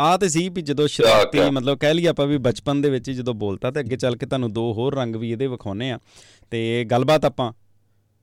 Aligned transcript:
ਆ 0.00 0.16
ਤੇ 0.16 0.28
ਸੀ 0.28 0.48
ਵੀ 0.48 0.62
ਜਦੋਂ 0.62 0.88
ਸ਼ਰਾਰਤੀ 0.88 1.40
ਮਤਲਬ 1.40 1.78
ਕਹਿ 1.78 1.94
ਲਈ 1.94 2.06
ਆਪਾਂ 2.06 2.26
ਵੀ 2.26 2.38
ਬਚਪਨ 2.38 2.82
ਦੇ 2.82 2.90
ਵਿੱਚ 2.90 3.10
ਜਦੋਂ 3.10 3.34
ਬੋਲਤਾ 3.34 3.70
ਤੇ 3.70 3.80
ਅੱਗੇ 3.80 3.96
ਚੱਲ 3.96 4.16
ਕੇ 4.16 4.26
ਤੁਹਾਨੂੰ 4.26 4.52
ਦੋ 4.52 4.72
ਹੋਰ 4.72 4.94
ਰੰਗ 4.94 5.16
ਵੀ 5.16 5.30
ਇਹਦੇ 5.30 5.46
ਵਿਖਾਉਨੇ 5.46 5.90
ਆ। 5.90 5.98
ਤੇ 6.50 6.84
ਗੱਲਬਾਤ 6.84 7.24
ਆਪਾਂ 7.24 7.52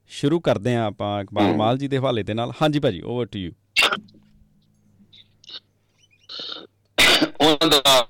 ਸ਼ੁਰੂ 0.10 0.40
ਕਰਦੇ 0.40 0.76
ਆ 0.76 0.86
ਆਪਾਂ 0.86 1.24
ਇਕਬਾਲ 1.24 1.56
ਮਾਲ 1.56 1.78
ਜੀ 1.78 1.88
ਦੇ 1.88 1.98
ਹਵਾਲੇ 1.98 2.24
ਦੇ 2.24 2.34
ਨਾਲ। 2.34 2.52
ਹਾਂਜੀ 2.62 2.80
ਭਾਜੀ 2.80 3.02
ਓਵਰ 3.02 3.26
ਟੂ 3.26 3.40
ਯੂ 3.40 3.52
ਉਹਨਾਂ 7.42 7.68
ਦਾ 7.68 8.08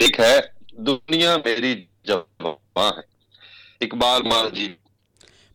ਇੱਕ 0.00 0.20
ਹੈ 0.20 0.54
ਦੁਨੀਆ 0.80 1.38
ਮੇਰੀ 1.38 1.86
ਜਵਾਂ 2.04 2.92
ਹੈ। 2.96 3.02
ਇਕਬਾਲ 3.82 4.22
ਮਾਲ 4.22 4.50
ਜੀ। 4.50 4.74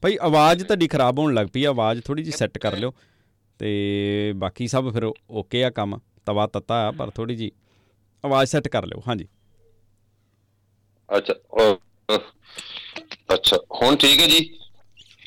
ਭਾਈ 0.02 0.18
ਆਵਾਜ਼ 0.22 0.64
ਤੁਹਾਡੀ 0.64 0.88
ਖਰਾਬ 0.88 1.20
ਹੋਣ 1.20 1.34
ਲੱਗ 1.34 1.48
ਪਈ 1.54 1.64
ਆਵਾਜ਼ 1.64 2.02
ਥੋੜੀ 2.02 2.24
ਜੀ 2.24 2.32
ਸੈੱਟ 2.32 2.58
ਕਰ 2.58 2.78
ਲਿਓ। 2.78 2.94
ਤੇ 3.60 4.34
ਬਾਕੀ 4.36 4.68
ਸਭ 4.68 4.94
ਫਿਰ 4.94 5.12
ਓਕੇ 5.30 5.64
ਆ 5.64 5.70
ਕੰਮ। 5.70 6.00
ਤਵਾ 6.28 6.46
ਤਤਾ 6.48 6.76
ਆ 6.88 6.92
ਪਰ 6.92 7.10
ਥੋੜੀ 7.12 7.36
ਜੀ 7.36 7.52
ਆਵਾਜ਼ 8.24 8.50
ਸੈੱਟ 8.50 8.68
ਕਰ 8.68 8.86
ਲਿਓ 8.86 9.02
ਹਾਂਜੀ। 9.08 9.28
ਅੱਛਾ 11.10 11.34
ਅੱਛਾ 13.34 13.58
ਹੁਣ 13.82 13.96
ਠੀਕ 13.96 14.20
ਹੈ 14.22 14.28
ਜੀ? 14.28 14.40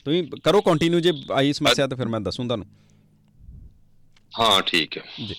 ਤੁਸੀਂ 0.05 0.23
ਕਰੋ 0.45 0.61
ਕੰਟੀਨਿਊ 0.61 1.01
ਜੇ 1.01 1.13
ਆਈ 1.35 1.53
ਸਮੱਸਿਆ 1.53 1.87
ਤਾਂ 1.87 1.97
ਫਿਰ 1.97 2.09
ਮੈਂ 2.09 2.21
ਦੱਸੂ 2.21 2.45
ਤੁਹਾਨੂੰ। 2.45 2.67
ਹਾਂ 4.33 4.61
ਠੀਕ 4.63 4.97
ਹੈ। 4.99 5.03
ਜੀ। 5.21 5.35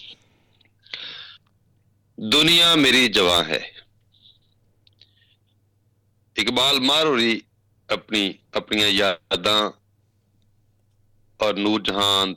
ਦੁਨੀਆ 2.18 2.76
ਮੇਰੀ 2.76 3.08
ਜਵਾਂ 3.08 3.44
ਹੈ। 3.44 3.60
ਇਕਬਾਲ 6.36 6.80
ਮਾਰੂਰੀ 6.80 7.42
ਆਪਣੀ 7.90 8.34
ਆਪਣੀਆਂ 8.56 8.88
ਯਾਦਾਂ 8.90 9.72
ਔਰ 11.40 11.58
ਨੂਰ 11.58 11.82
ਜਹਾਨ 11.82 12.36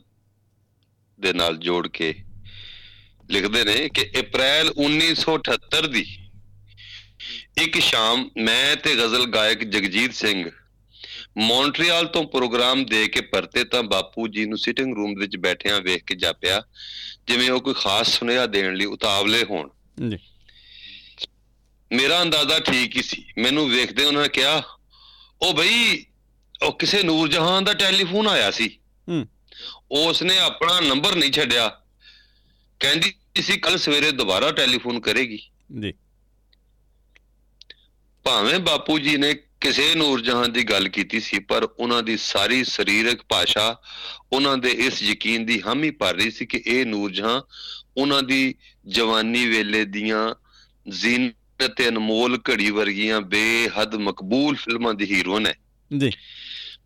ਦੇ 1.19 1.33
ਨਾਲ 1.33 1.57
ਜੋੜ 1.59 1.87
ਕੇ 1.89 2.13
ਲਿਖਦੇ 3.31 3.65
ਨੇ 3.65 3.89
ਕਿ 3.89 4.21
ਅਪ੍ਰੈਲ 4.21 4.75
1978 4.87 5.89
ਦੀ 5.89 6.19
ਇੱਕ 7.63 7.79
ਸ਼ਾਮ 7.79 8.31
ਮੈਂ 8.37 8.77
ਤੇ 8.77 8.95
ਗਜ਼ਲ 8.95 9.27
ਗਾਇਕ 9.27 9.65
ਜਗਜੀਤ 9.65 10.15
ਸਿੰਘ 10.15 10.51
ਮੌਂਟਰੀਅਲ 11.39 12.07
ਤੋਂ 12.07 12.25
ਪ੍ਰੋਗਰਾਮ 12.25 12.85
ਦੇ 12.85 13.09
ਕੇ 13.09 13.21
ਪਰਤੇ 13.21 13.65
ਤਾਂ 13.65 13.83
ਬਾਪੂ 13.83 14.29
ਜੀ 14.29 14.45
ਨੂੰ 14.45 14.59
ਸਿਟਿੰਗ 14.59 14.95
ਰੂਮ 14.95 15.15
ਵਿੱਚ 15.19 15.37
ਬੈਠਿਆਂ 15.37 15.81
ਵੇਖ 15.81 16.05
ਕੇ 16.05 16.15
ਜਾਪਿਆ 16.15 16.63
ਜਿਵੇਂ 17.27 17.51
ਉਹ 17.51 17.61
ਕੋਈ 17.61 17.75
ਖਾਸ 17.75 18.09
ਸੁਨੇਹਾ 18.09 18.47
ਦੇਣ 18.47 18.75
ਲਈ 18.75 18.85
ਉਤਾਵਲੇ 18.85 19.45
ਹੋਣ। 19.51 19.69
ਜੀ। 20.09 20.19
ਮੇਰਾ 21.93 22.23
ਅੰਦਾਜ਼ਾ 22.23 22.59
ਠੀਕ 22.59 22.97
ਹੀ 22.97 23.03
ਸੀ। 23.03 23.25
ਮੈਨੂੰ 23.39 23.71
ਵੇਖਦੇ 23.71 24.05
ਉਹਨਾਂ 24.05 24.23
ਨੇ 24.23 24.29
ਕਿਹਾ 24.29 24.63
ਉਹ 25.43 25.55
ਬਈ 25.55 26.05
ਉਹ 26.63 26.79
ਕਿਸੇ 26.79 27.03
ਨੂਰ 27.03 27.29
ਜਹਾਨ 27.29 27.65
ਦਾ 27.65 27.75
ਟੈਲੀਫੋਨ 27.75 28.27
ਆਇਆ 28.27 28.51
ਸੀ। 28.51 28.79
ਹੂੰ। 29.09 29.27
ਉਸ 29.91 30.23
ਨੇ 30.23 30.39
ਆਪਣਾ 30.39 30.81
ਨੰਬਰ 30.81 31.15
ਨਹੀਂ 31.15 31.33
ਛੱਡਿਆ। 31.33 31.81
ਕਹਿੰਦੀ 32.85 33.43
ਸੀ 33.43 33.57
ਕੱਲ 33.57 33.79
ਸਵੇਰੇ 33.79 34.11
ਦੁਬਾਰਾ 34.11 34.53
ਟੈਲੀਫੋਨ 34.53 35.01
ਕਰੇਗੀ। 35.01 35.39
ਜੀ। 35.81 35.93
ਭਾਵੇਂ 38.25 38.59
ਬਾਪੂ 38.59 38.99
ਜੀ 38.99 39.17
ਨੇ 39.17 39.35
ਕਿਸੇ 39.35 39.95
ਨੂਰ 39.95 40.21
ਜਹਾਨ 40.21 40.53
ਦੀ 40.53 40.65
ਗੱਲ 40.65 40.89
ਕੀਤੀ 40.89 41.21
ਸੀ 41.21 41.39
ਪਰ 41.39 41.63
ਉਹਨਾਂ 41.63 42.03
ਦੀ 42.03 42.17
ਸਾਰੀ 42.17 42.65
ਸਰੀਰਕ 42.65 43.23
ਭਾਸ਼ਾ 43.29 43.81
ਉਹਨਾਂ 44.33 44.57
ਦੇ 44.57 44.69
ਇਸ 44.69 45.03
ਯਕੀਨ 45.03 45.47
ਦੀ 45.47 45.63
ਹਾਮੀ 45.67 45.91
ਭਰ 45.91 46.15
ਰਹੀ 46.15 46.31
ਸੀ 46.31 46.47
ਕਿ 46.47 46.63
ਇਹ 46.67 46.87
ਨੂਰ 46.87 47.11
ਜਹਾਨ 47.11 47.41
ਉਹਨਾਂ 47.97 48.23
ਦੀ 48.23 48.55
ਜਵਾਨੀ 48.87 49.47
ਵੇਲੇ 49.47 49.85
ਦੀਆਂ 49.85 50.35
ਜ਼ੀਨਤ 50.89 51.67
ਤੇ 51.77 51.89
ਅਨਮੋਲ 51.89 52.41
ਘੜੀ 52.51 52.71
ਵਰਗੀਆਂ 52.71 53.21
ਬੇਹੱਦ 53.21 53.95
ਮਕਬੂਲ 53.95 54.57
ਫਿਲਮਾਂ 54.57 54.95
ਦੀ 54.95 55.05
ਹੀਰੋਇਨ 55.05 55.47
ਹੈ। 55.47 55.55
ਜੀ। 55.99 56.11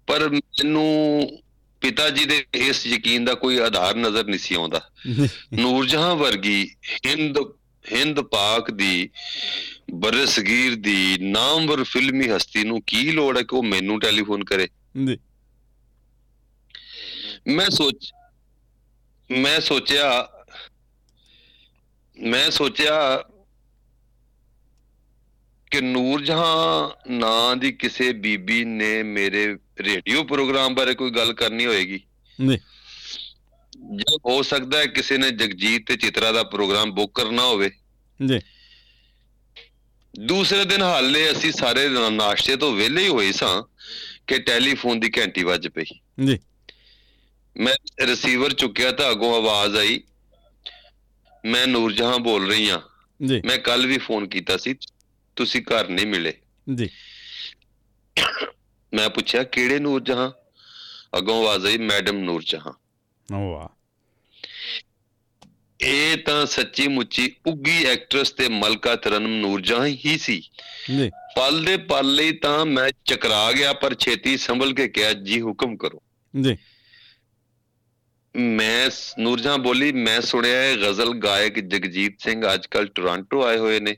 ਪਰ 0.07 0.29
ਮੈਨੂੰ 0.29 1.29
ਪਿਤਾ 1.81 2.11
ਜੀ 2.11 2.25
ਦੇ 2.25 2.45
ਇਸ 2.55 2.87
ਯਕੀਨ 2.87 3.25
ਦਾ 3.25 3.35
ਕੋਈ 3.35 3.59
ਆਧਾਰ 3.59 3.97
ਨਜ਼ਰ 3.97 4.25
ਨਹੀਂ 4.25 4.39
ਸੀ 4.39 4.55
ਆਉਂਦਾ। 4.55 4.91
ਨੂਰਜਹਾਂ 5.53 6.17
ਵਰਗੀ 6.17 6.71
ਹਿੰਦ 7.07 7.39
ਹਿੰਦ 7.93 8.21
ਪਾਕ 8.21 8.71
ਦੀ 8.71 9.09
ਬਰਸਗੀਰ 9.95 10.75
ਦੀ 10.75 11.17
ਨਾਮਵਰ 11.21 11.85
ਫਿਲਮੀ 11.85 12.29
ਹਸਤੀ 12.29 12.65
ਨੂੰ 12.65 12.83
ਕੀ 12.83 13.11
ਲੋੜ 13.11 13.37
ਹੈ 13.39 13.43
ਕਿ 13.43 13.57
ਉਹ 13.57 13.63
ਮੈਨੂੰ 13.63 14.01
ਟੈਲੀਫੋਨ 14.01 14.45
ਕਰੇ? 14.45 14.69
ਜੀ। 15.07 15.19
ਮੈਂ 17.49 17.71
ਸੋਚ 17.71 18.13
ਮੈਂ 19.31 19.61
ਸੋਚਿਆ 19.61 20.29
ਮੈਂ 22.17 22.51
ਸੋਚਿਆ 22.51 23.25
ਕਿ 25.71 25.81
ਨੂਰਜਹਾਂ 25.81 26.91
ਨਾਂ 27.11 27.57
ਦੀ 27.57 27.73
ਕਿਸੇ 27.73 28.13
ਬੀਬੀ 28.13 28.65
ਨੇ 28.65 29.03
ਮੇਰੇ 29.03 29.57
ਰੇਡੀਓ 29.81 30.25
ਪ੍ਰੋਗਰਾਮ 30.25 30.75
ਬਾਰੇ 30.75 30.95
ਕੋਈ 30.95 31.11
ਗੱਲ 31.11 31.33
ਕਰਨੀ 31.33 31.67
ਹੋਏਗੀ? 31.67 31.99
ਜੀ 32.49 32.57
ਜਾਂ 33.97 34.19
ਹੋ 34.27 34.43
ਸਕਦਾ 34.43 34.79
ਹੈ 34.79 34.87
ਕਿਸੇ 34.87 35.19
ਨੇ 35.19 35.31
ਜਗਜੀਤ 35.31 35.87
ਤੇ 35.87 35.97
ਚਿਤਰਾ 35.97 36.33
ਦਾ 36.33 36.43
ਪ੍ਰੋਗਰਾਮ 36.43 36.91
ਬੁੱਕ 36.91 37.21
ਕਰਨਾ 37.21 37.43
ਹੋਵੇ? 37.43 37.71
ਜੀ 38.29 38.41
ਦੂਸਰੇ 40.21 40.65
ਦਿਨ 40.65 40.83
ਹਾਲੇ 40.83 41.33
ਅਸੀਂ 41.33 41.53
ਸਾਰੇ 41.53 41.89
ਨਾਸ਼ਤੇ 42.11 42.57
ਤੋਂ 42.57 42.73
ਵਿਹਲੇ 42.73 43.03
ਹੀ 43.03 43.09
ਹੋਏ 43.09 43.33
ਸਾਂ 43.33 43.63
ਕਿ 44.27 44.39
ਟੈਲੀਫੋਨ 44.39 45.01
ਦੀ 45.01 45.13
ਘੰਟੀ 45.19 45.45
ਵੱਜ 45.45 45.69
ਪਈ। 45.69 45.85
ਜੀ 46.27 46.39
ਮੈਂ 47.57 47.75
ਰਿਸੀਵਰ 48.01 48.53
ਚੁੱਕਿਆ 48.53 48.93
ਤਾਂ 48.93 49.11
ਅਗੋਂ 49.11 49.37
ਆਵਾਜ਼ 49.37 49.77
ਆਈ। 49.77 50.01
ਮੈਂ 51.45 51.67
ਨੂਰਜਹਾਂ 51.67 52.19
ਬੋਲ 52.19 52.51
ਰਹੀ 52.51 52.71
ਹਾਂ। 52.71 52.81
ਜੀ 53.27 53.43
ਮੈਂ 53.45 53.59
ਕੱਲ 53.59 53.87
ਵੀ 53.87 53.99
ਫੋਨ 53.99 54.29
ਕੀਤਾ 54.29 54.57
ਸੀ। 54.57 54.75
ਤੁਸੀਂ 55.37 55.63
ਘਰ 55.63 55.89
ਨਹੀਂ 55.89 56.07
ਮਿਲੇ। 56.07 56.35
ਜੀ 56.75 56.91
ਮੈਂ 58.95 59.09
ਪੁੱਛਿਆ 59.09 59.43
ਕਿਹੜੇ 59.43 59.79
ਨੂਰਜਹਾਂ 59.79 60.31
ਅਗੋਂ 61.19 61.41
ਆਵਾਜ਼ 61.41 61.67
ਆਈ 61.67 61.79
ਮੈਡਮ 61.79 62.19
ਨੂਰਜਹਾਂ 62.19 62.73
ਵਾਹ। 63.33 63.79
ਇਹ 65.81 66.17
ਤਾਂ 66.17 66.47
ਸੱਚੀ 66.47 66.89
ਮੁੱਚੀ 66.89 67.37
ਉੱਗੀ 67.47 67.85
ਐਕਟਰੈਸ 67.85 68.31
ਤੇ 68.31 68.49
ਮਲਕਾ 68.49 68.97
ਤਰਨਮ 68.97 69.41
ਨੂਰਜਹਾਂ 69.41 69.87
ਹੀ 69.87 70.19
ਸੀ। 70.19 70.51
ਜੀ। 70.99 71.11
ਪਲ 71.37 71.65
ਦੇ 71.65 71.77
ਪਲ 71.77 72.15
ਲਈ 72.15 72.33
ਤਾਂ 72.33 72.67
ਮੈਂ 72.67 72.91
ਚਕਰਾ 73.05 73.53
ਗਿਆ 73.53 73.73
ਪਰ 73.73 73.95
ਛੇਤੀ 73.95 74.37
ਸੰਭਲ 74.37 74.75
ਕੇ 74.75 74.89
ਕਿਹਾ 74.89 75.13
ਜੀ 75.13 75.41
ਹੁਕਮ 75.41 75.77
ਕਰੋ। 75.77 76.03
ਜੀ। 76.43 76.57
ਮੈਂ 78.37 78.91
ਨੂਰਜਹਾਂ 79.19 79.59
ਬੋਲੀ 79.59 79.93
ਮੈਂ 79.93 80.21
ਸੁਣਿਆ 80.21 80.63
ਹੈ 80.63 80.77
ਗਜ਼ਲ 80.77 81.11
ਗਾਇਕ 81.11 81.61
ਜਗਜੀਤ 81.61 82.21
ਸਿੰਘ 82.21 82.55
ਅੱਜਕੱਲ 82.55 82.87
ਟੋਰਾਂਟੋ 82.87 83.45
ਆਏ 83.45 83.57
ਹੋਏ 83.57 83.81
ਨੇ 83.81 83.97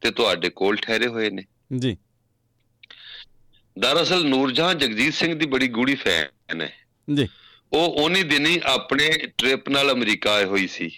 ਤੇ 0.00 0.10
ਤੁਹਾਡੇ 0.10 0.50
ਕੋਲ 0.50 0.76
ਠਹਿਰੇ 0.76 1.06
ਹੋਏ 1.06 1.30
ਨੇ। 1.30 1.44
ਜੀ। 1.78 1.96
ਦਰਅਸਲ 3.80 4.26
ਨੂਰਜਹਾਂ 4.26 4.74
ਜਗਜੀਤ 4.74 5.14
ਸਿੰਘ 5.14 5.38
ਦੀ 5.38 5.46
ਬੜੀ 5.46 5.68
ਗੂੜੀ 5.68 5.94
ਫੈਨ 5.94 6.60
ਹੈ। 6.60 6.72
ਜੀ। 7.14 7.28
ਉਹ 7.72 8.04
ਉਨੀ 8.04 8.22
ਦਿਨੀ 8.22 8.60
ਆਪਣੇ 8.64 9.08
ਟ੍ਰਿਪ 9.38 9.68
ਨਾਲ 9.68 9.92
ਅਮਰੀਕਾ 9.92 10.32
ਆਏ 10.32 10.44
ਹੋਈ 10.44 10.66
ਸੀ। 10.66 10.90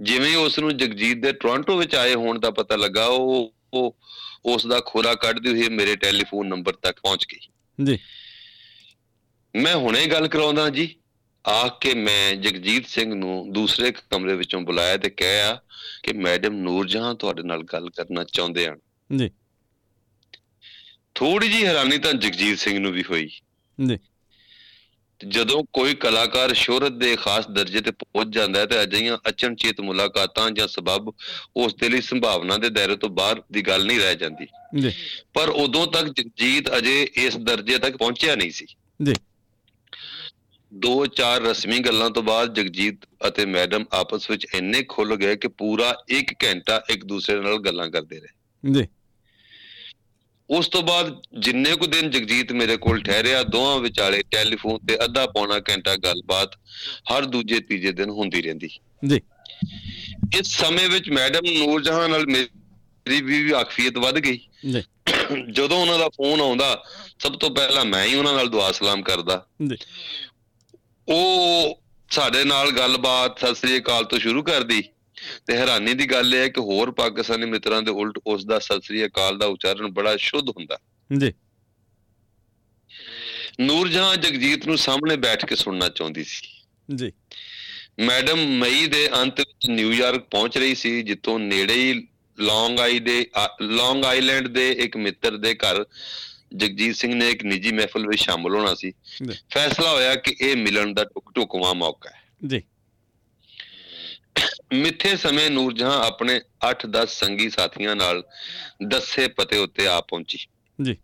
ਜਿਵੇਂ 0.00 0.36
ਉਸ 0.36 0.58
ਨੂੰ 0.58 0.76
ਜਗਜੀਤ 0.76 1.18
ਦੇ 1.18 1.32
ਟੋਰਾਂਟੋ 1.32 1.76
ਵਿੱਚ 1.76 1.94
ਆਏ 1.94 2.14
ਹੋਣ 2.14 2.38
ਦਾ 2.38 2.50
ਪਤਾ 2.50 2.76
ਲੱਗਾ 2.76 3.06
ਉਹ 3.06 3.54
ਉਸ 4.44 4.66
ਦਾ 4.66 4.82
ਖੋਰਾ 4.86 5.14
ਕੱਢਦੀ 5.14 5.50
ਹੋਈ 5.50 5.68
ਮੇਰੇ 5.68 5.96
ਟੈਲੀਫੋਨ 5.96 6.48
ਨੰਬਰ 6.48 6.72
ਤੱਕ 6.72 7.00
ਪਹੁੰਚ 7.02 7.26
ਗਈ। 7.32 7.48
ਜੀ। 7.84 7.98
ਮੈਂ 9.56 9.76
ਹੁਣੇ 9.76 10.06
ਗੱਲ 10.06 10.28
ਕਰਾਉਂਦਾ 10.28 10.70
ਜੀ। 10.70 10.94
ਆਖ 11.48 11.78
ਕੇ 11.80 11.94
ਮੈਂ 11.94 12.34
ਜਗਜੀਤ 12.34 12.86
ਸਿੰਘ 12.86 13.14
ਨੂੰ 13.14 13.52
ਦੂਸਰੇ 13.52 13.92
ਕਮਰੇ 14.10 14.36
ਵਿੱਚੋਂ 14.36 14.60
ਬੁਲਾਇਆ 14.60 14.96
ਤੇ 14.96 15.10
ਕਿਹਾ 15.10 15.60
ਕਿ 16.02 16.12
ਮੈਡਮ 16.12 16.54
ਨੂਰਜਹਾਂ 16.54 17.14
ਤੁਹਾਡੇ 17.14 17.42
ਨਾਲ 17.42 17.62
ਗੱਲ 17.62 17.90
ਕਰਨਾ 17.90 18.24
ਚਾਹੁੰਦੇ 18.24 18.68
ਹਨ। 18.68 18.78
ਜੀ। 19.16 19.30
ਥੋੜੀ 21.16 21.48
ਜੀ 21.48 21.66
ਹੈਰਾਨੀ 21.66 21.98
ਤਾਂ 21.98 22.12
ਜਗਜੀਤ 22.12 22.58
ਸਿੰਘ 22.58 22.78
ਨੂੰ 22.78 22.92
ਵੀ 22.92 23.04
ਹੋਈ। 23.10 23.28
ਜੀ। 23.86 23.98
ਜਦੋਂ 25.28 25.64
ਕੋਈ 25.72 25.94
ਕਲਾਕਾਰ 25.94 26.54
ਸ਼ੋਹਰਤ 26.54 26.92
ਦੇ 26.92 27.16
ਖਾਸ 27.16 27.48
ਦਰਜੇ 27.48 27.80
ਤੇ 27.80 27.90
ਪਹੁੰਚ 27.90 28.34
ਜਾਂਦਾ 28.34 28.60
ਹੈ 28.60 28.66
ਤੇ 28.66 28.82
ਅਜਿਹੀਆਂ 28.82 29.18
ਅਚਨਚੇਤ 29.28 29.80
ਮੁਲਾਕਾਤਾਂ 29.80 30.50
ਜਾਂ 30.50 30.68
ਸਬਬ 30.68 31.14
ਉਸ 31.56 31.74
ਦੇ 31.74 31.88
ਲਈ 31.88 32.00
ਸੰਭਾਵਨਾ 32.00 32.56
ਦੇ 32.56 32.70
ਦਾਇਰੇ 32.70 32.96
ਤੋਂ 32.96 33.08
ਬਾਹਰ 33.08 33.42
ਦੀ 33.52 33.62
ਗੱਲ 33.62 33.86
ਨਹੀਂ 33.86 34.00
ਰਹਿ 34.00 34.14
ਜਾਂਦੀ। 34.14 34.46
ਜੀ। 34.80 34.92
ਪਰ 35.34 35.48
ਉਦੋਂ 35.48 35.86
ਤੱਕ 35.86 36.06
ਜਗਜੀਤ 36.06 36.76
ਅਜੇ 36.76 37.08
ਇਸ 37.14 37.36
ਦਰਜੇ 37.36 37.78
ਤੱਕ 37.78 37.96
ਪਹੁੰਚਿਆ 37.96 38.36
ਨਹੀਂ 38.36 38.50
ਸੀ। 38.50 38.66
ਜੀ। 39.02 39.12
ਦੋ 40.74 41.06
ਚਾਰ 41.06 41.40
ਰਸਮੀ 41.40 41.78
ਗੱਲਾਂ 41.78 42.10
ਤੋਂ 42.10 42.22
ਬਾਅਦ 42.22 42.54
ਜਗਜੀਤ 42.54 42.98
ਅਤੇ 43.28 43.46
ਮੈਡਮ 43.46 43.84
ਆਪਸ 43.92 44.30
ਵਿੱਚ 44.30 44.46
ਇੰਨੇ 44.54 44.82
ਖੁੱਲ 44.82 45.16
ਗਏ 45.16 45.36
ਕਿ 45.36 45.48
ਪੂਰਾ 45.48 45.96
1 46.10 46.34
ਘੰਟਾ 46.44 46.82
ਇੱਕ 46.90 47.04
ਦੂਸਰੇ 47.04 47.40
ਨਾਲ 47.40 47.58
ਗੱਲਾਂ 47.58 47.90
ਕਰਦੇ 47.90 48.20
ਰਹੇ। 48.20 48.28
ਜੀ। 48.72 48.88
ਉਸ 50.50 50.68
ਤੋਂ 50.68 50.82
ਬਾਅਦ 50.82 51.22
ਜਿੰਨੇ 51.38 51.76
ਕੁ 51.76 51.86
ਦਿਨ 51.86 52.10
ਜਗਜੀਤ 52.10 52.52
ਮੇਰੇ 52.52 52.76
ਕੋਲ 52.76 53.02
ਠਹਿਰਿਆ 53.02 53.42
ਦੋਹਾਂ 53.42 53.78
ਵਿਚਾਲੇ 53.78 54.22
ਟੈਲੀਫੋਨ 54.30 54.86
ਤੇ 54.86 55.04
ਅੱਧਾ 55.04 55.26
ਪੌਣਾ 55.26 55.58
ਘੰਟਾ 55.58 55.96
ਗੱਲਬਾਤ 55.96 56.54
ਹਰ 57.12 57.24
ਦੂਜੇ 57.24 57.60
ਤੀਜੇ 57.60 57.92
ਦਿਨ 57.92 58.10
ਹੁੰਦੀ 58.10 58.42
ਰਹਿੰਦੀ। 58.42 58.70
ਜੀ। 59.06 59.20
ਇਸ 60.38 60.46
ਸਮੇਂ 60.46 60.88
ਵਿੱਚ 60.88 61.10
ਮੈਡਮ 61.10 61.40
ਨੂਰਜਹਾਨ 61.58 62.10
ਨਾਲ 62.10 62.26
ਮੇਰੀ 62.26 63.20
ਵੀ 63.20 63.52
ਆਖਫੀਅਤ 63.52 63.98
ਵੱਧ 63.98 64.18
ਗਈ। 64.18 64.40
ਜੀ। 64.72 64.82
ਜਦੋਂ 65.52 65.80
ਉਹਨਾਂ 65.80 65.98
ਦਾ 65.98 66.08
ਫੋਨ 66.08 66.40
ਆਉਂਦਾ 66.40 66.84
ਸਭ 67.18 67.32
ਤੋਂ 67.32 67.50
ਪਹਿਲਾਂ 67.50 67.84
ਮੈਂ 67.84 68.04
ਹੀ 68.04 68.14
ਉਹਨਾਂ 68.14 68.34
ਨਾਲ 68.34 68.48
ਦੁਆ 68.48 68.72
ਸਲਾਮ 68.72 69.02
ਕਰਦਾ। 69.02 69.46
ਜੀ। 69.68 69.76
ਉਹ 71.08 71.82
ਸਾਡੇ 72.10 72.44
ਨਾਲ 72.44 72.70
ਗੱਲਬਾਤ 72.70 73.38
ਸਤਿ 73.38 73.54
ਸ੍ਰੀ 73.54 73.78
ਅਕਾਲ 73.78 74.04
ਤੋਂ 74.04 74.18
ਸ਼ੁਰੂ 74.18 74.42
ਕਰਦੀ। 74.42 74.84
ਤੇ 75.46 75.56
ਹੈਰਾਨੀ 75.56 75.94
ਦੀ 75.94 76.06
ਗੱਲ 76.06 76.34
ਇਹ 76.34 76.40
ਹੈ 76.40 76.48
ਕਿ 76.48 76.60
ਹੋਰ 76.60 76.90
ਪਾਕਿਸਤਾਨੀ 76.90 77.46
ਮਿੱਤਰਾਂ 77.46 77.82
ਦੇ 77.82 77.90
ਉਲਟ 77.90 78.18
ਉਸ 78.26 78.44
ਦਾ 78.44 78.58
ਸਤਿ 78.58 78.80
ਸ੍ਰੀ 78.80 79.06
ਅਕਾਲ 79.06 79.38
ਦਾ 79.38 79.46
ਉਚਾਰਨ 79.46 79.86
ਬੜਾ 79.86 80.16
ਸ਼ੁੱਧ 80.16 80.48
ਹੁੰਦਾ। 80.48 80.78
ਜੀ। 81.18 81.32
ਨੂਰਜਹਾਂ 83.60 84.16
ਜਗਜੀਤ 84.16 84.66
ਨੂੰ 84.66 84.78
ਸਾਹਮਣੇ 84.78 85.16
ਬੈਠ 85.16 85.46
ਕੇ 85.46 85.56
ਸੁਣਨਾ 85.56 85.88
ਚਾਹੁੰਦੀ 85.88 86.24
ਸੀ। 86.24 86.64
ਜੀ। 86.94 87.12
ਮੈਡਮ 87.98 88.38
ਮਈ 88.58 88.86
ਦੇ 88.86 89.08
ਅੰਤ 89.22 89.40
ਵਿੱਚ 89.40 89.66
ਨਿਊਯਾਰਕ 89.70 90.20
ਪਹੁੰਚ 90.20 90.58
ਰਹੀ 90.58 90.74
ਸੀ 90.74 91.02
ਜਿੱਥੋਂ 91.02 91.38
ਨੇੜੇ 91.38 91.74
ਹੀ 91.74 92.08
ਲੌਂਗ 92.38 92.80
ਆਈ 92.80 92.98
ਦੇ 92.98 93.30
ਲੌਂਗ 93.62 94.04
ਆਈਲੈਂਡ 94.04 94.48
ਦੇ 94.48 94.72
ਇੱਕ 94.72 94.96
ਮਿੱਤਰ 94.96 95.36
ਦੇ 95.36 95.54
ਘਰ 95.54 95.84
ਜਗਜੀਤ 96.56 96.96
ਸਿੰਘ 96.96 97.14
ਨੇ 97.14 97.30
ਇੱਕ 97.30 97.44
ਨਿੱਜੀ 97.44 97.72
ਮਹਿਫਲ 97.72 98.08
ਵਿੱਚ 98.08 98.22
ਸ਼ਾਮਲ 98.22 98.54
ਹੋਣਾ 98.54 98.74
ਸੀ। 98.74 98.92
ਫੈਸਲਾ 99.50 99.90
ਹੋਇਆ 99.90 100.14
ਕਿ 100.14 100.36
ਇਹ 100.40 100.56
ਮਿਲਣ 100.56 100.94
ਦਾ 100.94 101.04
ਟੁਕ 101.04 101.32
ਟੁਕਵਾ 101.34 101.72
ਮੌਕਾ 101.72 102.10
ਹੈ। 102.10 102.22
ਜੀ। 102.46 102.62
ਮਿੱਥੇ 104.72 105.16
ਸਮੇਂ 105.16 105.50
ਨੂਰਜਹਾਂ 105.50 106.04
ਆਪਣੇ 106.04 106.40
8-10 106.68 107.10
ਸੰਗੀ 107.10 107.50
ਸਾਥੀਆਂ 107.50 107.96
ਨਾਲ 107.96 108.24
ਦੱਸੇ 108.86 109.28
ਪਤੇ 109.28 109.58
ਉੱਤੇ 109.58 109.86
ਆ 109.86 110.00
ਪਹੁੰਚੀ। 110.00 110.38
ਜੀ। 110.82 110.96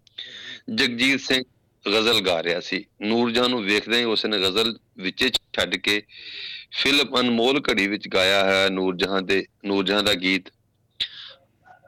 ਜਗਜੀਤ 0.75 1.20
ਸਿੰਘ 1.20 1.43
ਗਜ਼ਲ 1.88 2.20
ਗਾ 2.20 2.43
ਰਿਹਾ 2.43 2.61
ਸੀ। 2.61 2.85
ਨੂਰਜਹਾਂ 3.03 3.49
ਨੂੰ 3.49 3.64
ਵੇਖਦੇ 3.64 3.99
ਹੀ 3.99 4.05
ਉਸਨੇ 4.05 4.38
ਗਜ਼ਲ 4.38 4.79
ਵਿੱਚੇ 4.99 5.29
ਛੱਡ 5.29 5.75
ਕੇ 5.75 6.03
ਫਿਲਮ 6.82 7.20
ਅਨਮੋਲ 7.20 7.62
ਘੜੀ 7.70 7.88
ਵਿੱਚ 7.88 8.09
ਗਾਇਆ 8.09 8.44
ਹੈ। 8.44 8.69
ਨੂਰਜਹਾਂ 8.70 9.23
ਦੇ 9.23 9.47
ਨੂਰਜਹਾਂ 9.65 10.03
ਦਾ 10.03 10.15
ਗੀਤ 10.15 10.44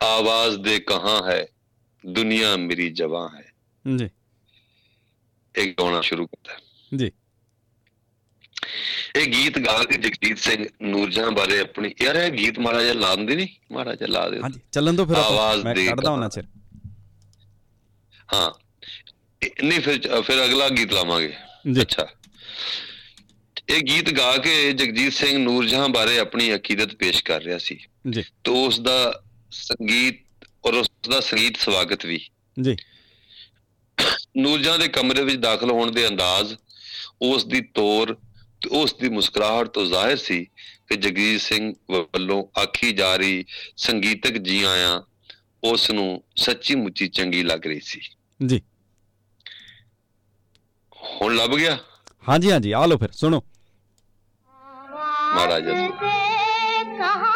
ਆਵਾਜ਼ 0.02 0.58
ਦੇ 0.58 0.78
ਕਹਾਂ 0.78 1.30
ਹੈ 1.30 1.46
ਦੁਨੀਆ 2.06 2.56
ਮੇਰੀ 2.56 2.90
ਜਵਾਂ 2.90 3.28
ਹੈ। 3.28 3.52
ਜੀ। 3.96 4.10
ਇਹ 5.56 5.74
ਗਾਉਣਾ 5.80 6.00
ਸ਼ੁਰੂ 6.00 6.26
ਕੀਤਾ। 6.26 6.52
ਜੀ। 6.96 7.12
ਇਹ 9.16 9.26
ਗੀਤ 9.26 9.58
ਗਾ 9.58 9.84
ਕੇ 9.84 9.98
ਜਗਜੀਤ 9.98 10.38
ਸਿੰਘ 10.38 10.66
ਨੂਰਜਹਾਂ 10.82 11.30
ਬਾਰੇ 11.30 11.60
ਆਪਣੀ 11.60 11.94
ਯਾਰ 12.02 12.16
ਇਹ 12.16 12.32
ਗੀਤ 12.32 12.58
ਮਹਾਰਾਜਾ 12.58 12.92
ਲਾ 12.92 13.14
ਦਿੰਦੇ 13.14 13.34
ਨਹੀਂ 13.36 13.48
ਮਹਾਰਾਜਾ 13.72 14.06
ਲਾ 14.06 14.28
ਦੇ 14.28 14.40
ਹਾਂਜੀ 14.40 14.60
ਚੱਲਣ 14.72 14.96
ਤੋਂ 14.96 15.06
ਫਿਰ 15.06 15.16
ਮੈਂ 15.64 15.74
ਕੱਢਦਾ। 15.74 16.10
ਉਹਨਾਂ 16.10 16.28
ਚਿਰ। 16.28 16.44
ਹਾਂ। 18.34 18.50
ਨਹੀਂ 19.64 19.80
ਫਿਰ 19.80 20.22
ਫਿਰ 20.22 20.44
ਅਗਲਾ 20.44 20.68
ਗੀਤ 20.68 20.92
ਲਾਵਾਂਗੇ। 20.92 21.34
ਜੀ। 21.72 21.82
ਅੱਛਾ। 21.82 22.06
ਇਹ 23.68 23.80
ਗੀਤ 23.80 24.14
ਗਾ 24.14 24.36
ਕੇ 24.36 24.72
ਜਗਜੀਤ 24.72 25.12
ਸਿੰਘ 25.12 25.38
ਨੂਰਜਹਾਂ 25.38 25.88
ਬਾਰੇ 25.88 26.18
ਆਪਣੀ 26.18 26.54
ਅਕੀਦਤ 26.54 26.94
ਪੇਸ਼ 26.94 27.24
ਕਰ 27.24 27.42
ਰਿਹਾ 27.42 27.58
ਸੀ। 27.58 27.78
ਜੀ। 28.10 28.22
ਤੇ 28.22 28.50
ਉਸ 28.50 28.80
ਦਾ 28.80 29.22
ਸੰਗੀਤ 29.50 30.24
ਔਰ 30.66 30.74
ਉਸ 30.74 30.90
ਦਾ 31.10 31.20
ਸੰਗੀਤ 31.20 31.56
ਸਵਾਗਤ 31.56 32.06
ਵੀ। 32.06 32.26
ਜੀ। 32.62 32.76
ਨੂਰਜਹਾਂ 34.36 34.78
ਦੇ 34.78 34.88
ਕਮਰੇ 34.88 35.24
ਵਿੱਚ 35.24 35.36
ਦਾਖਲ 35.36 35.70
ਹੋਣ 35.70 35.90
ਦੇ 35.90 36.08
ਅੰਦਾਜ਼ 36.08 36.54
ਉਸ 37.22 37.46
ਦੀ 37.46 37.60
ਤੋਰ 37.60 38.18
ਉਸ 38.66 38.94
ਦੀ 38.94 39.08
ਮੁਸਕਰਾਹਟ 39.08 39.68
ਤੋਂ 39.68 39.86
ਜ਼ਾਹਿਰ 39.86 40.16
ਸੀ 40.16 40.44
ਕਿ 40.88 40.96
ਜਗਜੀਤ 40.96 41.40
ਸਿੰਘ 41.40 41.74
ਵੱਲੋਂ 41.90 42.60
ਆਖੀ 42.60 42.92
ਜਾ 42.92 43.16
ਰਹੀ 43.16 43.44
ਸੰਗੀਤਕ 43.76 44.38
ਜੀ 44.38 44.62
ਆਇਆ 44.64 45.02
ਉਸ 45.64 45.90
ਨੂੰ 45.90 46.22
ਸੱਚੀ 46.36 46.74
ਮੁੱਚੀ 46.74 47.08
ਚੰਗੀ 47.08 47.42
ਲੱਗ 47.42 47.66
ਰਹੀ 47.66 47.80
ਸੀ। 47.80 48.00
ਜੀ। 48.46 48.62
ਹੁਣ 51.02 51.34
ਲੱਭ 51.36 51.56
ਗਿਆ? 51.56 51.78
ਹਾਂਜੀ 52.28 52.50
ਹਾਂਜੀ 52.52 52.72
ਆ 52.72 52.86
ਲਓ 52.86 52.96
ਫਿਰ 52.96 53.12
ਸੁਣੋ। 53.12 53.42
ਮਹਾਰਾਜ 55.34 55.64
ਜੀ 55.64 55.88
ਕਹਾ 55.88 57.33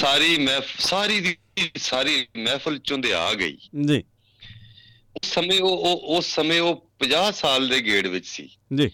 ਸਾਰੀ 0.00 0.38
ਮਹਿਫ 0.38 0.80
ਸਾਰੀ 0.80 1.20
ਦੀ 1.20 1.36
ਸਾਰੀ 1.76 2.26
ਮਹਿਫਲ 2.36 2.78
ਚੁੰਦਿਆ 2.78 3.34
ਗਈ। 3.34 3.56
ਜੀ। 3.84 4.04
ਉਸ 5.16 5.34
ਸਮੇਂ 5.34 5.60
ਉਹ 5.60 5.78
ਉਹ- 5.78 6.18
ਉਸ 6.18 6.26
ਸਮੇਂ 6.26 6.60
ਉਹ 6.60 6.90
50 6.98 7.40
ਸਾਲ 7.40 7.68
ਦੇ 7.68 7.80
ਗੇੜ 7.80 8.06
ਵਿੱਚ 8.06 8.26
ਸੀ। 8.26 8.48
ਜੀ। 8.76 8.88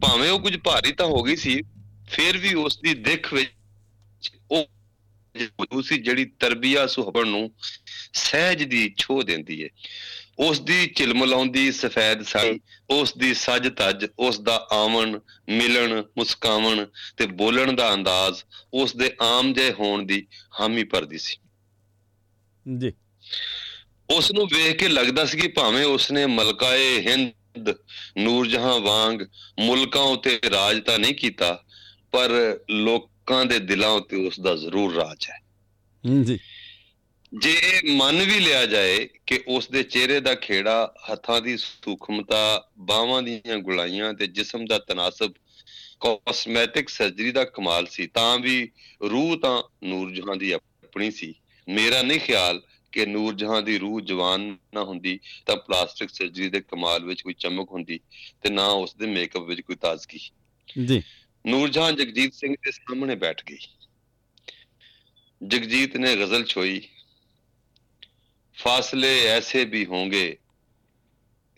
ਭਾਵੇਂ 0.00 0.30
ਉਹ 0.30 0.40
ਕੁਝ 0.40 0.56
ਭਾਰੀ 0.56 0.92
ਤਾਂ 0.92 1.06
ਹੋ 1.06 1.22
ਗਈ 1.22 1.36
ਸੀ 1.36 1.62
ਫਿਰ 2.10 2.38
ਵੀ 2.38 2.54
ਉਸ 2.54 2.80
ਦੀ 2.80 2.94
ਦਿੱਖ 2.94 3.34
ਵਿੱਚ 3.34 4.32
ਉਹ 4.50 4.64
ਉਸੀ 5.72 5.98
ਜਿਹੜੀ 5.98 6.24
ਤਰਬੀਆ 6.24 6.86
ਸੁਹਬਣ 6.86 7.26
ਨੂੰ 7.26 7.50
ਸਹਿਜ 8.12 8.62
ਦੀ 8.62 8.94
ਛੋ 8.98 9.22
ਦਿੰਦੀ 9.22 9.64
ਹੈ 9.64 9.68
ਉਸ 10.38 10.60
ਦੀ 10.60 10.86
ਚਿਲਮਲਾਉਂਦੀ 10.86 11.72
ਸਫੈਦ 11.72 12.22
ਸਾਈ 12.22 12.60
ਉਸ 12.90 13.16
ਦੀ 13.16 13.34
ਸੱਜ 13.34 13.68
ਤੱਜ 13.68 14.06
ਉਸ 14.18 14.40
ਦਾ 14.40 14.68
ਆਵਣ 14.72 15.18
ਮਿਲਣ 15.48 16.02
ਮੁਸਕਾਵਣ 16.18 16.86
ਤੇ 17.16 17.26
ਬੋਲਣ 17.26 17.72
ਦਾ 17.72 17.94
ਅੰਦਾਜ਼ 17.94 18.42
ਉਸ 18.74 18.96
ਦੇ 18.96 19.16
ਆਮ 19.22 19.52
ਜਿਹੇ 19.52 19.72
ਹੋਣ 19.72 20.02
ਦੀ 20.02 20.26
ਹਾਮੀ 20.60 20.84
ਭਰਦੀ 20.84 21.18
ਸੀ। 21.18 21.36
ਜੀ। 22.78 22.92
ਉਸ 24.10 24.32
ਨੂੰ 24.32 24.46
ਵੇਖ 24.46 24.76
ਕੇ 24.76 24.88
ਲੱਗਦਾ 24.88 25.24
ਸੀ 25.24 25.38
ਕਿ 25.40 25.48
ਭਾਵੇਂ 25.48 25.84
ਉਸਨੇ 25.84 26.26
ਮਲਕਾਏ 26.26 27.00
ਹਿੰਦ 27.00 27.74
ਨੂਰਜਹਾਂ 28.18 28.80
ਵਾਂਗ 28.80 29.20
ਮੁਲਕਾਂ 29.58 30.02
ਉਤੇ 30.02 30.40
ਰਾਜ 30.50 30.80
ਤਾਂ 30.80 30.98
ਨਹੀਂ 30.98 31.14
ਕੀਤਾ 31.14 31.64
ਪਰ 32.12 32.30
ਲੋਕਾਂ 32.70 33.46
ਦੇ 33.46 33.58
ਦਿਲਾਂ 33.58 33.90
ਉਤੇ 33.90 34.26
ਉਸ 34.26 34.40
ਦਾ 34.40 34.56
ਜ਼ਰੂਰ 34.56 34.94
ਰਾਜ 34.94 35.26
ਹੂੰ, 36.08 36.24
ਜੀ। 36.24 36.38
ਜੇ 37.38 37.52
ਇਹ 37.52 37.92
ਮੰਨ 37.92 38.18
ਵੀ 38.18 38.40
ਲਿਆ 38.40 38.66
ਜਾਏ 38.66 39.08
ਕਿ 39.26 39.44
ਉਸ 39.48 39.68
ਦੇ 39.68 39.82
ਚਿਹਰੇ 39.82 40.20
ਦਾ 40.20 40.34
ਖੇੜਾ 40.34 40.94
ਹੱਥਾਂ 41.12 41.40
ਦੀ 41.40 41.56
ਸੂਖਮਤਾ 41.56 42.70
ਬਾਹਾਂ 42.78 43.22
ਦੀਆਂ 43.22 43.58
ਗੁਲਾਈਆਂ 43.58 44.14
ਤੇ 44.14 44.26
ਜਿਸਮ 44.26 44.64
ਦਾ 44.64 44.78
ਤਨਾਸਬ 44.78 45.32
ਕਾਸਮੈਟਿਕ 46.00 46.88
ਸਰਜਰੀ 46.88 47.32
ਦਾ 47.32 47.44
ਕਮਾਲ 47.44 47.86
ਸੀ 47.86 48.06
ਤਾਂ 48.06 48.38
ਵੀ 48.38 48.70
ਰੂਹ 49.02 49.40
ਤਾਂ 49.40 49.62
ਨੂਰ 49.84 50.10
ਜਹਾਂ 50.10 50.36
ਦੀ 50.36 50.52
ਆਪਣੀ 50.52 51.10
ਸੀ। 51.10 51.34
ਮੇਰਾ 51.68 52.02
ਨਹੀਂ 52.02 52.20
ਖਿਆਲ 52.20 52.62
ਕਿ 52.92 53.06
ਨੂਰ 53.06 53.34
ਜਹਾਂ 53.34 53.62
ਦੀ 53.62 53.78
ਰੂਹ 53.78 54.00
ਜਵਾਨ 54.00 54.56
ਨਾ 54.74 54.84
ਹੁੰਦੀ 54.84 55.20
ਤਾਂ 55.46 55.56
ਪਲਾਸਟਿਕ 55.56 56.10
ਸਰਜਰੀ 56.10 56.48
ਦੇ 56.48 56.60
ਕਮਾਲ 56.60 57.04
ਵਿੱਚ 57.04 57.22
ਕੋਈ 57.22 57.34
ਚਮਕ 57.34 57.72
ਹੁੰਦੀ 57.72 58.00
ਤੇ 58.42 58.50
ਨਾ 58.50 58.66
ਉਸ 58.66 58.94
ਦੇ 58.94 59.06
ਮੇਕਅਪ 59.06 59.42
ਵਿੱਚ 59.42 59.60
ਕੋਈ 59.60 59.76
ਤਾਜ਼ਗੀ। 59.76 60.18
ਜੀ। 60.86 61.02
ਨੂਰ 61.46 61.68
ਜਹਾਂ 61.68 61.92
ਜਗਜੀਤ 61.92 62.34
ਸਿੰਘ 62.34 62.54
ਦੇ 62.54 62.70
ਸਾਹਮਣੇ 62.70 63.14
ਬੈਠ 63.14 63.44
ਗਈ। 63.50 63.58
ਜਗਜੀਤ 65.46 65.96
ਨੇ 65.96 66.16
ਗ਼ਜ਼ਲ 66.16 66.44
ਛੋਈ। 66.44 66.88
फासले 68.59 69.13
ऐसे 69.27 69.63
भी 69.65 69.83
होंगे 69.85 70.27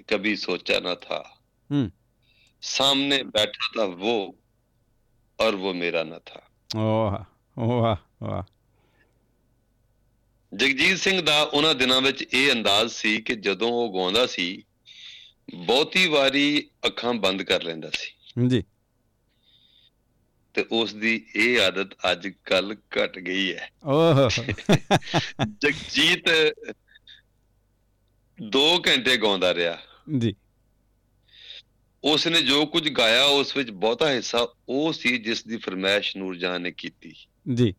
कभी 0.09 0.35
सोचा 0.37 0.79
न 0.79 0.95
था 0.97 1.21
हम्म। 1.69 1.91
सामने 2.63 3.23
बैठा 3.25 3.71
था 3.71 3.85
वो 3.95 4.17
और 5.39 5.55
वो 5.55 5.73
मेरा 5.75 6.03
न 6.05 6.19
था 6.25 6.43
ਵਾਹ 6.69 7.23
ਵਾਹ 7.57 7.95
ਵਾਹ 8.21 8.43
ਜਗਜੀਤ 10.51 10.97
ਸਿੰਘ 10.97 11.21
ਦਾ 11.21 11.41
ਉਹਨਾਂ 11.43 11.73
ਦਿਨਾਂ 11.75 12.01
ਵਿੱਚ 12.01 12.21
ਇਹ 12.23 12.51
ਅੰਦਾਜ਼ 12.51 12.91
ਸੀ 12.93 13.19
ਕਿ 13.21 13.35
ਜਦੋਂ 13.37 13.71
ਉਹ 13.73 13.93
ਗਾਉਂਦਾ 13.93 14.25
ਸੀ 14.27 14.47
ਬਹੁਤੀ 15.55 16.07
ਵਾਰੀ 16.07 16.69
ਅੱਖਾਂ 16.87 17.13
ਬੰਦ 17.15 17.41
ਕਰ 17.43 17.63
ਲੈਂਦਾ 17.63 17.89
ਸੀ 17.89 18.47
ਜੀ 18.47 18.63
ਤੇ 20.55 20.65
ਉਸ 20.71 20.93
ਦੀ 20.95 21.13
ਇਹ 21.35 21.59
ਆਦਤ 21.61 21.93
ਅੱਜ 22.11 22.27
ਕੱਲ 22.43 22.75
ਘਟ 22.97 23.17
ਗਈ 23.19 23.51
ਹੈ 23.53 23.69
ਓਹ 23.85 24.29
ਜਗਜੀਤ 25.61 26.29
2 28.40 28.82
ਘੰਟੇ 28.88 29.16
ਗਾਉਂਦਾ 29.16 29.54
ਰਿਹਾ। 29.54 29.78
ਜੀ। 30.18 30.34
ਉਸ 32.04 32.26
ਨੇ 32.26 32.42
ਜੋ 32.42 32.66
ਕੁਝ 32.66 32.88
ਗਾਇਆ 32.88 33.24
ਉਸ 33.24 33.56
ਵਿੱਚ 33.56 33.70
ਬਹੁਤਾ 33.70 34.10
ਹਿੱਸਾ 34.10 34.48
ਉਹ 34.68 34.92
ਸੀ 34.92 35.18
ਜਿਸ 35.18 35.46
ਦੀ 35.46 35.56
ਫਰਮਾਇਸ਼ 35.56 36.16
ਨੂਰਜਾਨ 36.16 36.62
ਨੇ 36.62 36.70
ਕੀਤੀ। 36.70 37.14
ਜੀ। 37.54 37.74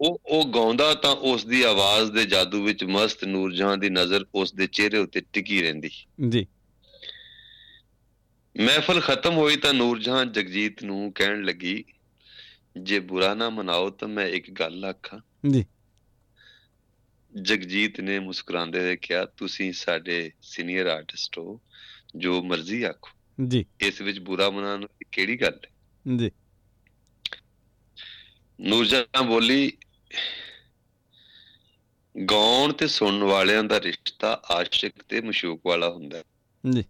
ਉਹ 0.00 0.20
ਉਹ 0.26 0.44
ਗਾਉਂਦਾ 0.44 0.94
ਤਾਂ 0.94 1.10
ਉਸ 1.10 1.46
ਦੀ 1.46 1.62
ਆਵਾਜ਼ 1.62 2.12
ਦੇ 2.12 2.24
ਜਾਦੂ 2.24 2.62
ਵਿੱਚ 2.62 2.84
ਮਸਤ 2.84 3.24
ਨੂਰਜਾਨ 3.24 3.80
ਦੀ 3.80 3.90
ਨਜ਼ਰ 3.90 4.26
ਉਸ 4.34 4.54
ਦੇ 4.54 4.66
ਚਿਹਰੇ 4.66 4.98
ਉੱਤੇ 4.98 5.20
ਟਿਕੀ 5.20 5.62
ਰਹਿੰਦੀ। 5.62 5.90
ਜੀ। 6.28 6.46
ਮਹਿਫਲ 8.60 9.00
ਖਤਮ 9.00 9.34
ਹੋਈ 9.34 9.56
ਤਾਂ 9.56 9.74
ਨੂਰਜਹਾਨ 9.74 10.32
ਜਗਜੀਤ 10.32 10.82
ਨੂੰ 10.84 11.12
ਕਹਿਣ 11.12 11.44
ਲੱਗੀ 11.44 11.84
ਜੇ 12.76 12.98
ਬੁਰਾ 13.00 13.34
ਨਾ 13.34 13.50
ਮਨਾਓ 13.50 13.90
ਤਾਂ 13.90 14.08
ਮੈਂ 14.08 14.26
ਇੱਕ 14.26 14.50
ਗੱਲ 14.50 14.84
ਆਖਾਂ। 14.84 15.50
ਜੀ। 15.50 15.64
ਜਗਜੀਤ 17.36 18.00
ਨੇ 18.00 18.18
ਮੁਸਕਰਾਉਂਦੇ 18.18 18.80
ਹੋਏ 18.80 18.96
ਕਿਹਾ 18.96 19.24
ਤੁਸੀਂ 19.24 19.72
ਸਾਡੇ 19.72 20.30
ਸੀਨੀਅਰ 20.42 20.86
ਆਰਟਿਸਟ 20.86 21.38
ਹੋ 21.38 21.60
ਜੋ 22.16 22.42
ਮਰਜ਼ੀ 22.42 22.82
ਆਖੋ। 22.82 23.10
ਜੀ। 23.48 23.66
ਇਸ 23.80 24.00
ਵਿੱਚ 24.00 24.18
ਬੁਰਾ 24.18 24.50
ਮਨਾਉਣ 24.50 24.86
ਕਿਹੜੀ 25.12 25.40
ਗੱਲ 25.40 25.60
ਹੈ? 25.64 25.70
ਜੀ। 26.16 26.30
ਨੂਰਜਹਾਂ 28.60 29.22
ਬੋਲੀ 29.22 29.72
ਗਾਉਣ 32.24 32.72
ਤੇ 32.72 32.86
ਸੁਣਨ 32.86 33.24
ਵਾਲਿਆਂ 33.24 33.64
ਦਾ 33.64 33.80
ਰਿਸ਼ਤਾ 33.80 34.42
ਆਸ਼ਿਕ 34.50 34.92
ਤੇ 35.08 35.20
ਮਸ਼ੂਕ 35.20 35.62
ਵਾਲਾ 35.66 35.90
ਹੁੰਦਾ 35.90 36.18
ਹੈ। 36.18 36.24
ਜੀ। 36.70 36.84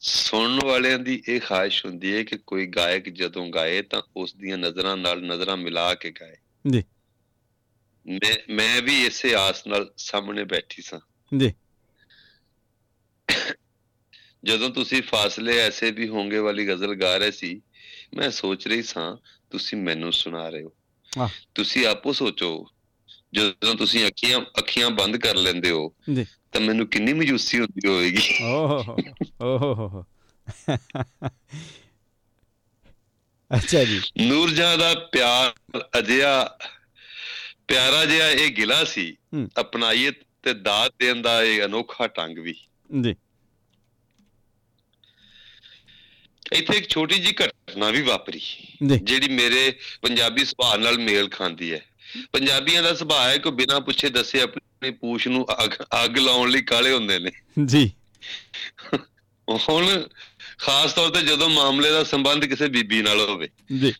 ਸੁਣਨ 0.00 0.60
ਵਾਲਿਆਂ 0.64 0.98
ਦੀ 0.98 1.22
ਇਹ 1.28 1.40
ਖਾਹਿਸ਼ 1.40 1.86
ਹੁੰਦੀ 1.86 2.14
ਹੈ 2.14 2.22
ਕਿ 2.22 2.38
ਕੋਈ 2.46 2.66
ਗਾਇਕ 2.66 3.08
ਜਦੋਂ 3.08 3.46
ਗਾਏ 3.46 3.82
ਤਾਂ 3.82 4.02
ਉਸ 4.16 4.34
ਦੀਆਂ 4.34 4.58
ਨਜ਼ਰਾਂ 4.58 4.96
ਨਾਲ 4.96 5.22
ਨਜ਼ਰਾਂ 5.22 5.56
ਮਿਲਾ 5.56 5.94
ਕੇ 5.94 6.10
ਗਾਏ। 6.10 6.36
ਜੀ। 6.70 6.84
ਮੈਂ 8.10 8.52
ਮੈਂ 8.52 8.82
ਵੀ 8.82 9.06
ਇਸੇ 9.06 9.34
ਆਸ 9.34 9.66
ਨਾਲ 9.66 9.92
ਸਾਹਮਣੇ 9.96 10.44
ਬੈਠੀ 10.44 10.82
ਸਾਂ। 10.82 11.00
ਜੀ। 11.38 11.52
ਜਦੋਂ 14.44 14.70
ਤੁਸੀਂ 14.70 15.02
ਫਾਸਲੇ 15.02 15.58
ਐਸੇ 15.58 15.90
ਵੀ 15.90 16.08
ਹੋਣਗੇ 16.08 16.38
ਵਾਲੀ 16.38 16.68
ਗਜ਼ਲ 16.68 16.94
ਗਾ 16.94 17.16
ਰਹੇ 17.16 17.30
ਸੀ 17.30 17.62
ਮੈਂ 18.16 18.30
ਸੋਚ 18.30 18.68
ਰਹੀ 18.68 18.82
ਸਾਂ 18.82 19.16
ਤੁਸੀਂ 19.50 19.78
ਮੈਨੂੰ 19.78 20.12
ਸੁਣਾ 20.12 20.48
ਰਹੇ 20.48 20.62
ਹੋ। 20.62 20.72
ਤੁਸੀਂ 21.54 21.86
ਆਪੋ 21.86 22.12
ਸੋਚੋ 22.12 22.66
ਜਦੋਂ 23.34 23.74
ਤੁਸੀਂ 23.74 24.06
ਅੱਖੀਆਂ 24.06 24.40
ਅੱਖੀਆਂ 24.40 24.90
ਬੰਦ 24.90 25.16
ਕਰ 25.16 25.34
ਲੈਂਦੇ 25.34 25.70
ਹੋ 25.70 25.94
ਜੀ। 26.14 26.26
ਤਾਂ 26.52 26.60
ਮੈਨੂੰ 26.60 26.86
ਕਿੰਨੀ 26.86 27.12
ਮਯੂਸੀ 27.12 27.58
ਹੁੰਦੀ 27.58 27.88
ਹੋਵੇਗੀ। 27.88 28.44
ਓਹ 28.44 28.96
ਓਹ 29.42 30.04
ਅੱਛਾ 33.56 33.84
ਜੀ। 33.84 34.00
ਨੂਰਜਹਾਂ 34.20 34.78
ਦਾ 34.78 34.94
ਪਿਆਰ 34.94 35.54
ਅਜਿਹਾ 35.98 36.58
ਪਿਆਰਾ 37.70 38.04
ਜਿਹਾ 38.04 38.30
ਇਹ 38.30 38.50
ਗਿਲਾ 38.50 38.84
ਸੀ। 38.84 39.16
ਅਪਣਾਈਏ 39.60 40.10
ਤੇ 40.10 40.54
ਦਾਤ 40.54 40.94
ਦੇਣ 40.98 41.22
ਦਾ 41.22 41.42
ਇਹ 41.42 41.64
ਅਨੋਖਾ 41.64 42.06
ਢੰਗ 42.06 42.38
ਵੀ। 42.38 42.54
ਜੀ। 43.00 43.14
ਇੱਥੇ 46.52 46.76
ਇੱਕ 46.76 46.88
ਛੋਟੀ 46.88 47.18
ਜੀ 47.18 47.32
ਘਟਨਾ 47.32 47.90
ਵੀ 47.90 48.02
ਵਾਪਰੀ। 48.02 48.40
ਜਿਹੜੀ 48.82 49.28
ਮੇਰੇ 49.28 49.78
ਪੰਜਾਬੀ 50.02 50.44
ਸੁਭਾਅ 50.44 50.76
ਨਾਲ 50.76 50.98
ਮੇਲ 50.98 51.28
ਖਾਂਦੀ 51.28 51.72
ਹੈ। 51.72 51.80
ਪੰਜਾਬੀਆਂ 52.32 52.82
ਦਾ 52.82 52.94
ਸੁਭਾਅ 52.94 53.28
ਹੈ 53.28 53.36
ਕਿ 53.36 53.50
ਬਿਨਾਂ 53.50 53.80
ਪੁੱਛੇ 53.80 54.10
ਦੱਸੇ 54.10 54.40
ਆਪਣੀ 54.40 54.90
ਪੂਛ 54.90 55.28
ਨੂੰ 55.28 55.46
ਅੱਗ 56.04 56.18
ਲਾਉਣ 56.18 56.50
ਲਈ 56.50 56.62
ਕਾਲੇ 56.62 56.92
ਹੁੰਦੇ 56.92 57.18
ਨੇ। 57.18 57.30
ਜੀ। 57.66 57.92
ਹੁਣ 59.68 60.08
ਖਾਸ 60.58 60.92
ਤੌਰ 60.92 61.10
ਤੇ 61.10 61.22
ਜਦੋਂ 61.22 61.48
ਮਾਮਲੇ 61.48 61.90
ਦਾ 61.90 62.04
ਸੰਬੰਧ 62.04 62.44
ਕਿਸੇ 62.44 62.68
ਬੀਬੀ 62.68 63.02
ਨਾਲ 63.02 63.20
ਹੋਵੇ। 63.20 63.48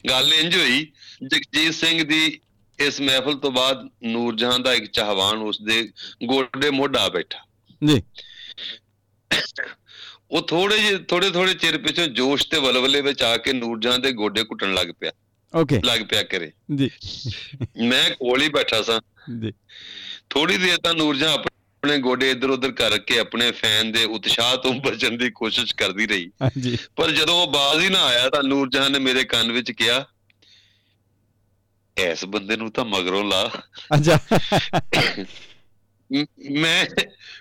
ਗੱਲ 0.08 0.34
ਇੰਜ 0.34 0.56
ਹੋਈ 0.56 0.92
ਜਗਜੀਤ 1.26 1.74
ਸਿੰਘ 1.74 2.02
ਦੀ 2.02 2.40
ਇਸ 2.80 3.00
ਮਹਿਫਲ 3.00 3.34
ਤੋਂ 3.34 3.50
ਬਾਅਦ 3.50 3.88
ਨੂਰਜਹਾਂ 4.02 4.58
ਦਾ 4.58 4.74
ਇੱਕ 4.74 4.84
ਚਾਹਵਾਨ 4.84 5.36
ਉਸਦੇ 5.36 5.88
ਗੋਡੇ 6.24 6.70
ਮੋਢਾ 6.70 7.08
ਬੈਠਾ। 7.08 7.38
ਜੀ। 7.86 8.02
ਉਹ 10.30 10.42
ਥੋੜੇ 10.42 10.78
ਜਿਹੇ 10.78 10.98
ਥੋੜੇ 10.98 11.30
ਥੋੜੇ 11.30 11.54
ਚਿਰ 11.54 11.78
ਪਿਛੋਂ 11.78 12.06
ਜੋਸ਼ 12.06 12.46
ਤੇ 12.46 12.58
ਵਲਵਲੇ 12.58 13.00
ਵਿੱਚ 13.00 13.22
ਆ 13.22 13.36
ਕੇ 13.36 13.52
ਨੂਰਜਹਾਂ 13.52 13.98
ਦੇ 13.98 14.12
ਗੋਡੇ 14.12 14.44
ਘੁੱਟਣ 14.44 14.74
ਲੱਗ 14.74 14.88
ਪਿਆ। 15.00 15.12
ਓਕੇ। 15.54 15.80
ਲੱਗ 15.84 16.00
ਪਿਆ 16.10 16.22
ਕਰੇ 16.22 16.52
ਜੀ। 16.74 16.90
ਮੈਂ 17.86 18.10
ਕੋਲ 18.10 18.42
ਹੀ 18.42 18.48
ਬੈਠਾ 18.48 18.82
ਸਾਂ। 18.82 19.00
ਜੀ। 19.42 19.52
ਥੋੜੀ 20.30 20.56
ਦੇਰ 20.56 20.76
ਤਾਂ 20.76 20.94
ਨੂਰਜਹਾਂ 20.94 21.34
ਆਪਣੇ 21.34 21.98
ਗੋਡੇ 21.98 22.30
ਇੱਧਰ 22.30 22.50
ਉੱਧਰ 22.50 22.72
ਕਰਕੇ 22.72 23.18
ਆਪਣੇ 23.18 23.50
ਫੈਨ 23.50 23.92
ਦੇ 23.92 24.04
ਉਤਸ਼ਾਹ 24.04 24.56
ਤੋਂ 24.56 24.74
ਬਚਣ 24.74 25.10
ਦੀ 25.10 25.30
ਕੋਸ਼ਿਸ਼ 25.30 25.74
ਕਰਦੀ 25.74 26.06
ਰਹੀ। 26.06 26.30
ਹਾਂਜੀ। 26.42 26.78
ਪਰ 26.96 27.10
ਜਦੋਂ 27.10 27.34
ਉਹ 27.34 27.52
ਬਾਜ਼ 27.52 27.84
ਹੀ 27.84 27.88
ਨਾ 27.88 28.04
ਆਇਆ 28.04 28.28
ਤਾਂ 28.28 28.42
ਨੂਰਜਹਾਂ 28.42 28.90
ਨੇ 28.90 28.98
ਮੇਰੇ 28.98 29.24
ਕੰਨ 29.24 29.52
ਵਿੱਚ 29.52 29.72
ਕਿਹਾ 29.72 30.06
ਇਸ 32.00 32.24
ਬੰਦੇ 32.24 32.56
ਨੂੰ 32.56 32.72
ਤਾਂ 32.72 32.84
ਮਗਰੋਂ 32.84 33.24
ਲਾ। 33.24 33.50
ਅੱਛਾ। 33.94 34.18
ਮ- 36.50 36.86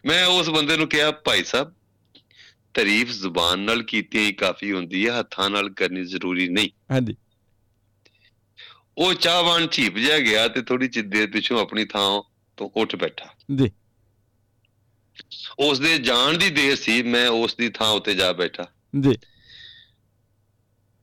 ਮੈਂ 0.05 0.25
ਉਸ 0.25 0.49
ਬੰਦੇ 0.49 0.77
ਨੂੰ 0.77 0.89
ਕਿਹਾ 0.89 1.11
ਭਾਈ 1.11 1.43
ਸਾਹਿਬ 1.43 1.75
ਤਾਰੀਫ 2.73 3.11
ਜ਼ੁਬਾਨ 3.11 3.59
ਨਾਲ 3.59 3.83
ਕੀਤੀ 3.83 4.19
ਹੀ 4.19 4.33
ਕਾਫੀ 4.33 4.71
ਹੁੰਦੀ 4.71 5.07
ਹੈ 5.07 5.19
ਹੱਥਾਂ 5.19 5.49
ਨਾਲ 5.49 5.69
ਕਰਨੀ 5.69 6.05
ਜ਼ਰੂਰੀ 6.05 6.49
ਨਹੀਂ। 6.49 6.69
ਹਾਂਜੀ। 6.91 7.15
ਉਹ 8.97 9.13
ਚਾਹਵਾਨ 9.13 9.67
ਝੀਪ 9.71 9.97
ਜਿਹਾ 9.97 10.19
ਗਿਆ 10.19 10.47
ਤੇ 10.47 10.61
ਥੋੜੀ 10.61 10.87
ਚਿਰ 10.87 11.03
ਦੇਰ 11.07 11.31
ਪਿਛੋਂ 11.31 11.61
ਆਪਣੀ 11.61 11.85
ਥਾਂ 11.85 12.21
ਤੋਂ 12.57 12.69
ਉੱਠ 12.75 12.95
ਬੈਠਾ। 12.95 13.29
ਜੀ। 13.55 13.71
ਉਸ 15.59 15.79
ਦੇ 15.79 15.97
ਜਾਣ 15.97 16.37
ਦੀ 16.37 16.49
ਦੇਰ 16.49 16.75
ਸੀ 16.75 17.03
ਮੈਂ 17.03 17.27
ਉਸ 17.27 17.55
ਦੀ 17.55 17.69
ਥਾਂ 17.69 17.89
ਉੱਤੇ 17.89 18.13
ਜਾ 18.13 18.31
ਬੈਠਾ। 18.31 18.63
ਜੀ। 18.99 19.11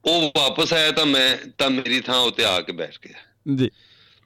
ਉਹ 0.04 0.32
ਵਾਪਸ 0.36 0.72
ਆਇਆ 0.72 0.90
ਤਾਂ 0.90 1.06
ਮੈਂ 1.06 1.50
ਤਾਂ 1.58 1.70
ਮੇਰੀ 1.70 2.00
ਥਾਂ 2.00 2.18
ਉੱਤੇ 2.18 2.44
ਆ 2.44 2.60
ਕੇ 2.60 2.72
ਬੈਠ 2.72 2.96
ਗਿਆ। 3.08 3.18
ਜੀ। 3.54 3.70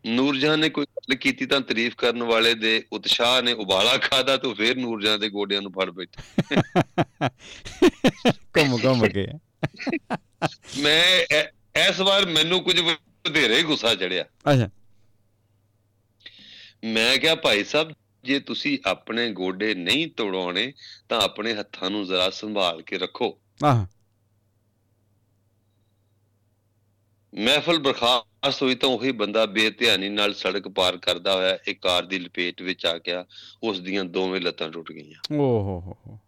ਨੂਰਜਹਾਂ 0.06 0.58
ਨੇ 0.58 0.70
ਕੋਈ 0.70 0.84
ਗੱਲ 0.84 1.14
ਕੀਤੀ 1.14 1.46
ਤਾਂ 1.46 1.60
ਤਾਰੀਫ 1.60 1.94
ਕਰਨ 1.94 2.22
ਵਾਲੇ 2.22 2.54
ਦੇ 2.54 2.86
ਉਤਸ਼ਾਹ 2.92 3.42
ਨੇ 3.42 3.52
ਉਬਾਲਾ 3.52 3.98
ਖਾਦਾ 3.98 4.36
ਤਾਂ 4.36 4.54
ਫਿਰ 4.54 4.76
ਨੂਰਜਹਾਂ 4.76 5.18
ਦੇ 5.18 5.28
ਗੋਡਿਆਂ 5.28 5.62
ਨੂੰ 5.62 5.72
ਫੜ 5.72 5.90
ਬੈਠਾ। 5.90 6.22
ਘੁੰਮ 8.32 8.78
ਘੁੰਮ 8.84 9.06
ਕੇ। 9.08 9.26
ਮੈਂ 10.78 11.26
ਇਸ 11.88 12.00
ਵਾਰ 12.00 12.26
ਮੈਨੂੰ 12.26 12.62
ਕੁਝ 12.62 12.80
ਵਧੇਰੇ 12.80 13.62
ਗੁੱਸਾ 13.62 13.94
ਚੜਿਆ। 13.94 14.22
ਅੱਛਾ। 14.22 14.70
ਮੈਂ 16.84 17.18
ਕਿਹਾ 17.18 17.34
ਭਾਈ 17.34 17.64
ਸਾਹਿਬ 17.64 17.92
ਜੇ 18.24 18.40
ਤੁਸੀਂ 18.40 18.78
ਆਪਣੇ 18.86 19.32
ਗੋਡੇ 19.32 19.74
ਨਹੀਂ 19.74 20.08
ਤੋੜਾਉਣੇ 20.16 20.72
ਤਾਂ 21.08 21.20
ਆਪਣੇ 21.20 21.54
ਹੱਥਾਂ 21.54 21.90
ਨੂੰ 21.90 22.06
ਜ਼ਰਾ 22.06 22.30
ਸੰਭਾਲ 22.30 22.82
ਕੇ 22.82 22.98
ਰੱਖੋ। 22.98 23.38
ਆਹ। 23.64 23.86
ਮਹਿਫਲ 27.34 27.78
ਬਰਖਾਸਤ 28.44 28.62
ਹੋਈ 28.62 28.74
ਤਾਂ 28.74 28.88
ਉਹੀ 28.88 29.12
ਬੰਦਾ 29.12 29.46
ਬੇਧਿਆਨੀ 29.46 30.08
ਨਾਲ 30.08 30.34
ਸੜਕ 30.34 30.68
ਪਾਰ 30.68 30.96
ਕਰਦਾ 30.96 31.34
ਹੋਇਆ 31.34 31.58
ਇੱਕ 31.66 31.82
ਕਾਰ 31.82 32.06
ਦੀ 32.06 32.18
ਲਪੇਟ 32.18 32.62
ਵਿੱਚ 32.62 32.86
ਆ 32.86 32.98
ਗਿਆ 32.98 33.24
ਉਸ 33.62 33.80
ਦੀਆਂ 33.80 34.04
ਦੋਵੇਂ 34.04 34.40
ਲੱਤਾਂ 34.40 34.68
ਟੁੱਟ 34.68 34.92
ਗਈਆਂ। 34.92 35.36
ਓ 35.36 35.60
ਹੋ 35.60 36.18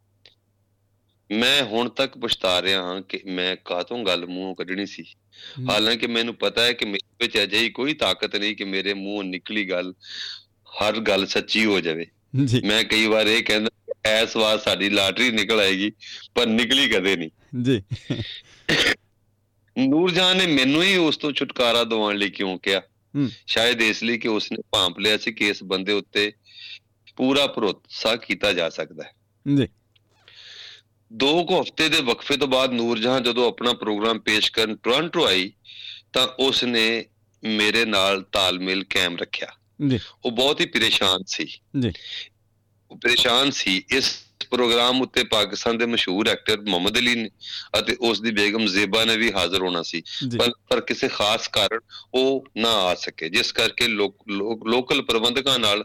ਮੈਂ 1.32 1.62
ਹੁਣ 1.62 1.88
ਤੱਕ 1.88 2.18
ਪਛਤਾ 2.18 2.62
ਰਿਹਾ 2.62 2.82
ਹਾਂ 2.82 3.02
ਕਿ 3.02 3.20
ਮੈਂ 3.26 3.56
ਕਾਹਤੋਂ 3.64 4.04
ਗੱਲ 4.04 4.26
ਮੂੰਹੋਂ 4.26 4.54
ਕੱਢਣੀ 4.54 4.86
ਸੀ। 4.86 5.04
ਹਾਲਾਂਕਿ 5.70 6.06
ਮੈਨੂੰ 6.06 6.34
ਪਤਾ 6.34 6.62
ਹੈ 6.62 6.72
ਕਿ 6.72 6.84
ਮੇਰੇ 6.84 7.24
ਵਿੱਚ 7.24 7.38
ਅਜਿਹੀ 7.38 7.70
ਕੋਈ 7.70 7.94
ਤਾਕਤ 7.94 8.36
ਨਹੀਂ 8.36 8.56
ਕਿ 8.56 8.64
ਮੇਰੇ 8.64 8.94
ਮੂੰਹੋਂ 8.94 9.24
ਨਿਕਲੀ 9.24 9.70
ਗੱਲ 9.70 9.94
ਹਰ 10.82 10.98
ਗੱਲ 10.98 11.26
ਸੱਚੀ 11.26 11.64
ਹੋ 11.64 11.80
ਜਾਵੇ। 11.80 12.06
ਜੀ। 12.44 12.60
ਮੈਂ 12.60 12.84
ਕਈ 12.84 13.06
ਵਾਰ 13.06 13.26
ਇਹ 13.26 13.42
ਕਹਿੰਦਾ 13.42 13.70
ਐਸ 14.04 14.36
ਵਾਰ 14.36 14.58
ਸਾਡੀ 14.58 14.88
ਲਾਟਰੀ 14.90 15.30
ਨਿਕਲ 15.30 15.60
ਆਏਗੀ 15.60 15.92
ਪਰ 16.34 16.46
ਨਿਕਲੀ 16.46 16.88
ਕਦੇ 16.88 17.16
ਨਹੀਂ। 17.16 17.30
ਜੀ। 17.62 17.82
ਨੂਰਜਹਾਨ 19.78 20.36
ਨੇ 20.36 20.46
ਮੈਨੂੰ 20.46 20.82
ਹੀ 20.82 20.96
ਉਸ 20.96 21.16
ਤੋਂ 21.16 21.32
ਛੁਟਕਾਰਾ 21.32 21.84
ਦਿਵਾਉਣ 21.84 22.16
ਲਈ 22.16 22.30
ਕਿਉਂ 22.30 22.58
ਕਿਹਾ। 22.58 22.80
ਸ਼ਾਇਦ 23.46 23.82
ਇਸ 23.82 24.02
ਲਈ 24.02 24.18
ਕਿ 24.18 24.28
ਉਸਨੇ 24.28 24.58
ਭਾਂਪ 24.72 24.98
ਲਿਆ 24.98 25.18
ਸੀ 25.18 25.32
ਕਿ 25.32 25.48
ਇਸ 25.48 25.62
ਬੰਦੇ 25.62 25.92
ਉੱਤੇ 25.92 26.32
ਪੂਰਾ 27.16 27.46
ਭਰੋਸਾ 27.46 28.16
ਕੀਤਾ 28.16 28.52
ਜਾ 28.52 28.68
ਸਕਦਾ 28.68 29.04
ਹੈ। 29.04 29.12
ਜੀ। 29.56 29.68
ਦੋ 31.12 31.44
ਕੁ 31.44 31.60
ਹਫ਼ਤੇ 31.60 31.88
ਦੇ 31.88 32.00
ਵਕਫੇ 32.00 32.36
ਤੋਂ 32.36 32.48
ਬਾਅਦ 32.48 32.72
ਨੂਰਜਹਾਂ 32.72 33.20
ਜਦੋਂ 33.20 33.48
ਆਪਣਾ 33.48 33.72
ਪ੍ਰੋਗਰਾਮ 33.72 34.18
ਪੇਸ਼ 34.18 34.52
ਕਰਨ 34.52 34.76
ਟੋਰਾਂਟੋ 34.76 35.26
ਆਈ 35.26 35.52
ਤਾਂ 36.12 36.28
ਉਸ 36.38 36.64
ਨੇ 36.64 37.06
ਮੇਰੇ 37.44 37.84
ਨਾਲ 37.84 38.22
ਤਾਲਮੇਲ 38.22 38.84
ਕਾਇਮ 38.84 39.16
ਰੱਖਿਆ। 39.16 39.48
ਜੀ। 39.88 40.00
ਉਹ 40.24 40.30
ਬਹੁਤ 40.30 40.60
ਹੀ 40.60 40.66
ਪਰੇਸ਼ਾਨ 40.66 41.22
ਸੀ। 41.26 41.46
ਜੀ। 41.80 41.92
ਉਹ 42.90 42.96
ਪਰੇਸ਼ਾਨ 42.96 43.50
ਸੀ 43.50 43.84
ਇਸ 43.90 44.21
ਪ੍ਰੋਗਰਾਮ 44.52 45.00
ਉੱਤੇ 45.00 45.24
ਪਾਕਿਸਤਾਨ 45.24 45.78
ਦੇ 45.78 45.86
ਮਸ਼ਹੂਰ 45.86 46.28
ਐਕਟਰ 46.28 46.60
ਮੁਹੰਮਦ 46.60 46.98
ਅਲੀ 46.98 47.14
ਨੇ 47.14 47.30
ਅਤੇ 47.78 47.96
ਉਸ 48.00 48.20
ਦੀ 48.20 48.30
ਬੇਗਮ 48.30 48.66
ਜ਼ੇਬਾ 48.66 49.04
ਨੇ 49.04 49.16
ਵੀ 49.16 49.32
ਹਾਜ਼ਰ 49.32 49.62
ਹੋਣਾ 49.62 49.82
ਸੀ। 49.82 50.02
ਪਰ 50.38 50.50
ਪਰ 50.70 50.80
ਕਿਸੇ 50.80 51.08
ਖਾਸ 51.08 51.48
ਕਾਰਨ 51.48 51.78
ਉਹ 52.14 52.44
ਨਾ 52.56 52.70
ਆ 52.70 52.94
ਸਕੇ 52.94 53.28
ਜਿਸ 53.28 53.52
ਕਰਕੇ 53.52 53.88
ਲੋਕ- 53.88 54.34
ਲੋਕ- 54.34 54.70
ਲੋਕਲ 54.70 55.02
ਪ੍ਰਬੰਧਕਾਂ 55.02 55.58
ਨਾਲ 55.58 55.84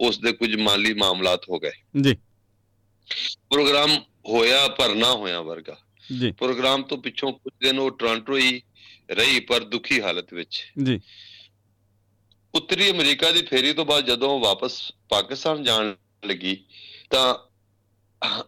ਉਸ 0.00 0.18
ਦੇ 0.18 0.32
ਕੁਝ 0.32 0.56
ਮਾਲੀ 0.56 0.94
ਮਾਮਲਾਤ 0.94 1.48
ਹੋ 1.48 1.58
ਗਏ। 1.58 1.72
ਜੀ। 2.00 2.14
ਪ੍ਰੋਗਰਾਮ 3.50 3.96
ਹੋਇਆ 4.28 4.68
ਪਰ 4.68 4.94
ਨਾ 4.94 5.12
ਹੋਇਆ 5.12 5.40
ਵਰਗਾ। 5.40 5.76
ਜੀ। 6.20 6.32
ਪ੍ਰੋਗਰਾਮ 6.32 6.82
ਤੋਂ 6.82 6.98
ਪਿੱਛੋਂ 6.98 7.32
ਕੁਝ 7.32 7.52
ਦਿਨ 7.60 7.78
ਉਹ 7.78 7.90
ਟੋਰਾਂਟੋ 7.90 8.36
ਹੀ 8.36 8.62
ਰਹੀ 9.10 9.40
ਪਰ 9.40 9.64
ਦੁਖੀ 9.64 10.02
ਹਾਲਤ 10.02 10.34
ਵਿੱਚ। 10.34 10.72
ਜੀ। 10.82 11.00
ਉੱਤਰੀ 12.54 12.90
ਅਮਰੀਕਾ 12.90 13.30
ਦੀ 13.30 13.42
ਫੇਰੀ 13.42 13.72
ਤੋਂ 13.72 13.86
ਬਾਅਦ 13.86 14.06
ਜਦੋਂ 14.06 14.40
ਵਾਪਸ 14.40 14.92
ਪਾਕਿਸਤਾਨ 15.08 15.62
ਜਾਣ 15.62 15.94
ਲੱਗੀ 16.24 16.64
ਤਾਂ 17.10 17.53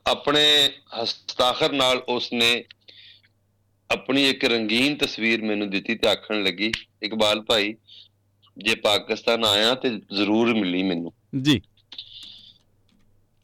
ਆਪਣੇ 0.06 0.70
ਹਸਤਾਖਰ 1.02 1.72
ਨਾਲ 1.72 1.96
ਉਸਨੇ 2.08 2.64
ਆਪਣੀ 3.90 4.28
ਇੱਕ 4.28 4.44
ਰੰਗੀਨ 4.44 4.96
ਤਸਵੀਰ 4.96 5.42
ਮੈਨੂੰ 5.42 5.70
ਦਿੱਤੀ 5.70 5.94
ਤੇ 5.94 6.08
ਆਖਣ 6.08 6.42
ਲੱਗੀ 6.42 6.72
ਇਕਬਾਲ 7.02 7.40
ਭਾਈ 7.40 7.74
ਜੇ 8.58 8.74
ਪਾਕਿਸਤਾਨ 8.74 9.44
ਆਇਆ 9.44 9.74
ਤੇ 9.74 9.90
ਜ਼ਰੂਰ 9.90 10.54
ਮਿਲੀ 10.54 10.82
ਮੈਨੂੰ। 10.82 11.12
ਜੀ। 11.42 11.62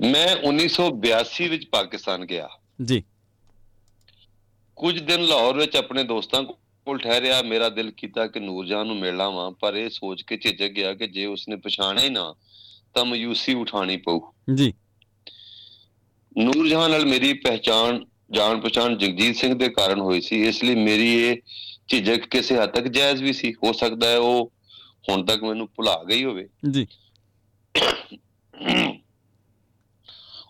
ਮੈਂ 0.00 0.36
1982 0.48 1.48
ਵਿੱਚ 1.48 1.66
ਪਾਕਿਸਤਾਨ 1.66 2.24
ਗਿਆ। 2.24 2.48
ਜੀ। 2.84 3.04
ਕੁਝ 4.76 5.02
ਦਿਨ 5.02 5.24
ਲਾਹੌਰ 5.24 5.56
ਵਿੱਚ 5.56 5.76
ਆਪਣੇ 5.76 6.04
ਦੋਸਤਾਂ 6.04 6.42
ਕੋਲ 6.42 6.98
ਠਹਿਰਿਆ 6.98 7.42
ਮੇਰਾ 7.42 7.68
ਦਿਲ 7.68 7.90
ਕੀਤਾ 7.90 8.26
ਕਿ 8.26 8.40
ਨੂਰਜਹਾਨ 8.40 8.86
ਨੂੰ 8.86 8.96
ਮਿਲ 8.96 9.16
ਲਾਵਾਂ 9.16 9.50
ਪਰ 9.50 9.74
ਇਹ 9.74 9.90
ਸੋਚ 9.90 10.22
ਕੇ 10.22 10.36
ਝਿਜਕ 10.36 10.68
ਗਿਆ 10.68 10.94
ਕਿ 10.94 11.06
ਜੇ 11.06 11.26
ਉਸਨੇ 11.26 11.56
ਪਛਾਣਿਆ 11.56 12.04
ਹੀ 12.04 12.10
ਨਾ 12.10 12.34
ਤਾਂ 12.94 13.04
ਮਯੂਸੀ 13.04 13.54
ਉਠਾਣੀ 13.54 13.96
ਪਊ। 13.96 14.20
ਜੀ। 14.54 14.74
ਨੂਰਜਹਾਨ 16.38 16.90
ਨਾਲ 16.90 17.06
ਮੇਰੀ 17.06 17.32
ਪਹਿਚਾਣ 17.32 18.04
ਜਾਣ 18.30 18.60
ਪਛਾਣ 18.60 18.96
ਜਗਜੀਤ 18.96 19.36
ਸਿੰਘ 19.36 19.54
ਦੇ 19.54 19.68
ਕਾਰਨ 19.68 20.00
ਹੋਈ 20.00 20.20
ਸੀ 20.20 20.48
ਇਸ 20.48 20.64
ਲਈ 20.64 20.74
ਮੇਰੀ 20.74 21.14
ਇਹ 21.14 21.36
ਝਿਜਕ 21.88 22.26
ਕਿਸੇ 22.26 22.56
ਹੱਦ 22.56 22.70
ਤੱਕ 22.70 22.84
ਜਾਇਜ਼ 22.84 23.22
ਵੀ 23.22 23.32
ਸੀ। 23.32 23.52
ਹੋ 23.52 23.72
ਸਕਦਾ 23.72 24.08
ਹੈ 24.08 24.18
ਉਹ 24.18 24.52
ਹੁਣ 25.08 25.24
ਤੱਕ 25.24 25.42
ਮੈਨੂੰ 25.42 25.68
ਭੁਲਾ 25.76 26.04
ਗਈ 26.08 26.24
ਹੋਵੇ। 26.24 26.48
ਜੀ। 26.70 26.86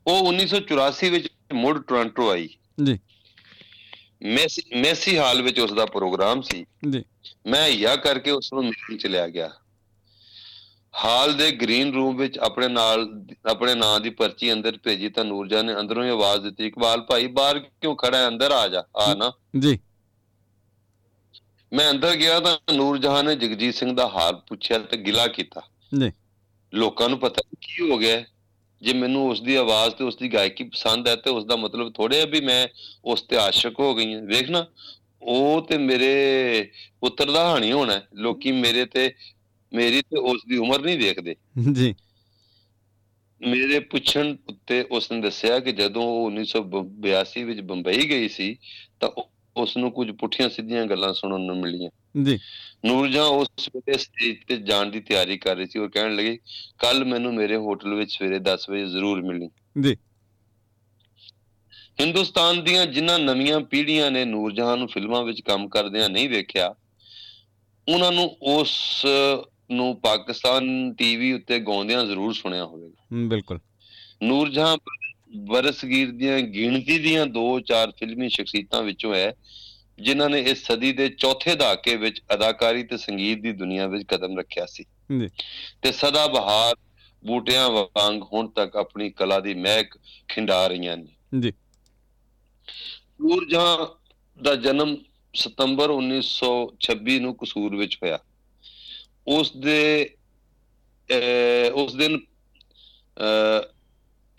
ਉਹ 0.07 0.33
1984 0.33 1.09
ਵਿੱਚ 1.09 1.29
ਮੁੜ 1.53 1.83
ਟੋਰਾਂਟੋ 1.83 2.31
ਆਈ। 2.31 2.49
ਜੀ। 2.85 2.99
ਮੈਸੀ 4.23 4.63
ਮੈਸੀ 4.81 5.19
ਹਾਲ 5.19 5.43
ਵਿੱਚ 5.43 5.61
ਉਸ 5.61 5.73
ਦਾ 5.73 5.87
ਪ੍ਰੋਗਰਾਮ 5.87 6.43
ਸੀ। 6.43 6.67
ਜੀ। 6.93 7.05
ਮੈਂ 7.47 7.69
ਹਿਆ 7.69 7.97
ਕਰਕੇ 7.97 8.31
ਉਸ 8.31 8.53
ਨੂੰ 8.53 8.65
ਮਿਲਣ 8.65 8.97
ਚਲਿਆ 8.97 9.29
ਗਿਆ। 9.29 9.51
ਹਾਲ 10.95 11.35
ਦੇ 11.35 11.51
ਗ੍ਰੀਨ 11.51 11.93
ਰੂਮ 11.93 12.17
ਵਿੱਚ 12.17 12.39
ਆਪਣੇ 12.39 12.69
ਨਾਲ 12.69 13.25
ਆਪਣੇ 13.51 13.75
ਨਾਂ 13.75 14.01
ਦੀ 14.01 14.11
ਪਰਚੀ 14.11 14.53
ਅੰਦਰ 14.53 14.79
ਭੇਜੀ 14.85 15.09
ਤਾਂ 15.09 15.25
ਨੂਰਜਹਾਨ 15.25 15.67
ਨੇ 15.67 15.75
ਅੰਦਰੋਂ 15.75 16.05
ਹੀ 16.05 16.09
ਆਵਾਜ਼ 16.09 16.43
ਦਿੱਤੀ 16.43 16.67
ਇਕਬਾਲ 16.67 17.01
ਭਾਈ 17.01 17.27
ਬਾਹਰ 17.27 17.59
ਕਿਉਂ 17.59 17.97
ਖੜਾ 17.97 18.19
ਹੈ? 18.19 18.29
ਅੰਦਰ 18.29 18.53
ਆ 18.53 18.69
ਜਾ 18.69 18.85
ਆ 18.97 19.15
ਨਾ। 19.15 19.33
ਜੀ। 19.59 19.79
ਮੈਂ 21.73 21.91
ਅੰਦਰ 21.91 22.17
ਗਿਆ 22.17 22.41
ਤਾਂ 22.41 22.59
ਨੂਰਜਹਾਨ 22.73 23.25
ਨੇ 23.25 23.37
ਜਗਜੀਤ 23.37 23.75
ਸਿੰਘ 23.75 23.97
ਦਾ 23.97 24.09
ਹਾਲ 24.09 24.35
ਪੁੱਛਿਆ 24.49 24.79
ਤੇ 24.79 24.97
ਗਿਲਾ 24.97 25.27
ਕੀਤਾ। 25.27 25.61
ਜੀ। 26.01 26.13
ਲੋਕਾਂ 26.75 27.09
ਨੂੰ 27.09 27.19
ਪਤਾ 27.19 27.43
ਕੀ 27.61 27.91
ਹੋ 27.91 27.99
ਗਿਆ। 27.99 28.25
ਜੇ 28.83 28.93
ਮੈਨੂੰ 28.93 29.31
ਉਸ 29.31 29.41
ਦੀ 29.41 29.55
ਆਵਾਜ਼ 29.55 29.95
ਤੇ 29.95 30.05
ਉਸ 30.05 30.17
ਦੀ 30.17 30.35
ਗਾਇਕੀ 30.35 30.65
ਪਸੰਦ 30.65 31.09
ਹੈ 31.09 31.17
ਤੇ 31.17 31.31
ਉਸ 31.31 31.45
ਦਾ 31.45 31.57
ਮਤਲਬ 31.57 31.93
ਥੋੜੇ 31.93 32.21
ਹੈ 32.21 32.27
ਵੀ 32.27 32.41
ਮੈਂ 32.41 32.69
ਉਸ 33.05 33.23
ਤੇ 33.23 33.37
ਆਸ਼ਿਕ 33.37 33.81
ਹੋ 33.81 33.95
ਗਈ 33.95 34.15
ਹਾਂ। 34.15 34.23
ਵੇਖ 34.23 34.51
ਨਾ 34.51 34.67
ਉਹ 35.23 35.67
ਤੇ 35.69 35.79
ਮੇਰੇ 35.79 36.71
ਪੁੱਤਰ 37.01 37.31
ਦਾ 37.31 37.49
ਹਾਣੀ 37.49 37.73
ਹੋਣਾ। 37.73 38.01
ਲੋਕੀ 38.15 38.53
ਮੇਰੇ 38.53 38.85
ਤੇ 38.85 39.15
ਮੇਰੀ 39.75 40.03
ਤੇ 40.03 40.19
ਉਸ 40.19 40.43
ਦੀ 40.49 40.57
ਉਮਰ 40.57 40.83
ਨਹੀਂ 40.83 40.99
ਦੇਖਦੇ। 40.99 41.37
ਜੀ। 41.73 41.95
ਮੇਰੇ 43.47 43.79
ਪੁੱਛਣ 43.79 44.37
ਉੱਤੇ 44.49 44.83
ਉਸ 44.91 45.13
ਨੇ 45.13 45.21
ਦੱਸਿਆ 45.21 45.59
ਕਿ 45.59 45.73
ਜਦੋਂ 45.73 46.03
ਉਹ 46.03 46.31
1982 46.31 47.43
ਵਿੱਚ 47.43 47.61
ਬੰਬਈ 47.61 48.09
ਗਈ 48.09 48.29
ਸੀ 48.29 48.57
ਤਾਂ 49.01 49.11
ਉਸ 49.57 49.77
ਨੂੰ 49.77 49.93
ਕੁਝ 49.93 50.11
ਪੁੱਠੀਆਂ 50.11 50.49
ਸਿੱਧੀਆਂ 50.49 50.87
ਗੱਲਾਂ 50.87 51.13
ਸੁਣਨ 51.13 51.41
ਨੂੰ 51.41 51.61
ਮਿਲੀਆਂ। 51.61 51.91
ਜੀ। 52.25 52.39
ਨੂਰਜਹਾਂ 52.85 53.25
ਉਸ 53.25 53.49
ਵੇਲੇ 53.77 53.99
ਸਟੇਜ 53.99 54.37
ਤੇ 54.49 54.57
ਜਾਣ 54.57 54.87
ਦੀ 54.87 55.01
ਤਿਆਰੀ 55.01 55.39
ਕਰ 55.39 55.57
ਰਹੀ 55.57 55.67
ਸੀ 55.67 55.79
ਉਹ 55.79 55.89
ਕਹਿਣ 55.89 56.17
ਲੱਗੀ 56.17 56.37
ਕੱਲ 56.79 57.05
ਮੈਨੂੰ 57.05 57.35
ਮੇਰੇ 57.35 57.57
ਹੋਟਲ 57.57 57.95
ਵਿੱਚ 57.95 58.13
ਸਵੇਰੇ 58.13 58.39
10 58.39 58.71
ਵਜੇ 58.71 58.87
ਜ਼ਰੂਰ 58.87 59.23
ਮਿਲੀ 59.23 59.49
ਜੀ। 59.81 59.97
ਹਿੰਦੁਸਤਾਨ 62.01 62.65
ਦੀਆਂ 62.65 62.87
ਜਿਨ੍ਹਾਂ 62.87 63.19
ਨਵੀਆਂ 63.19 63.61
ਪੀੜ੍ਹੀਆਂ 63.61 64.11
ਨੇ 64.11 64.25
ਨੂਰਜਹਾਂ 64.25 64.77
ਨੂੰ 64.77 64.89
ਫਿਲਮਾਂ 64.89 65.23
ਵਿੱਚ 65.23 65.41
ਕੰਮ 65.41 65.69
ਕਰਦਿਆਂ 65.69 66.11
ਨਹੀਂ 66.11 66.29
ਵੇਖਿਆ 66.29 66.75
ਉਹਨਾਂ 67.89 68.13
ਨੂੰ 68.13 68.37
ਉਸ 68.43 69.07
ਨੂੰ 69.71 70.01
ਪਾਕਿਸਤਾਨ 70.01 70.95
ਟੀਵੀ 70.95 71.33
ਉੱਤੇ 71.33 71.59
ਗਾਉਂਦਿਆਂ 71.59 72.05
ਜ਼ਰੂਰ 72.05 72.33
ਸੁਣਿਆ 72.33 72.65
ਹੋਵੇਗਾ। 72.65 73.05
ਬਿਲਕੁਲ। 73.13 73.59
ਨੂਰਜਹਾਂ 74.23 74.77
ਬਰਸਗੀਰ 75.37 76.11
ਦੀਆਂ 76.11 76.41
ਗਿਣਤੀ 76.41 76.99
ਦੀਆਂ 76.99 77.27
ਦੋ 77.27 77.61
ਚਾਰ 77.61 77.91
ਫਿਲਮੀ 77.91 78.29
ਸ਼ਖਸੀਅਤਾਂ 78.29 78.83
ਵਿੱਚੋਂ 78.83 79.15
ਹੈ 79.15 79.35
ਜਿਨ੍ਹਾਂ 80.03 80.31
ਨੇ 80.31 80.41
ਇਸ 80.41 80.67
ਸਦੀ 80.67 80.93
ਦੇ 80.93 81.09
ਚੌਥੇ 81.09 81.55
ਦਹਾਕੇ 81.55 81.97
ਵਿੱਚ 81.97 82.23
ਅਦਾਕਾਰੀ 82.35 82.83
ਤੇ 82.83 82.97
ਸੰਗੀਤ 82.97 83.39
ਦੀ 83.39 83.53
ਦੁਨੀਆ 83.53 83.87
ਵਿੱਚ 83.87 84.05
ਕਦਮ 84.09 84.39
ਰੱਖਿਆ 84.39 84.67
ਸੀ। 84.67 84.85
ਜੀ। 85.21 85.29
ਤੇ 85.83 85.93
ਸਦਾ 85.93 86.27
ਬਹਾਰ 86.27 86.77
ਬੂਟਿਆਂ 87.27 87.71
ਵਾਂਗ 87.71 88.23
ਹੁਣ 88.33 88.49
ਤੱਕ 88.49 88.77
ਆਪਣੀ 88.77 89.11
ਕਲਾ 89.11 89.41
ਦੀ 89.41 89.55
ਮਹਿਕ 89.55 89.99
ਖਿੰਡਾ 90.29 90.67
ਰਹੀਆਂ 90.67 90.97
ਨੇ। 90.97 91.41
ਜੀ। 91.41 91.53
ਨੂਰਜਹਾਂ 93.21 93.87
ਦਾ 94.43 94.57
ਜਨਮ 94.57 94.97
ਸਤੰਬਰ 95.35 95.91
1926 95.91 97.19
ਨੂੰ 97.19 97.37
ਕਸੂਰ 97.37 97.77
ਵਿੱਚ 97.77 97.99
ਹੋਇਆ। 98.03 98.19
ਉਸ 99.29 99.53
ਦੇ 99.57 100.15
ਉਸ 101.75 101.95
ਦਿਨ 101.95 102.19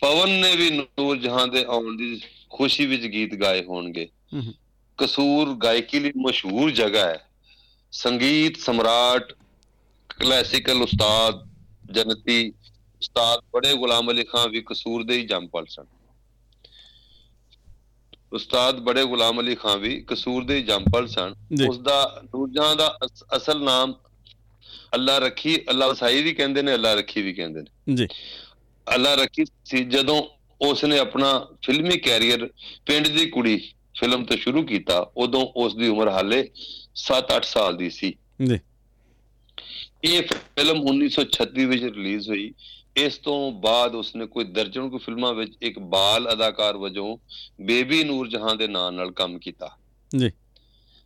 ਪਵਨ 0.00 0.30
ਨੇ 0.30 0.56
ਵੀ 0.56 0.70
ਨੂਰਜਹਾਂ 0.70 1.46
ਦੇ 1.46 1.64
ਆਉਣ 1.64 1.96
ਦੀ 1.96 2.20
ਖੁਸ਼ੀ 2.50 2.86
ਵਿੱਚ 2.86 3.02
ਗੀਤ 3.02 3.34
ਗਾਏ 3.34 3.64
ਹੋਣਗੇ। 3.64 4.08
ਕਸੂਰ 4.98 5.54
ਗਾਇਕੀ 5.54 6.00
ਲਈ 6.00 6.12
ਮਸ਼ਹੂਰ 6.16 6.70
ਜਗ੍ਹਾ 6.70 7.06
ਹੈ। 7.06 7.28
ਸੰਗੀਤ 7.92 8.56
ਸਮਰਾਟ 8.56 9.32
ਕਲਾਸਿਕਲ 10.18 10.82
ਉਸਤਾਦ 10.82 11.48
ਜਨਤੀ 11.92 12.52
ਉਸਤਾਦ 12.98 13.40
ਬੜੇ 13.54 13.74
ਗੁਲਾਮ 13.74 14.10
ਅਲੀ 14.10 14.24
ਖਾਨ 14.24 14.48
ਵੀ 14.48 14.60
ਕਸੂਰ 14.60 15.04
ਦੇ 15.04 15.16
ਹੀ 15.16 15.26
ਜੰਮਪਲ 15.26 15.66
ਸਨ। 15.66 15.84
ਉਸਤਾਦ 18.32 18.80
ਬੜੇ 18.80 19.04
ਗੁਲਾਮ 19.04 19.40
ਅਲੀ 19.40 19.54
ਖਾਨ 19.54 19.78
ਵੀ 19.78 20.04
ਕਸੂਰ 20.06 20.44
ਦੇ 20.44 20.62
ਜੰਮਪਲ 20.62 21.06
ਸਨ। 21.06 21.34
ਉਸ 21.68 21.78
ਦਾ 21.78 22.20
ਦੂਜਾ 22.24 22.74
ਦਾ 22.74 22.98
ਅਸ- 23.04 23.26
ਅਸਲ 23.36 23.62
ਨਾਮ 23.62 23.94
ਅੱਲਾ 24.94 25.18
ਰੱਖੀ 25.18 25.56
ਅੱਲਾ 25.56 25.86
ਵਸਾਈ 25.86 26.22
ਵੀ 26.22 26.34
ਕਹਿੰਦੇ 26.34 26.62
ਨੇ 26.62 26.74
ਅੱਲਾ 26.74 26.94
ਰੱਖੀ 26.94 27.22
ਵੀ 27.22 27.32
ਕਹਿੰਦੇ 27.32 27.60
ਨੇ। 27.60 27.94
ਜੀ। 27.94 28.08
ਅੱਲਾ 28.94 29.14
ਰੱਖੀ 29.14 29.44
ਸੀ 29.64 29.84
ਜਦੋਂ 29.84 30.22
ਉਸ 30.60 30.84
ਨੇ 30.84 30.98
ਆਪਣਾ 30.98 31.46
ਫਿਲਮੀ 31.62 31.98
ਕੈਰੀਅਰ 31.98 32.46
ਪਿੰਡ 32.86 33.08
ਦੀ 33.08 33.26
ਕੁੜੀ 33.26 33.58
ਫਿਲਮ 34.00 34.24
ਤੋਂ 34.24 34.36
ਸ਼ੁਰੂ 34.36 34.62
ਕੀਤਾ 34.62 35.10
ਉਦੋਂ 35.16 35.46
ਉਸ 35.56 35.76
ਦੀ 35.76 35.88
ਉਮਰ 35.88 36.08
ਹਾਲੇ 36.08 36.50
7-8 36.94 37.44
ਸਾਲ 37.44 37.76
ਦੀ 37.76 37.90
ਸੀ। 37.90 38.14
ਜੀ। 38.48 38.58
ਇਹ 40.04 40.22
ਫਿਲਮ 40.22 40.82
1936 40.82 41.64
ਵਿੱਚ 41.64 41.84
ਰਿਲੀਜ਼ 41.84 42.28
ਹੋਈ। 42.28 42.52
ਇਸ 42.96 43.18
ਤੋਂ 43.18 43.52
ਬਾਅਦ 43.52 43.94
ਉਸਨੇ 43.94 44.26
ਕੋਈ 44.26 44.44
ਦਰਜਨ 44.44 44.90
ਕੁ 44.90 44.98
ਫਿਲਮਾਂ 44.98 45.34
ਵਿੱਚ 45.34 45.52
ਇੱਕ 45.62 45.78
ਬਾਲ 45.78 46.32
ਅਦਾਕਾਰ 46.32 46.76
ਵਜੋਂ 46.76 47.16
ਬੇਬੀ 47.60 48.04
ਨੂਰਜਹਾਂ 48.04 48.54
ਦੇ 48.54 48.66
ਨਾਂ 48.66 48.92
ਨਾਲ 48.92 49.10
ਕੰਮ 49.10 49.38
ਕੀਤਾ। 49.38 49.76
ਜੀ। 50.18 50.30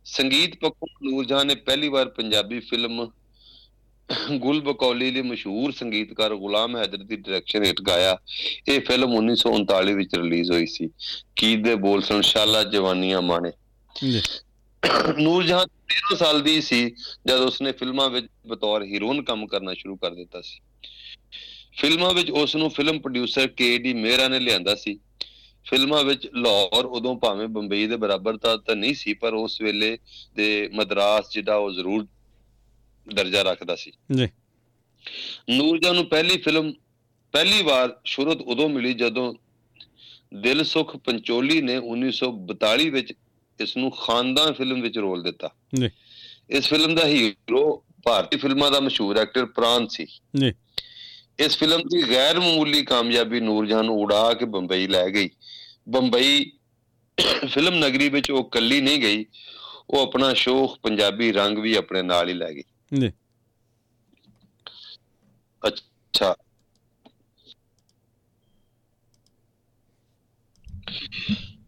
ਸੰਗੀਤ 0.05 0.55
ਪੱਖੋਂ 0.55 0.87
ਨੂਰਜਹਾਂ 1.03 1.45
ਨੇ 1.45 1.55
ਪਹਿਲੀ 1.55 1.87
ਵਾਰ 1.87 2.09
ਪੰਜਾਬੀ 2.09 2.59
ਫਿਲਮ 2.59 3.11
ਗੁਲ 4.31 4.61
ਬਕੌਲੀ 4.61 5.11
ਲਈ 5.11 5.21
ਮਸ਼ਹੂਰ 5.21 5.71
ਸੰਗੀਤਕਾਰ 5.71 6.35
ਗੁਲਾਮ 6.35 6.77
ਹੈਦਰ 6.77 6.97
ਦੀ 6.97 7.15
ਡਾਇਰੈਕਸ਼ਨ 7.15 7.65
ਹੇਠ 7.65 7.81
ਗਾਇਆ 7.81 8.17
ਇਹ 8.67 8.81
ਫਿਲਮ 8.81 9.15
1939 9.15 9.93
ਵਿੱਚ 9.93 10.15
ਰਿਲੀਜ਼ 10.15 10.51
ਹੋਈ 10.51 10.65
ਸੀ। 10.65 10.89
ਗੀਤ 11.41 11.59
ਦੇ 11.59 11.75
ਬੋਲ 11.75 12.01
ਸਨ 12.01 12.21
ਸ਼ਾਲਾ 12.21 12.63
ਜਵਾਨੀਆਂ 12.63 13.21
ਮਾਣੇ। 13.21 13.51
ਨੂਰਜਹਾਂ 15.17 15.65
13 15.65 16.15
ਸਾਲ 16.15 16.41
ਦੀ 16.41 16.61
ਸੀ 16.61 16.95
ਜਦ 17.27 17.39
ਉਸਨੇ 17.39 17.71
ਫਿਲਮਾਂ 17.71 18.09
ਵਿੱਚ 18.09 18.27
ਬਤੌਰ 18.47 18.83
ਹੀਰੋਇਨ 18.83 19.21
ਕੰਮ 19.21 19.47
ਕਰਨਾ 19.47 19.73
ਸ਼ੁਰੂ 19.73 19.95
ਕਰ 19.95 20.15
ਦਿੱਤਾ 20.15 20.41
ਸੀ। 20.41 20.59
ਫਿਲਮਾਂ 21.77 22.13
ਵਿੱਚ 22.13 22.31
ਉਸ 22.31 22.55
ਨੂੰ 22.55 22.69
film 22.69 22.99
producer 22.99 23.47
K 23.47 23.77
D 23.77 23.93
Mehra 23.93 24.27
ਨੇ 24.27 24.39
ਲਿਆਂਦਾ 24.39 24.75
ਸੀ। 24.75 24.99
ਫਿਲਮਾਂ 25.65 26.03
ਵਿੱਚ 26.03 26.27
ਲਾਹੌਰ 26.35 26.85
ਉਦੋਂ 26.85 27.15
ਭਾਵੇਂ 27.15 27.47
ਬੰਬਈ 27.47 27.87
ਦੇ 27.87 27.97
ਬਰਾਬਰ 27.97 28.37
ਤਾਂ 28.37 28.57
ਤਾਂ 28.57 28.75
ਨਹੀਂ 28.75 28.93
ਸੀ 28.93 29.13
ਪਰ 29.13 29.33
ਉਸ 29.33 29.61
ਵੇਲੇ 29.61 29.97
ਦੇ 30.35 30.69
ਮਦਰਾਸ 30.73 31.31
ਜਿਹੜਾ 31.31 31.55
ਉਹ 31.55 31.71
ਜ਼ਰੂਰ 31.71 32.07
ਦਰਜਾ 33.13 33.41
ਰੱਖਦਾ 33.41 33.75
ਸੀ। 33.75 33.91
ਜੀ। 34.15 34.29
ਨੂਰਜਹਾਂ 35.49 35.93
ਨੂੰ 35.93 36.05
ਪਹਿਲੀ 36.05 36.37
ਫਿਲਮ 36.37 36.73
ਪਹਿਲੀ 37.31 37.63
ਵਾਰ 37.63 37.97
ਸ਼ੁਰੂਤ 38.05 38.41
ਉਦੋਂ 38.41 38.69
ਮਿਲੀ 38.69 38.93
ਜਦੋਂ 38.93 39.33
ਦਿਲ 40.33 40.63
ਸੁਖ 40.63 40.97
ਪੰਚੋਲੀ 40.97 41.61
ਨੇ 41.61 41.77
1942 41.77 42.89
ਵਿੱਚ 42.89 43.13
ਇਸ 43.61 43.77
ਨੂੰ 43.77 43.91
ਖਾਨਦਾਨ 43.91 44.53
ਫਿਲਮ 44.53 44.81
ਵਿੱਚ 44.81 44.97
ਰੋਲ 44.97 45.23
ਦਿੱਤਾ। 45.23 45.49
ਜੀ। 45.75 45.89
ਇਸ 46.49 46.67
ਫਿਲਮ 46.67 46.95
ਦਾ 46.95 47.05
ਹੀਰੋ 47.05 47.83
ਭਾਰਤੀ 48.03 48.37
ਫਿਲਮਾਂ 48.37 48.71
ਦਾ 48.71 48.79
ਮਸ਼ਹੂਰ 48.79 49.17
ਐਕਟਰ 49.17 49.45
ਪ੍ਰਾਨ 49.45 49.87
ਸੀ। 49.87 50.05
ਜੀ। 50.39 50.53
ਇਸ 51.39 51.57
ਫਿਲਮ 51.57 51.81
ਦੀ 51.81 52.09
ਗੈਰ 52.09 52.39
ਮਾਮੂਲੀ 52.39 52.85
ਕਾਮਯਾਬੀ 52.85 53.39
ਨੂਰਜਹਾਂ 53.39 53.83
ਨੂੰ 53.83 54.01
ਉਡਾ 54.01 54.33
ਕੇ 54.33 54.45
ਬੰਬਈ 54.45 54.87
ਲੈ 54.87 55.09
ਗਈ। 55.09 55.29
ਬੰਬਈ 55.89 56.51
ਫਿਲਮ 57.47 57.73
ਨਗਰੀ 57.73 58.09
ਵਿੱਚ 58.09 58.31
ਉਹ 58.31 58.43
ਕੱਲੀ 58.43 58.81
ਨਹੀਂ 58.81 58.99
ਗਈ 58.99 59.25
ਉਹ 59.89 60.01
ਆਪਣਾ 60.01 60.33
ਸ਼ੋਖ 60.33 60.79
ਪੰਜਾਬੀ 60.79 61.31
ਰੰਗ 61.31 61.57
ਵੀ 61.57 61.75
ਆਪਣੇ 61.75 62.01
ਨਾਲ 62.01 62.29
ਹੀ 62.29 62.33
ਲੈ 62.33 62.53
ਗਈ। 62.53 62.63
ਜੀ 62.91 63.11
ਅੱਛਾ 65.61 66.35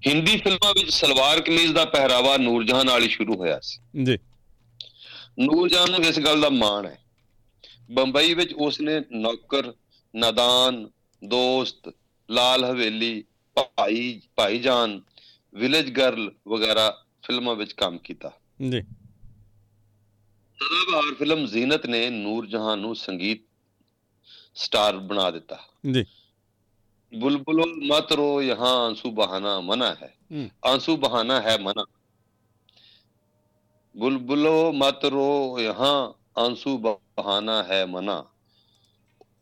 ਹਿੰਦੀ 0.07 0.37
ਫਿਲਮਾਂ 0.37 0.73
ਵਿੱਚ 0.73 0.89
ਸਲਵਾਰ 0.89 1.41
ਕਮੀਜ਼ 1.41 1.73
ਦਾ 1.73 1.85
ਪਹਿਰਾਵਾ 1.85 2.37
ਨੂਰਜਹਾਨ 2.37 2.85
ਨਾਲ 2.85 3.03
ਹੀ 3.03 3.09
ਸ਼ੁਰੂ 3.09 3.35
ਹੋਇਆ 3.35 3.59
ਸੀ। 3.59 4.03
ਜੀ 4.03 4.17
ਨੂਰਜਹਾਨ 5.39 5.91
ਨੂੰ 5.91 5.99
ਇਸ 6.03 6.19
ਗੱਲ 6.19 6.41
ਦਾ 6.41 6.49
ਮਾਣ 6.49 6.85
ਹੈ। 6.85 6.97
ਬੰਬਈ 7.91 8.33
ਵਿੱਚ 8.33 8.53
ਉਸਨੇ 8.53 8.99
ਨੌਕਰ 9.11 9.73
ਨਾਦਾਨ 10.13 10.85
ਦੋਸਤ 11.21 11.89
ਲਾਲ 12.29 12.65
ਹਵੇਲੀ 12.65 13.23
ਭਾਈ 13.57 14.21
ਭਾਈਜਾਨ 14.35 15.01
ਵਿਲੇਜ 15.53 15.89
ਗਰਲ 15.89 16.31
ਵਗੈਰਾ 16.47 16.89
ਫਿਲਮਾਂ 17.23 17.55
ਵਿੱਚ 17.55 17.73
ਕੰਮ 17.73 17.97
ਕੀਤਾ। 17.97 18.31
ਜੀ 18.71 18.81
ਸਦਾਬਹਾਰ 20.61 21.13
ਫਿਲਮ 21.13 21.45
ਜ਼ੀਨਤ 21.45 21.85
ਨੇ 21.85 22.09
ਨੂਰ 22.09 22.45
ਜਹਾਨ 22.47 22.79
ਨੂੰ 22.79 22.95
ਸੰਗੀਤ 22.95 23.41
ਸਟਾਰ 24.55 24.97
ਬਣਾ 24.97 25.31
ਦਿੱਤਾ। 25.31 25.59
ਜੀ। 25.91 26.05
ਬੁਲਬੁਲੋ 27.19 27.65
ਮਤ 27.65 28.11
ਰੋ 28.11 28.41
ਯਹਾਂ 28.41 28.85
ਆਂਸੂ 28.85 29.11
ਬਹਾਨਾ 29.11 29.59
ਮਨਾ 29.59 29.95
ਹੈ। 29.95 30.17
ਆਂਸੂ 30.65 30.97
ਬਹਾਨਾ 30.97 31.41
ਹੈ 31.41 31.57
ਮਨਾ। 31.57 31.85
ਬੁਲਬੁਲੋ 33.97 34.71
ਮਤ 34.71 35.05
ਰੋ 35.05 35.59
ਯਹਾਂ 35.59 36.13
ਆਂਸੂ 36.39 36.77
ਬਹਾਨਾ 36.77 37.63
ਹੈ 37.63 37.85
ਮਨਾ। 37.85 38.25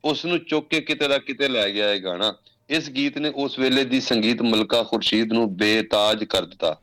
ਉਸ 0.04 0.26
ਨੂੰ 0.26 0.40
ਚੁੱਕ 0.40 0.68
ਕੇ 0.68 0.82
ਕਿਤੇ 0.82 1.08
ਦਾ 1.08 1.18
ਕਿਤੇ 1.18 1.48
ਲੈ 1.48 1.72
ਗਿਆ 1.72 1.94
ਇਹ 1.94 2.04
ਗਾਣਾ। 2.04 2.36
ਇਸ 2.70 2.90
ਗੀਤ 2.90 3.18
ਨੇ 3.18 3.30
ਉਸ 3.36 3.60
ਵੇਲੇ 3.60 3.84
ਦੀ 3.84 4.02
ਸੰਗੀਤ 4.02 4.42
ਮਲਕਾ 4.42 4.84
ਖੁਰਸ਼ੀਦ 4.84 5.34
ਨੂੰ 5.34 5.58
ਬੇਤਾਜ 5.58 6.24
ਕਰ 6.24 6.46
ਦਿੱਤਾ। 6.46 6.78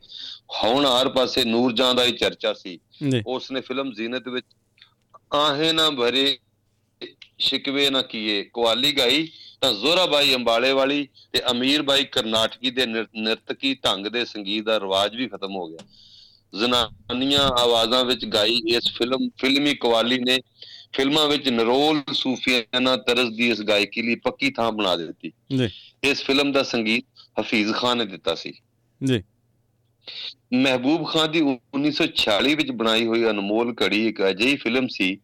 ਹੁਣ 0.63 0.85
ਹਰ 0.85 1.09
ਪਾਸੇ 1.09 1.43
ਨੂਰਜਾਂ 1.43 1.95
ਦਾ 1.95 2.03
ਹੀ 2.03 2.11
ਚਰਚਾ 2.11 2.53
ਸੀ। 2.53 2.79
ਉਸ 3.27 3.51
ਨੇ 3.51 3.61
ਫਿਲਮ 3.61 3.93
ਜ਼ੀਨਤ 3.93 4.27
ਵਿੱਚ 4.27 4.45
ਆਹੇ 5.33 5.71
ਨਾ 5.71 5.89
ਭਰੇ 5.89 6.37
ਸ਼ਿਕਵੇ 7.39 7.89
ਨਾ 7.89 8.01
ਕੀਏ 8.01 8.43
ਕਵਾਲੀ 8.43 8.91
ਗਾਈ 8.91 9.29
ਤਾਂ 9.61 9.73
ਜ਼ੋਰਾ 9.73 10.05
ਬਾਈ 10.05 10.35
ਅੰਬਾਲੇ 10.35 10.71
ਵਾਲੀ 10.71 11.07
ਤੇ 11.33 11.41
ਅਮੀਰ 11.51 11.81
ਬਾਈ 11.81 12.03
ਕਰਨਾਟਕੀ 12.03 12.71
ਦੇ 12.71 12.85
ਨਿਰ- 12.85 13.07
ਨਿਰਤਕੀ 13.15 13.75
ਢੰਗ 13.75 14.07
ਦੇ 14.07 14.25
ਸੰਗੀਤ 14.25 14.65
ਦਾ 14.65 14.79
ਰਿਵਾਜ 14.79 15.15
ਵੀ 15.15 15.27
ਖਤਮ 15.27 15.55
ਹੋ 15.55 15.67
ਗਿਆ। 15.67 15.85
ਜ਼ਨਾਨੀਆਂ 16.59 17.41
ਆਵਾਜ਼ਾਂ 17.41 18.05
ਵਿੱਚ 18.05 18.25
ਗਾਈ 18.25 18.61
ਇਸ 18.67 18.91
ਫਿਲਮ 18.97 19.29
ਫਿਲਮੀ 19.29 19.75
ਕਵਾਲੀ 19.75 20.19
ਨੇ 20.19 20.39
ਫਿਲਮਾਂ 20.97 21.27
ਵਿੱਚ 21.27 21.49
ਨਰੋਲ 21.49 22.01
ਸੂਫੀਆਨਾ 22.13 22.97
ਤਰਜ਼ 22.97 23.37
ਦੀ 23.37 23.49
ਇਸ 23.49 23.61
ਗਾਇਕੀ 23.61 24.01
ਲਈ 24.01 24.15
ਪੱਕੀ 24.15 24.51
ਥਾਂ 24.51 24.71
ਬਣਾ 24.71 24.95
ਦਿੱਤੀ। 24.95 25.31
ਜੀ। 25.57 25.69
ਇਸ 26.03 26.23
ਫਿਲਮ 26.23 26.51
ਦਾ 26.51 26.63
ਸੰਗੀਤ 26.63 27.05
ਹਫੀਜ਼ 27.39 27.73
ਖਾਨ 27.73 27.97
ਨੇ 27.97 28.05
ਦਿੱਤਾ 28.05 28.35
ਸੀ। 28.35 28.53
ਜੀ। 29.05 29.23
ਮਹਿਬੂਬ 30.53 31.07
ਖਾਨ 31.07 31.31
ਦੀ 31.31 31.41
1946 31.41 32.55
ਵਿੱਚ 32.55 32.71
ਬਣਾਈ 32.71 33.05
ਹੋਈ 33.05 33.29
ਅਨਮੋਲ 33.29 33.75
ਘੜੀ 33.83 34.07
ਇੱਕ 34.07 34.29
ਅਜਿਹੀ 34.29 34.55
ਫਿਲਮ 34.55 34.87
ਸੀ 34.87 35.17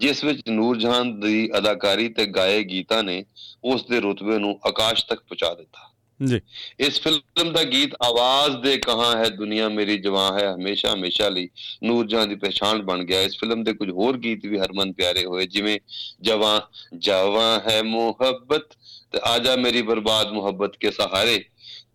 ਜਿਸ 0.00 0.24
ਵਿੱਚ 0.24 0.42
ਨੂਰਜਹਾਨ 0.48 1.20
ਦੀ 1.20 1.50
ਅਦਾਕਾਰੀ 1.58 2.08
ਤੇ 2.08 2.26
ਗਾਏ 2.26 2.64
ਗੀਤਾਂ 2.64 3.02
ਨੇ 3.02 3.24
ਉਸ 3.64 3.86
ਦੇ 3.86 4.00
ਰੁਤਬੇ 4.00 4.38
ਨੂੰ 4.38 4.60
ਆਕਾਸ਼ 4.66 5.04
ਤੱਕ 5.04 5.20
ਪਹੁੰਚਾ 5.20 5.54
ਦਿੱਤਾ। 5.54 5.87
ਜੀ। 6.26 6.40
ਇਸ 6.80 7.00
ਫਿਲਮ 7.00 7.52
ਦਾ 7.52 7.62
ਗੀਤ 7.62 7.94
ਆਵਾਜ਼ 8.02 8.56
ਦੇ 8.56 8.76
ਕਹਾਂ 8.76 9.16
ਹੈ 9.16 9.28
ਦੁਨੀਆ 9.28 9.68
ਮੇਰੀ 9.68 9.98
ਜਵਾਂ 9.98 10.38
ਹੈ 10.38 10.54
ਹਮੇਸ਼ਾ 10.54 10.94
ਹਮੇਸ਼ਾ 10.94 11.28
ਲਈ 11.28 11.48
ਨੂਰਜਹਾਨ 11.82 12.28
ਦੀ 12.28 12.34
ਪਛਾਣ 12.34 12.82
ਬਣ 12.82 13.04
ਗਿਆ। 13.04 13.22
ਇਸ 13.22 13.38
ਫਿਲਮ 13.38 13.64
ਦੇ 13.64 13.72
ਕੁਝ 13.72 13.90
ਹੋਰ 13.90 14.16
ਗੀਤ 14.16 14.46
ਵੀ 14.46 14.58
ਹਰਮਨ 14.58 14.92
ਪਿਆਰੇ 14.92 15.24
ਹੋਏ 15.24 15.46
ਜਿਵੇਂ 15.46 15.78
ਜਵਾਂ 16.20 16.60
ਜਵਾਂ 16.98 17.60
ਹੈ 17.60 17.82
ਮੁਹੱਬਤ 17.82 18.66
ਤੇ 19.12 19.20
ਆਜਾ 19.22 19.56
ਮੇਰੀ 19.56 19.82
ਬਰਬਾਦ 19.82 20.32
ਮੁਹੱਬਤ 20.32 20.76
ਕੇ 20.76 20.90
ਸਹਾਰੇ 20.90 21.44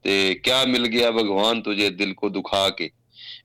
ਤੇ 0.04 0.36
ਕਿਆ 0.36 0.64
ਮਿਲ 0.66 0.88
ਗਿਆ 0.88 1.12
ਭਗਵਾਨ 1.12 1.62
ਤੁਝੇ 1.62 1.90
ਦਿਲ 1.90 2.14
ਕੋ 2.14 2.30
ਦੁਖਾ 2.30 2.70
ਕੇ। 2.70 2.90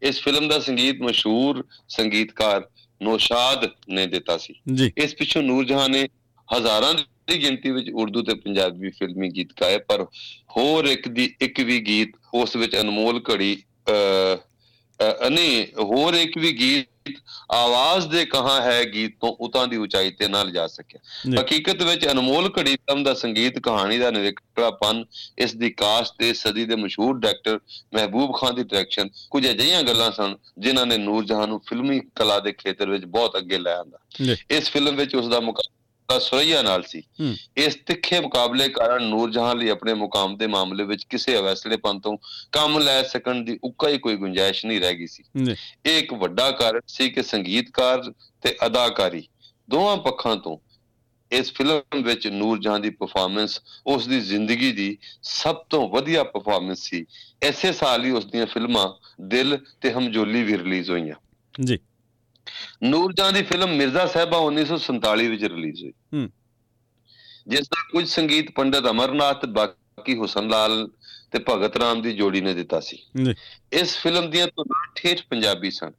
ਇਸ 0.03 0.21
ਫਿਲਮ 0.21 0.49
ਦਾ 0.49 0.59
ਸੰਗੀਤ 0.61 1.01
ਮਸ਼ਹੂਰ 1.01 1.65
ਸੰਗੀਤਕਾਰ 1.89 2.69
ਨੌਸ਼ਾਦ 3.03 3.71
ਨੇ 3.89 4.07
ਦਿੱਤਾ 4.07 4.37
ਸੀ। 4.37 4.55
ਇਸ 4.97 5.15
ਪਿੱਛੋਂ 5.15 5.43
ਨੂਰਜਹਾਨ 5.43 5.91
ਨੇ 5.91 6.09
ਹਜ਼ਾਰਾਂ 6.57 6.95
ਦੀ 7.29 7.43
ਗਿਣਤੀ 7.43 7.71
ਵਿੱਚ 7.71 7.91
ਉਰਦੂ 7.95 8.23
ਤੇ 8.23 8.35
ਪੰਜਾਬੀ 8.35 8.91
ਫਿਲਮੀ 8.91 9.29
ਗੀਤ 9.29 9.49
ਗਾਏ 9.61 9.79
ਪਰ 9.79 10.05
ਹੋਰ 10.57 10.85
ਇੱਕ 10.85 11.09
ਦੀ 11.09 11.35
ਇੱਕ 11.41 11.61
ਵੀ 11.61 11.81
ਗੀਤ 11.81 12.13
ਉਸ 12.35 12.57
ਵਿੱਚ 12.57 12.77
ਅਨਮੋਲ 12.77 13.23
ਘੜੀ 13.31 13.63
ਅ 13.89 15.29
ਨਹੀਂ 15.29 15.67
ਹੋਰ 15.79 16.15
ਇੱਕ 16.15 16.39
ਵੀ 16.39 16.53
ਗੀਤ 16.53 16.89
ਆਵਾਜ਼ 17.53 18.09
ਦੇ 18.09 18.25
ਕਹਾਂ 18.25 18.63
ਹੈ 18.63 18.85
ਗੀਤ 18.93 19.13
ਤੋਂ 19.21 19.37
ਉਤਾਂ 19.41 19.69
ਦੀ 19.69 19.77
ਉਚਾਈ 19.77 20.11
ਤੇ 20.11 20.29
ਨਾ 20.29 20.43
ਲਿਜਾ 20.43 20.67
ਸਕਿਆ। 20.67 21.01
ਹਕੀਕਤ 21.41 21.83
ਵਿੱਚ 21.83 22.07
ਅਨਮੋਲ 22.09 22.53
ਘੜੀ 22.59 22.77
ਫਿਲਮ 22.77 23.05
ਦਾ 23.05 23.15
ਸੰਗੀਤ 23.15 23.59
ਕਹਾਣੀ 23.59 23.99
ਦਾ 23.99 24.11
ਨਿਰਖੜਾਪਨ 24.11 25.05
ਇਸ 25.39 25.55
ਦੀ 25.55 25.71
ਕਾਸਟ 25.71 26.15
ਤੇ 26.19 26.35
ਸਦੀ 26.35 26.65
ਦੇ 26.65 26.77
ਮਸ਼ਹੂਰ 26.77 27.19
ਡਾਇਰੈਕਟਰ 27.19 27.61
ਮਹਿਬੂਬ 27.95 28.37
ਖਾਨ 28.41 28.55
ਦੀ 28.55 28.63
ਡਾਇਰੈਕਸ਼ਨ 28.63 29.09
ਕੁਝ 29.31 29.51
ਅਜਿਹੀਆਂ 29.51 29.83
ਗੱਲਾਂ 29.83 30.13
ਸਨ 30.13 30.37
ਜਿਨ੍ਹਾਂ 30.59 30.87
ਨੇ 30.87 30.99
ਨੂਰਜਹਾਨ 30.99 31.49
ਨੂੰ 31.49 31.61
ਫਿਲਮੀ 31.67 32.01
ਕਲਾ 32.01 32.41
ਦੇ 32.41 32.53
ਖੇਤਰ 32.53 32.91
ਵਿੱਚ 32.91 33.05
ਬਹੁਤ 33.05 33.37
ਅੱਗੇ 33.37 33.59
ਲੈ 33.59 33.77
ਆਂਦਾ। 33.77 33.99
ਇਸ 34.51 34.71
ਫਿਲਮ 34.71 34.97
ਵਿੱਚ 34.97 35.15
ਉਸ 35.15 35.29
ਦਾ 35.29 35.41
ਮੁਕਾਬਲਾ 35.41 35.78
ਸੁਰਈਆ 36.21 36.63
ਨਾਲ 36.63 36.83
ਸੀ। 36.83 37.03
ਇਸ 37.57 37.79
ਤਿੱਖੇ 37.87 38.21
ਮੁਕਾਬਲੇ 38.21 38.69
ਕਾਰਨ 38.69 39.03
ਨੂਰਜਹਾਨ 39.03 39.59
ਲਈ 39.59 39.69
ਆਪਣੇ 39.69 39.95
ਮੁਕਾਮ 39.95 40.37
ਦੇ 40.37 40.47
ਮਾਮਲੇ 40.47 40.85
ਵਿੱਚ 40.85 41.05
ਕਿਸੇ 41.05 41.37
ਅਵੈਸਲੇਪਨ 41.39 42.01
ਤੋਂ 42.01 42.17
ਕੰਮ 42.53 42.79
ਲੈ 42.79 43.03
ਸਕਣ 43.03 43.35
ਦੀ 43.35 43.59
ਉੱਕਾ 43.65 43.89
ਹੀ 43.89 43.99
ਕੋਈ 43.99 44.17
ਗੁੰਜਾਇਸ਼ 44.17 44.67
ਨਹੀਂ 44.67 44.81
ਰਹਿ 44.81 44.95
ਗਈ 44.95 45.07
ਸੀ। 45.07 45.25
ਇਹ 45.87 45.99
ਇੱਕ 45.99 46.15
ਵੱਡਾ 46.15 46.51
ਕਾਰਨ 46.51 46.81
ਸੀ 46.89 47.11
ਕਿ 47.11 47.23
ਸੰਗੀਤਕਾਰ 47.23 48.13
ਤੇ 48.43 48.57
ਅਦਾਕਾਰੀ 48.67 49.29
ਦੋਵਾਂ 49.71 49.97
ਪੱਖਾਂ 49.97 50.37
ਤੋਂ। 50.37 50.57
ਇਸ 51.33 51.53
ਫਿਲਮ 51.53 52.03
ਵਿੱਚ 52.03 52.27
ਨੂਰਜਹਾਨ 52.27 52.83
ਦੀ 52.83 52.91
ਪਰਫਾਰਮੈਂਸ 52.91 53.61
ਉਸ 53.87 54.07
ਦੀ 54.07 54.21
ਜ਼ਿੰਦਗੀ 54.21 54.73
ਦੀ 54.73 54.99
ਸਭ 55.23 55.57
ਤੋਂ 55.57 55.89
ਵਧੀਆ 55.89 56.25
ਪਰਫਾਰਮੈਂਸ 56.25 56.79
ਸੀ। 56.79 57.05
ਐਸੇ 57.43 57.73
ਸਾਲ 57.73 58.05
ਹੀ 58.05 58.11
ਉਸ 58.11 58.25
ਦੀਆਂ 58.25 58.47
ਫਿਲਮਾਂ 58.47 58.89
ਦਿਲ 59.21 59.59
ਤੇ 59.81 59.93
ਹਮਜੋਲੀ 59.93 60.43
ਵੀ 60.43 60.59
ਰਿਲੀਜ਼ 60.59 60.91
ਹੋਈਆਂ। 60.91 61.15
ਜੀ। 61.63 61.79
ਨੂਰਜਹਾਨ 62.83 63.35
ਦੀ 63.35 63.43
ਫਿਲਮ 63.43 63.77
ਮਿਰਜ਼ਾ 63.77 64.07
ਸਾਹਿਬਾ 64.07 64.39
1947 64.39 65.29
ਵਿੱਚ 65.29 65.45
ਰਿਲੀਜ਼ 65.45 65.85
ਹੋਈ। 65.85 65.93
ਹੂੰ। 66.15 66.31
ਜਿਸ 67.49 67.61
ਦਾ 67.61 67.89
ਕੁਝ 67.93 68.09
ਸੰਗੀਤ 68.09 68.51
ਪੰਡਤ 68.51 68.91
ਅਮਰਨਾਥ 68.91 69.47
ਬਾਕੀ 69.47 70.17
ਹੁਸਨ 70.17 70.49
ਲਾਲ 70.49 70.89
ਤੇ 71.31 71.39
ਭਗਤ 71.49 71.77
ਰਾਮ 71.77 72.03
ਦੀ 72.03 72.13
ਜੋੜੀ 72.13 72.41
ਨੇ 72.41 72.55
ਦਿੱਤਾ 72.55 72.81
ਸੀ। 72.81 72.99
ਇਸ 73.73 73.99
ਫਿਲਮ 73.99 74.31
ਦੀਆਂ 74.31 74.47
ਧੁਨਾਂ 74.47 74.93
ਠੇਠ 74.95 75.21
ਪੰਜਾਬੀ 75.31 75.71
ਸਨ। 75.71 75.93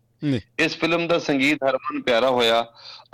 ਇਸ 0.60 0.78
ਫਿਲਮ 0.78 1.08
ਦਾ 1.08 1.20
ਸੰਗੀਤ 1.20 1.58
ਹਰਮਨ 1.70 2.02
ਪਿਆਰਾ 2.02 2.30
ਹੋਇਆ। 2.30 2.66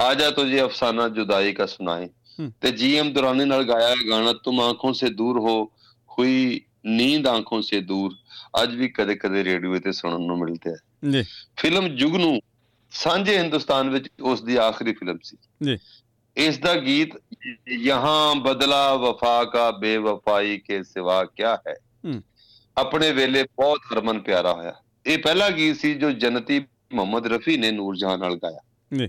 ਆਜਾ 0.02 0.32
ਤੁਝੇ 0.32 0.64
ਅਫਸਾਨਾ 0.64 1.10
ਜੁਦਾਈ 1.10 1.54
ਕਾ 1.54 1.66
ਸੁਨਾਏ 1.66 2.06
ਹੂੰ। 2.06 2.54
ਤੇ 2.62 2.72
ਜੀਐਮ 2.72 3.14
ਦੁਰਾਨੀ 3.14 3.46
ਨਾਲ 3.46 3.64
ਗਾਇਆ 3.64 3.90
ਇਹ 3.90 4.10
ਗਾਣਾ 4.10 4.34
ਤੁਮ 4.34 4.62
ਆਂਖੋਂ 4.62 4.94
ਸੇ 4.94 5.10
ਦੂਰ 5.10 5.40
ਹੋ 5.40 5.72
ਹੁਈ 6.10 6.62
ਨੀਂਦ 6.86 7.28
ਆਂਖੋਂ 7.28 7.62
ਸੇ 7.62 7.82
ਦੂਰ 7.82 8.16
ਅੱਜ 8.64 8.76
ਵੀ 8.76 8.88
ਕਦੇ-ਕਦੇ 8.88 9.44
ਰੇਡੀਓ 9.44 9.80
ਤੇ 9.80 9.92
ਸੁਣਨ 9.92 10.26
ਨੂੰ 10.26 10.40
ਮਿਲਦੇ 10.40 10.72
ਹੈ 10.72 10.76
ਜੀ। 11.12 11.24
ਫਿਲਮ 11.58 11.88
ਜੁਗਨੂ 11.88 12.40
ਸਾਂਝੇ 12.96 13.38
ਹਿੰਦੁਸਤਾਨ 13.38 13.90
ਵਿੱਚ 13.90 14.08
ਉਸ 14.22 14.44
ਦੀ 14.44 14.56
ਆਖਰੀ 14.56 14.94
ਫਿਲਮ 14.94 15.18
ਸੀ। 15.24 15.38
ਜੀ। 15.64 15.78
ਇਸ 16.38 16.58
ਦਾ 16.58 16.76
ਗੀਤ 16.76 17.10
ਯਹਾਂ 17.70 18.36
ਬਦਲਾ 18.36 18.96
ਵਫਾ 18.96 19.44
ਕਾ 19.44 19.72
ਬੇਵਫਾਈ 19.72 20.58
ਕੇ 20.58 20.84
ਸਿਵਾ 20.84 21.26
ਕਿਆ 21.26 21.58
ਹੈ। 21.68 21.76
ਆਪਣੇ 22.78 23.12
ਵੇਲੇ 23.12 23.44
ਬਹੁਤ 23.44 23.80
ਹਰਮਨ 23.94 24.20
ਪਿਆਰਾ 24.20 24.54
ਹੋਇਆ। 24.54 24.74
ਇਹ 25.06 25.18
ਪਹਿਲਾ 25.18 25.50
ਗੀਤ 25.50 25.76
ਸੀ 25.76 25.94
ਜੋ 25.94 26.12
ਜਨਤੀ 26.12 26.66
ਮੁਹੰਮਦ 26.94 27.28
ਰਫੀ 27.28 27.58
ਨੇ 27.58 27.72
ਨੂਰਜਹਾਨ 27.72 28.20
ਨਾਲ 28.20 28.36
ਗਾਇਆ। 28.36 28.60
ਜੀ। 28.98 29.08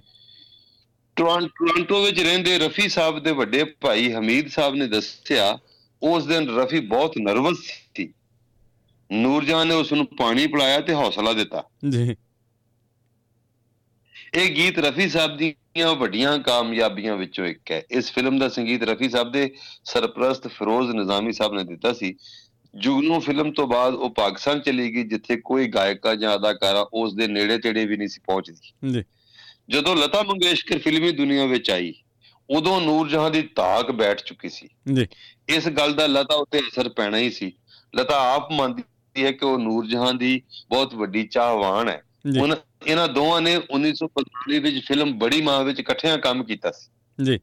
ਟੋਰਾਂਟੋ 1.17 2.05
ਵਿੱਚ 2.05 2.21
ਰਹਿੰਦੇ 2.21 2.59
ਰਫੀ 2.59 2.89
ਸਾਹਿਬ 2.89 3.19
ਦੇ 3.19 3.33
ਵੱਡੇ 3.33 3.65
ਭਾਈ 3.65 4.13
ਹਮੀਦ 4.13 4.49
ਸਾਹਿਬ 4.49 4.75
ਨੇ 4.75 4.87
ਦੱਸਿਆ 4.87 5.59
ਉਸ 6.03 6.27
ਦਿਨ 6.27 6.51
ਰਫੀ 6.51 6.81
ਬਹੁਤ 6.81 7.15
ਨਰਵਸ 7.19 7.59
ਸੀ। 7.97 8.13
ਨੂਰਜਹਾਨ 9.13 9.67
ਨੇ 9.67 9.75
ਉਸ 9.75 9.93
ਨੂੰ 9.93 10.07
ਪਾਣੀ 10.07 10.47
ਪਿਲਾਇਆ 10.47 10.81
ਤੇ 10.81 10.95
ਹੌਸਲਾ 10.95 11.33
ਦਿੱਤਾ। 11.33 11.65
ਜੀ। 11.89 12.17
ਇਹ 14.35 14.55
ਗੀਤ 14.55 14.79
ਰਫੀ 14.79 15.09
ਸਾਹਿਬ 15.09 15.37
ਦੀਆਂ 15.37 15.95
ਵੱਡੀਆਂ 15.95 16.39
ਕਾਮਯਾਬੀਆਂ 16.39 17.17
ਵਿੱਚੋਂ 17.17 17.47
ਇੱਕ 17.47 17.71
ਹੈ। 17.71 17.83
ਇਸ 17.91 18.13
ਫਿਲਮ 18.13 18.39
ਦਾ 18.39 18.49
ਸੰਗੀਤ 18.49 18.83
ਰਫੀ 18.83 19.09
ਸਾਹਿਬ 19.09 19.33
ਦੇ 19.33 19.55
ਸਰਪ੍ਰਸਤ 19.85 20.49
ਫਿਰੋਜ਼ 20.49 20.91
ਨਿਜ਼ਾਮੀ 20.91 21.33
ਸਾਹਿਬ 21.33 21.55
ਨੇ 21.55 21.65
ਦਿੱਤਾ 21.65 21.93
ਸੀ। 21.93 22.15
ਜੁਗਨੂ 22.75 23.21
ਫਿਲਮ 23.21 23.53
ਤੋਂ 23.53 23.67
ਬਾਅਦ 23.67 23.95
ਉਹ 23.95 24.11
ਪਾਕਿਸਤਾਨ 24.11 24.61
ਚਲੀ 24.61 24.95
ਗਈ 24.95 25.03
ਜਿੱਥੇ 25.03 25.37
ਕੋਈ 25.37 25.69
ਗਾਇਕਾ 25.69 26.15
ਜਾਂ 26.15 26.35
ਅਦਾਕਾਰਾ 26.35 26.87
ਉਸ 26.93 27.15
ਦੇ 27.15 27.27
ਨੇੜੇ 27.27 27.59
ਤੇੜੇ 27.59 27.87
ਵੀ 27.87 27.97
ਨਹੀਂ 27.97 28.09
ਸੀ 28.09 28.21
ਪਹੁੰਚਦੀ। 28.27 28.93
ਜੀ। 28.93 29.05
ਜਦੋਂ 29.71 29.97
ਲਤਾ 29.97 30.23
ਮੰਗੇਸ਼ਕਰ 30.23 30.79
ਫਿਲਮੀ 30.79 31.13
ਦੁਨੀਆ 31.13 31.47
ਵਿੱਚ 31.47 31.71
ਆਈ 31.71 31.95
ਉਦੋਂ 32.51 32.81
ਨੂਰਜਹਾਂ 32.81 33.31
ਦੀ 33.31 33.43
ਧਾਕ 33.43 33.91
ਬੈਠ 33.91 34.23
ਚੁੱਕੀ 34.23 34.49
ਸੀ। 34.49 34.69
ਜੀ। 34.95 35.07
ਇਸ 35.49 35.69
ਗੱਲ 35.69 35.95
ਦਾ 35.95 36.07
ਲਤਾ 36.07 36.35
ਉੱਤੇ 36.35 36.59
ਅਸਰ 36.59 36.89
ਪੈਣਾ 36.89 37.19
ਹੀ 37.19 37.31
ਸੀ। 37.31 37.53
ਲਤਾ 37.97 38.35
ਆਪ 38.35 38.53
ਮੰਨਦੀ 38.53 39.25
ਹੈ 39.25 39.33
ਕਿ 39.33 39.45
ਉਹ 39.45 39.59
ਨੂਰਜਹਾਂ 39.59 40.15
ਦੀ 40.15 40.43
ਬਹੁਤ 40.69 40.95
ਵੱਡੀ 40.95 41.27
ਚਾਹਵਾਨ 41.27 41.89
ਹੈ। 41.89 42.03
ਹੁਣ 42.41 42.57
ਇਹਨਾਂ 42.87 43.09
ਦੋਵਾਂ 43.09 43.41
ਨੇ 43.41 43.57
1945 43.57 44.59
ਵਿੱਚ 44.59 44.87
ਫਿਲਮ 44.87 45.19
ਬੜੀ 45.19 45.43
ਮਾਂ 45.43 45.65
ਵਿੱਚ 45.65 45.81
ਇਕੱਠਿਆਂ 45.81 46.19
ਕੰਮ 46.19 46.45
ਕੀਤਾ 46.45 46.71
ਸੀ। 46.71 46.91
ਜੀ। 47.25 47.39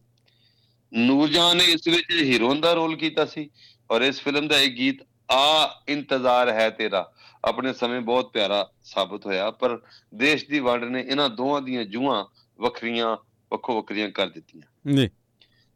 ਨੂਰਜਹਾਂ 0.94 1.56
ਨੇ 1.56 1.64
ਇਸ 1.64 1.88
ਵਿੱਚ 1.88 2.06
ਹੀਰੋਇਨ 2.12 2.62
ਦਾ 2.62 2.74
ਰੋਲ 2.74 2.96
ਕੀਤਾ 2.96 3.26
ਸੀ 3.26 3.50
ਔਰ 3.92 4.02
ਇਸ 4.02 4.22
ਫਿਲਮ 4.22 4.48
ਦਾ 4.48 4.60
ਇੱਕ 4.60 4.76
ਗੀਤ 4.76 4.98
ਆ 5.32 5.82
ਇੰਤਜ਼ਾਰ 5.88 6.50
ਹੈ 6.50 6.70
ਤੇਰਾ 6.70 7.14
ਆਪਣੇ 7.46 7.74
ਸਮੇਂ 7.74 8.02
ਬਹੁਤ 8.02 8.34
ਪਿਆਰਾ 8.34 8.72
ਸਾਬਤ 8.84 9.26
ਹੋਇਆ 9.26 9.52
ਪਰ 9.52 9.82
ਦੇਸ਼ 10.16 10.46
ਦੀ 10.46 10.60
ਵੰਡ 10.60 10.84
ਨੇ 10.84 11.02
ਇਹਨਾਂ 11.02 11.30
ਦੋਵਾਂ 11.30 11.62
ਦੀਆਂ 11.62 11.86
ਜੂਹਾਂ 11.86 12.26
ਵੱਖਰੀਆਂ 12.60 13.18
ਵੱਖੋ 13.52 13.76
ਵੱਖਰੀਆਂ 13.76 14.10
ਕਰ 14.10 14.28
ਦਿੱਤੀਆਂ। 14.28 14.96
ਜੀ। 14.96 15.10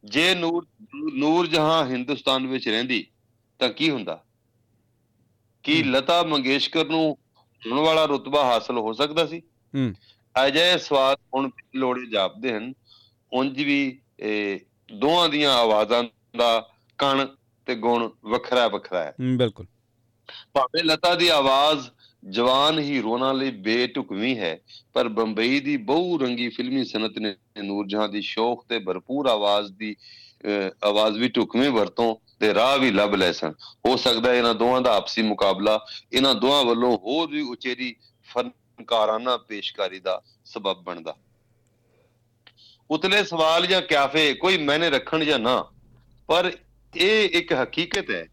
ਜੇ 0.05 0.35
ਨੂਰ 0.35 0.67
ਨੂਰ 1.13 1.47
ਜਹਾਂ 1.47 1.85
ਹਿੰਦੁਸਤਾਨ 1.85 2.47
ਵਿੱਚ 2.47 2.69
ਰਹਿੰਦੀ 2.69 3.07
ਤਾਂ 3.59 3.69
ਕੀ 3.69 3.89
ਹੁੰਦਾ? 3.89 4.23
ਕੀ। 5.63 5.83
ਲਤਾ 5.83 6.23
ਮੰਗੇਸ਼ਕਰ 6.23 6.85
ਨੂੰ 6.85 7.17
ਹੁਣ 7.65 7.79
ਵਾਲਾ 7.79 8.05
ਰੁਤਬਾ 8.05 8.45
ਹਾਸਲ 8.45 8.77
ਹੋ 8.77 8.93
ਸਕਦਾ 8.93 9.25
ਸੀ। 9.25 9.39
ਹੂੰ। 9.75 9.93
ਅਜਿਹੇ 10.47 10.77
ਸਵਾਲ 10.77 11.15
ਹੁਣ 11.35 11.49
ਲੋੜੇ 11.75 12.05
ਜਾਪਦੇ 12.05 12.53
ਹਨ। 12.53 12.73
ਉਂਝ 13.33 13.63
ਵੀ 13.63 13.99
ਇਹ 14.19 14.59
ਦੋਹਾਂ 14.93 15.29
ਦੀਆਂ 15.29 15.53
ਆਵਾਜ਼ਾਂ 15.53 16.03
ਦਾ 16.37 16.69
ਕਣ 16.97 17.27
ਤੇ 17.65 17.75
ਗੁਣ 17.75 18.09
ਵੱਖਰਾ 18.25 18.67
ਵੱਖਰਾ 18.67 19.03
ਹੈ। 19.03 19.15
ਬਿਲਕੁਲ। 19.21 19.65
ਭਾਵੇਂ 20.53 20.83
ਲਤਾ 20.83 21.15
ਦੀ 21.15 21.27
ਆਵਾਜ਼ 21.27 21.89
ਜਵਾਨ 22.29 22.79
ਹੀਰੋਆਂ 22.79 23.33
ਲਈ 23.33 23.51
ਬੇਟੁਕਵੀਂ 23.51 24.37
ਹੈ 24.37 24.59
ਪਰ 24.93 25.07
ਬੰਬਈ 25.07 25.59
ਦੀ 25.59 25.77
ਬਹੁ 25.77 26.17
ਰੰਗੀ 26.17 26.49
ਫਿਲਮੀ 26.49 26.85
ਸਨਅਤ 26.85 27.17
ਨੇ 27.17 27.35
ਨੂਰਜਹਾਂ 27.63 28.09
ਦੀ 28.09 28.21
ਸ਼ੌਕ 28.21 28.65
ਤੇ 28.69 28.79
ਭਰਪੂਰ 28.79 29.27
ਆਵਾਜ਼ 29.27 29.71
ਦੀ 29.71 29.95
ਆਵਾਜ਼ 30.83 31.17
ਵੀ 31.17 31.29
ਢੁਕਵੀਂ 31.29 31.69
ਵਰਤੋਂ 31.69 32.15
ਤੇ 32.41 32.53
ਰਾਹ 32.53 32.77
ਵੀ 32.77 32.91
ਲੱਭ 32.91 33.15
ਲੈ 33.15 33.31
ਸਨ। 33.31 33.53
ਹੋ 33.87 33.95
ਸਕਦਾ 33.97 34.33
ਇਹਨਾਂ 34.33 34.53
ਦੋਹਾਂ 34.55 34.81
ਦਾ 34.81 34.95
ਆਪਸੀ 34.95 35.21
ਮੁਕਾਬਲਾ 35.21 35.79
ਇਹਨਾਂ 36.13 36.33
ਦੋਹਾਂ 36.35 36.63
ਵੱਲੋਂ 36.65 36.97
ਹੋਰ 36.97 37.29
ਵੀ 37.29 37.41
ਉਚੇਰੀ 37.41 37.95
ਫਨਕਾਰਾਨਾ 38.27 39.37
ਪੇਸ਼ਕਾਰੀ 39.37 39.99
ਦਾ 39.99 40.21
ਸਬਬ 40.45 40.83
ਬਣਦਾ। 40.83 41.15
ਉਤਲੇ 42.89 43.23
ਸਵਾਲ 43.23 43.65
ਜਾਂ 43.67 43.81
ਕਿਆਫੇ 43.81 44.33
ਕੋਈ 44.33 44.57
ਮੈਨੇ 44.57 44.89
ਰੱਖਣ 44.89 45.23
ਜਾਂ 45.25 45.39
ਨਾ, 45.39 45.63
ਪਰ 46.29 46.51
ਇਹ 46.93 47.29
ਇੱਕ 47.29 47.53
ਹਕੀਕਤ 47.53 48.11
ਹੈ 48.11 48.23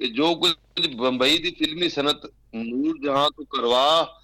ਕਿ 0.00 0.08
ਜੋ 0.08 0.34
ਕੁਝ 0.34 0.86
ਬੰਬਈ 0.96 1.38
ਦੀ 1.38 1.50
ਫਿਲਮੀ 1.50 1.88
ਸਨਤ 1.88 2.26
ਨੂਰ 2.54 2.98
ਜਹਾਂ 2.98 3.30
ਤੋਂ 3.30 3.44
ਕਰਵਾ 3.50 4.20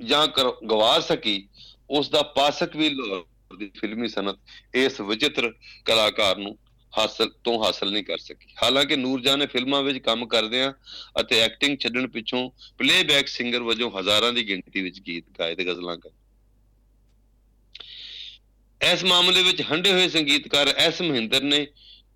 ਜਾਂ 0.00 0.26
ਗਵਾ 0.70 0.98
ਸਕੀ, 1.00 1.48
ਉਸ 1.90 2.08
ਦਾ 2.10 2.22
ਪਾਸਕ 2.36 2.76
ਵੀ 2.76 2.88
ਲਾਹੌਰ 2.90 3.56
ਦੀ 3.56 3.70
ਫਿਲਮੀ 3.76 4.08
ਸਨਤ 4.08 4.38
ਇਸ 4.74 5.00
ਵਿਚਿੱਤਰ 5.00 5.52
ਕਲਾਕਾਰ 5.84 6.36
ਨੂੰ 6.36 6.56
ਹਾਸਲ 6.92 7.30
ਤੋਂ 7.44 7.64
ਹਾਸਲ 7.64 7.90
ਨਹੀਂ 7.92 8.04
ਕਰ 8.04 8.18
ਸਕੀ। 8.18 8.54
ਹਾਲਾਂਕਿ 8.62 8.96
ਨੂਰਜਾਨ 8.96 9.38
ਨੇ 9.38 9.46
ਫਿਲਮਾਂ 9.46 9.82
ਵਿੱਚ 9.82 9.98
ਕੰਮ 9.98 10.26
ਕਰਦਿਆਂ 10.26 10.72
ਅਤੇ 11.20 11.40
ਐਕਟਿੰਗ 11.40 11.78
ਛੱਡਣ 11.78 12.06
ਪਿੱਛੋਂ 12.08 12.48
ਪਲੇਬੈਕ 12.78 13.28
ਸਿੰਗਰ 13.28 13.62
ਵਜੋਂ 13.62 13.90
ਹਜ਼ਾਰਾਂ 13.90 14.32
ਦੀ 14.32 14.46
ਗਿਣਤੀ 14.48 14.82
ਵਿੱਚ 14.82 15.00
ਗੀਤ 15.00 15.24
ਗਾਏ 15.38 15.54
ਤੇ 15.54 15.64
ਗਜ਼ਲਾਂ 15.64 15.96
ਗਾਏ 15.96 16.24
ਇਸ 18.80 19.04
ਮਾਮਲੇ 19.04 19.42
ਵਿੱਚ 19.42 19.62
ਹੰਡੇ 19.62 19.92
ਹੋਏ 19.92 20.08
ਸੰਗੀਤਕਾਰ 20.08 20.68
ਐਸ 20.68 21.00
ਮਹਿੰਦਰ 21.02 21.42
ਨੇ 21.42 21.66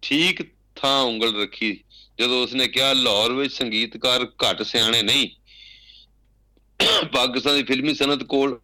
ਠੀਕ 0.02 0.42
ਥਾਂ 0.76 1.02
ਉਂਗਲ 1.02 1.40
ਰੱਖੀ, 1.40 1.72
ਜਦੋਂ 2.18 2.42
ਉਸਨੇ 2.42 2.66
ਕਿਹਾ, 2.68 2.92
ਲਾਹੌਰ 2.92 3.32
ਵਿੱਚ 3.32 3.52
ਸੰਗੀਤਕਾਰ 3.52 4.26
ਘੱਟ 4.44 4.62
ਸਿਆਣੇ 4.62 5.02
ਨਹੀਂ। 5.02 5.28
ਪਾਕਿਸਤਾਨ 7.12 7.56
ਦੀ 7.56 7.62
ਫਿਲਮੀ 7.62 7.94
ਸਨਅਤ 7.94 8.22
ਕੋਲ 8.22 8.58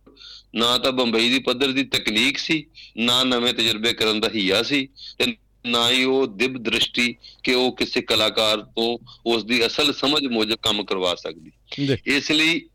ਨਾ 0.54 0.76
ਤਾਂ 0.78 0.92
ਬੰਬਈ 0.92 1.28
ਦੀ 1.30 1.38
ਪੱਧਰ 1.38 1.72
ਦੀ 1.72 1.84
ਤਕਨੀਕ 1.84 2.38
ਸੀ, 2.38 2.64
ਨਾ 2.96 3.22
ਨਵੇਂ 3.24 3.52
ਤਜਰਬੇ 3.54 3.92
ਕਰਨ 3.92 4.20
ਦਾ 4.20 4.28
ਹੀਆ 4.34 4.62
ਸੀ 4.62 4.86
ਤੇ 5.18 5.24
ਨਾ 5.66 5.90
ਹੀ 5.90 6.04
ਉਹ 6.04 6.26
ਦਿਬ 6.26 6.58
ਦ੍ਰਿਸ਼ਟੀ 6.58 7.16
ਕਿ 7.42 7.54
ਉਹ 7.54 7.76
ਕਿਸੇ 7.76 8.00
ਕਲਾਕਾਰ 8.00 8.62
ਤੋਂ 8.62 8.98
ਉਸ 9.26 9.44
ਦੀ 9.44 9.66
ਅਸਲ 9.66 9.92
ਸਮਝ 9.92 10.26
ਮੁਜਬ 10.26 10.56
ਕੰਮ 10.62 10.84
ਕਰਵਾ 10.84 11.14
ਸਕਦੀ। 11.14 11.50
ਇਸ 12.06 12.30
ਲਈ 12.30 12.68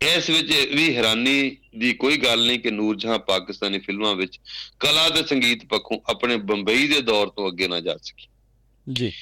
ਇਸ 0.00 0.30
ਵਿੱਚ 0.30 0.68
ਵੀ 0.74 0.96
ਹੈਰਾਨੀ 0.96 1.56
ਦੀ 1.78 1.92
ਕੋਈ 1.92 2.16
ਗੱਲ 2.16 2.46
ਨਹੀਂ 2.46 2.58
ਕਿ 2.58 2.70
ਨੂਰਜਹਾਂ 2.70 3.18
ਪਾਕਿਸਤਾਨੀ 3.18 3.78
ਫਿਲਮਾਂ 3.78 4.14
ਵਿੱਚ 4.14 4.40
ਕਲਾ 4.80 5.08
ਤੇ 5.08 5.22
ਸੰਗੀਤ 5.22 5.64
ਪੱਖੋਂ 5.64 5.98
ਆਪਣੇ 6.10 6.36
ਬੰਬਈ 6.36 6.88
ਦੇ 6.88 7.00
ਦੌਰ 7.00 7.28
ਤੋਂ 7.28 7.48
ਅੱਗੇ 7.48 7.68
ਨਾ 7.68 7.80
ਜਾ 7.80 7.96
ਸਕੀ। 7.96 8.26
ਜੀ। 8.92 9.12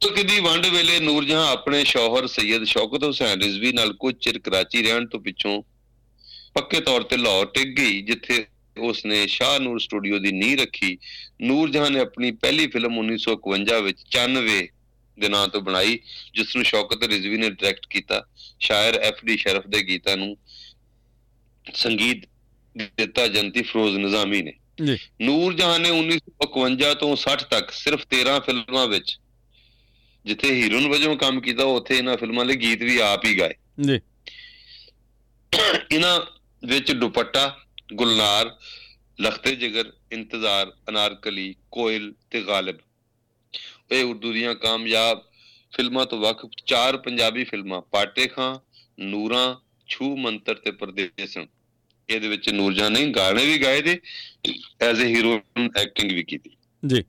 ਤੁਰਕ 0.00 0.22
ਦੀ 0.22 0.40
ਵੰਡ 0.40 0.66
ਵੇਲੇ 0.66 1.00
ਨੂਰਜਹਾਂ 1.00 1.50
ਆਪਣੇ 1.52 1.84
ਸ਼ੌਹਰ 1.84 2.26
ਸੈਯਦ 2.26 2.64
ਸ਼ੌਕਤ 2.64 3.04
ਹੁਸੈਨ 3.04 3.42
ਰਿਜ਼ਵੀ 3.42 3.72
ਨਾਲ 3.72 3.92
ਕੁਝ 3.92 4.14
ਚਿਰ 4.20 4.38
ਕਰਾਚੀ 4.38 4.82
ਰਹਿਣ 4.82 5.06
ਤੋਂ 5.06 5.20
ਪਿੱਛੋਂ 5.20 5.62
ਪੱਕੇ 6.54 6.80
ਤੌਰ 6.80 7.02
ਤੇ 7.02 7.16
ਲਾਹੌਰ 7.16 7.46
ਟਿਕ 7.46 7.76
ਗਈ 7.76 8.02
ਜਿੱਥੇ 8.02 8.46
ਉਸਨੇ 8.78 9.26
ਸ਼ਾਹ 9.26 9.58
ਨੂਰ 9.58 9.78
ਸਟੂਡੀਓ 9.78 10.18
ਦੀ 10.18 10.32
ਨੀਂਹ 10.32 10.58
ਰੱਖੀ। 10.58 10.98
ਨੂਰਜਹਾਂ 11.40 11.90
ਨੇ 11.90 12.00
ਆਪਣੀ 12.00 12.30
ਪਹਿਲੀ 12.30 12.66
ਫਿਲਮ 12.66 12.98
1951 12.98 13.82
ਵਿੱਚ 13.82 14.02
94 14.10 14.68
ਦੇ 15.20 15.28
ਨਾਂ 15.28 15.48
ਤੋਂ 15.48 15.60
ਬਣਾਈ 15.60 15.98
ਜਿਸ 16.34 16.56
ਨੂੰ 16.56 16.64
ਸ਼ੌਕਤ 16.64 17.04
ਰਿਜ਼ਵੀ 17.04 17.36
ਨੇ 17.36 17.50
ਡਾਇਰੈਕਟ 17.50 17.86
ਕੀਤਾ। 17.90 18.26
ਸ਼ਾਇਰ 18.60 18.94
ਐਫ 18.94 19.24
ਡੀ 19.24 19.36
ਸ਼ਰਫ 19.36 19.66
ਦੇ 19.66 19.82
ਗੀਤਾਂ 19.82 20.16
ਨੂੰ 20.16 20.36
ਸੰਗੀਤ 21.74 22.28
ਦਿੱਤਾ 22.96 23.26
ਜੰਤੀ 23.26 23.62
ਫਰੋਜ਼ 23.62 23.96
ਨਿਜ਼ਾਮੀ 23.96 24.42
ਨੇ। 24.42 24.52
ਜੀ। 24.84 24.98
ਨੂਰ 25.20 25.54
ਜਹਾਨ 25.54 25.80
ਨੇ 25.80 25.90
1951 25.90 26.94
ਤੋਂ 26.94 27.16
60 27.16 27.44
ਤੱਕ 27.50 27.70
ਸਿਰਫ 27.70 28.06
13 28.06 28.40
ਫਿਲਮਾਂ 28.40 28.86
ਵਿੱਚ 28.86 29.18
ਜਿੱਥੇ 30.26 30.54
ਹੀਰੋਇਨ 30.54 30.88
ਵਜੋਂ 30.88 31.16
ਕੰਮ 31.16 31.40
ਕੀਤਾ 31.40 31.64
ਉੱਥੇ 31.64 31.98
ਇਹਨਾਂ 31.98 32.16
ਫਿਲਮਾਂ 32.16 32.44
ਲਈ 32.44 32.56
ਗੀਤ 32.56 32.82
ਵੀ 32.82 32.98
ਆਪ 32.98 33.24
ਹੀ 33.24 33.38
ਗਾਏ। 33.38 33.54
ਜੀ। 33.80 34.00
ਇਹਨਾਂ 35.92 36.20
ਵਿੱਚ 36.66 36.92
ਦੁਪੱਟਾ 36.92 37.58
ਗੁਲਨਾਰ 37.92 38.56
ਲਖਤੇ 39.20 39.56
ਜਿਗਰ 39.56 39.92
ਇੰਤਜ਼ਾਰ 40.12 40.72
ਅਨਾਰਕਲੀ 40.88 41.54
ਕੋਇਲ 41.70 42.14
ਤੇ 42.30 42.42
ਗਾਲਿਬ। 42.42 42.76
ਇਹ 43.92 44.04
ਉਰਦੂ 44.04 44.32
ਦੀਆਂ 44.32 44.54
ਕਾਮਯਾਬ 44.54 45.24
ਫਿਲਮਾਂ 45.72 46.06
ਤੋਂ 46.06 46.18
ਵੱਖ 46.18 46.46
ਚਾਰ 46.66 46.96
ਪੰਜਾਬੀ 46.96 47.44
ਫਿਲਮਾਂ 47.44 47.80
ਪਾਟੇ 47.80 48.26
ਖਾਂ 48.26 48.58
ਨੂਰਾਂ 49.00 49.56
ਛੂ 49.88 50.16
ਮੰਤਰ 50.16 50.54
ਤੇ 50.54 50.70
ਪਰਦੇਸਣ 50.70 51.46
ਇਹਦੇ 52.08 52.28
ਵਿੱਚ 52.28 52.48
ਨੂਰਜਾਨ 52.48 52.92
ਨੇ 52.92 53.06
ਗਾਣੇ 53.06 53.46
ਵੀ 53.46 53.58
ਗਾਏ 53.58 53.82
ਤੇ 53.82 54.00
ਐਜ਼ 54.80 55.02
ਅ 55.02 55.04
ਹੀਰੋਇਨ 55.04 55.70
ਐਕਟਿੰਗ 55.76 56.12
ਵੀ 56.12 56.22
ਕੀਤੀ। 56.22 56.50
ਜੀ। 56.86 57.04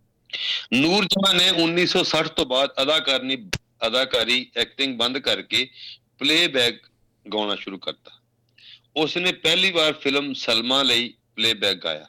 ਨੂਰਜਾਨ 0.74 1.38
ਨੇ 1.38 1.50
1960 1.50 2.28
ਤੋਂ 2.28 2.46
ਬਾਅਦ 2.46 2.70
ਅਦਾਕਾਰੀ 2.82 3.50
ਅਦਾਕਾਰੀ 3.88 4.52
ਐਕਟਿੰਗ 4.58 4.98
ਬੰਦ 4.98 5.18
ਕਰਕੇ 5.18 5.70
ਪਲੇਬੈਕ 6.20 6.88
ਗਾਉਣਾ 7.34 7.56
ਸ਼ੁਰੂ 7.56 7.78
ਕਰਤਾ। 7.78 8.21
ਉਸਨੇ 8.96 9.32
ਪਹਿਲੀ 9.32 9.72
ਵਾਰ 9.72 9.94
ਫਿਲਮ 9.94 10.34
ਸਲਮਾ 10.34 10.84
ਲਈ 10.84 11.14
ਪਲੇਬੈਕ 11.36 11.78
ਗਾਇਆ। 11.78 12.06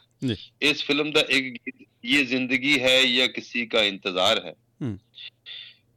ਇਸ 0.62 0.84
ਫਿਲਮ 0.84 1.12
ਦਾ 1.12 1.20
ਇੱਕ 1.20 1.46
ਗੀਤ 1.46 1.88
ਇਹ 2.04 2.26
ਜ਼ਿੰਦਗੀ 2.26 2.82
ਹੈ 2.82 3.04
ਜਾਂ 3.04 3.28
ਕਿਸੇ 3.28 3.66
ਦਾ 3.66 3.82
ਇੰਤਜ਼ਾਰ 3.82 4.44
ਹੈ? 4.44 4.54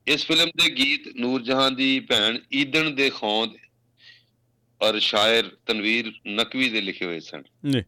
ਇਸ 0.08 0.26
ਫਿਲਮ 0.26 0.50
ਦੇ 0.50 0.69
ਗੀਤ 0.69 1.08
ਨੂਰਜਹਾਂ 1.08 1.71
ਦੀ 1.71 2.00
ਭੈਣ 2.00 2.38
ਈਦਣ 2.54 2.91
ਦੇ 2.91 3.10
ਖੌਂਦ 3.10 3.52
ਔਰ 4.82 5.00
ਸ਼ਾਇਰ 5.00 5.58
ਤਨਵੀਰ 5.65 6.13
ਨਕਵੀ 6.28 6.69
ਦੇ 6.69 6.82
ਲਿਖੇ 6.82 7.06
ਹੋਏ 7.06 7.19
ਸਨ। 7.19 7.43
ਜੀ। 7.69 7.84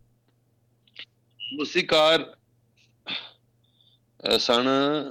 ਮੁਸੀਕਾਰ 1.53 2.37
ਸਨ 4.39 4.67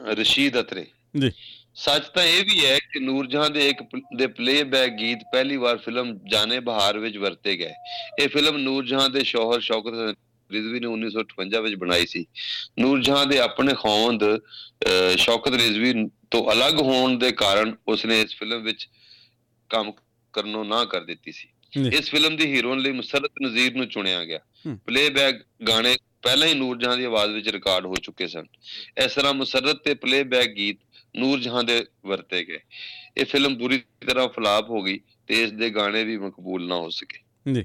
ਰਸ਼ੀਦ 0.07 0.61
ਅਤਰੇ। 0.61 0.87
ਜੀ। 1.21 1.31
ਸੱਚ 1.77 2.07
ਤਾਂ 2.09 2.23
ਇਹ 2.25 2.45
ਵੀ 2.45 2.65
ਹੈ 2.67 2.79
ਕਿ 2.93 3.01
ਨੂਰਜਹਾਂ 3.01 3.49
ਦੇ 3.51 3.69
ਇੱਕ 3.69 3.83
ਦੇ 4.17 4.27
ਪਲੇਬੈਕ 4.27 4.93
ਗੀਤ 4.93 5.19
ਪਹਿਲੀ 5.33 5.57
ਵਾਰ 5.57 5.77
ਫਿਲਮ 5.77 6.19
ਜਾਣੇ 6.31 6.61
ਬਹਾਰ 6.61 6.99
ਵਿੱਚ 6.99 7.17
ਵਰਤੇ 7.17 7.57
ਗਏ। 7.57 7.73
ਇਹ 8.21 8.29
ਫਿਲਮ 8.29 8.57
ਨੂਰਜਹਾਂ 8.57 9.09
ਦੇ 9.11 9.25
ਸ਼ੌਹਰ 9.25 9.61
ਸ਼ੌਕਤ 9.61 10.17
ਰਿਜ਼ਵੀ 10.51 10.81
ਨੇ 10.81 10.87
1958 10.87 11.61
ਵਿੱਚ 11.63 11.75
ਬਣਾਈ 11.75 12.07
ਸੀ। 12.07 12.25
ਨੂਰਜਹਾਂ 12.79 13.27
ਦੇ 13.27 13.39
ਆਪਣੇ 13.39 13.75
ਖੌਂਦ 13.75 14.25
ਸ਼ੌਕਤ 15.17 15.55
ਰਿਜ਼ਵੀ 15.55 15.93
ਤੋਂ 16.31 16.43
ਅਲੱਗ 16.53 16.81
ਹੋਣ 16.81 17.19
ਦੇ 17.19 17.31
ਕਾਰਨ 17.33 17.75
ਉਸਨੇ 17.89 18.21
ਇਸ 18.21 18.35
ਫਿਲਮ 18.37 18.63
ਵਿੱਚ 18.63 18.89
ਕੰਮ 19.71 19.93
ਕਰਨੋਂ 20.35 20.65
ਨਾ 20.65 20.85
ਕਰ 20.85 21.05
ਦਿੱਤੀ 21.05 21.33
ਸੀ। 21.33 21.49
ਇਸ 21.93 22.11
ਫਿਲਮ 22.11 22.37
ਦੀ 22.37 22.47
ਹੀਰੋਇਨ 22.47 22.81
ਲਈ 22.81 22.93
ਮੁਸਰਤ 22.93 23.33
ਨਜ਼ੀਰ 23.43 23.75
ਨੂੰ 23.75 23.89
ਚੁਣਿਆ 23.89 24.25
ਗਿਆ। 24.25 24.41
ਪਲੇਬੈਕ 24.87 25.45
ਗਾਣੇ 25.69 25.97
ਪਹਿਲਾਂ 26.23 26.49
ਹੀ 26.49 26.55
ਨੂਰਜਹਾਂ 26.55 26.97
ਦੀ 26.97 27.05
ਆਵਾਜ਼ 27.05 27.33
ਵਿੱਚ 27.33 27.49
ਰਿਕਾਰਡ 27.49 27.87
ਹੋ 27.87 27.95
ਚੁੱਕੇ 28.03 28.27
ਸਨ। 28.27 28.47
ਇਸ 29.05 29.15
ਤਰ੍ਹਾਂ 29.15 29.33
ਮੁਸਰਤ 29.35 29.83
ਤੇ 29.85 29.95
ਪਲੇਬੈਕ 29.95 30.49
ਗੀਤ 30.49 30.79
ਨੂਰਜਹਾਂ 31.17 31.65
ਦੇ 31.65 31.87
ਵਰਤੇ 32.07 32.45
ਗਏ। 32.45 32.59
ਇਹ 33.17 33.25
ਫਿਲਮ 33.25 33.59
ਬੁਰੀ 33.59 33.79
ਤਰ੍ਹਾਂ 33.79 34.29
ਫਲਾਪ 34.29 34.71
ਹੋ 34.71 34.83
ਗਈ 34.83 35.01
ਤੇ 35.27 35.43
ਇਸ 35.43 35.53
ਦੇ 35.53 35.71
ਗਾਣੇ 35.71 36.05
ਵੀ 36.05 36.19
ਮਕਬੂਲ 36.19 36.67
ਨਾ 36.67 36.75
ਹੋ 36.75 36.91
ਸਕੇ। 36.91 37.19
ਜੀ। 37.55 37.65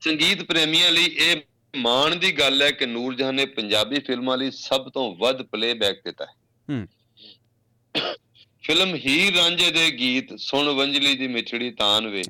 ਸੰਗੀਤ 0.00 0.42
ਪ੍ਰੇਮੀਆਂ 0.42 0.90
ਲਈ 0.90 1.04
ਇਹ 1.04 1.36
ਮਾਣ 1.76 2.16
ਦੀ 2.16 2.32
ਗੱਲ 2.32 2.62
ਹੈ 2.62 2.70
ਕਿ 2.70 2.86
ਨੂਰਜਹਾਂ 2.86 3.32
ਨੇ 3.32 3.46
ਪੰਜਾਬੀ 3.46 4.00
ਫਿਲਮਾਂ 4.00 4.38
ਲਈ 4.38 4.50
ਸਭ 4.50 4.90
ਤੋਂ 4.90 5.16
ਵੱਧ 5.16 5.42
ਪਲੇਬੈਕ 5.42 6.00
ਦਿੱਤਾ 6.04 6.26
ਹੈ। 6.26 6.34
ਹੂੰ। 6.70 6.88
ਫਿਲਮ 8.62 8.94
ਹੀਰ 8.94 9.34
ਰਾਂਝੇ 9.34 9.70
ਦੇ 9.70 9.90
ਗੀਤ 9.90 10.28
ਸੁਣ 10.38 10.68
ਵੰਜਲੀ 10.68 11.16
ਦੀ 11.16 11.28
ਮਿਛੜੀ 11.28 11.70
ਤਾਨ 11.70 12.06
ਵੇ। 12.06 12.22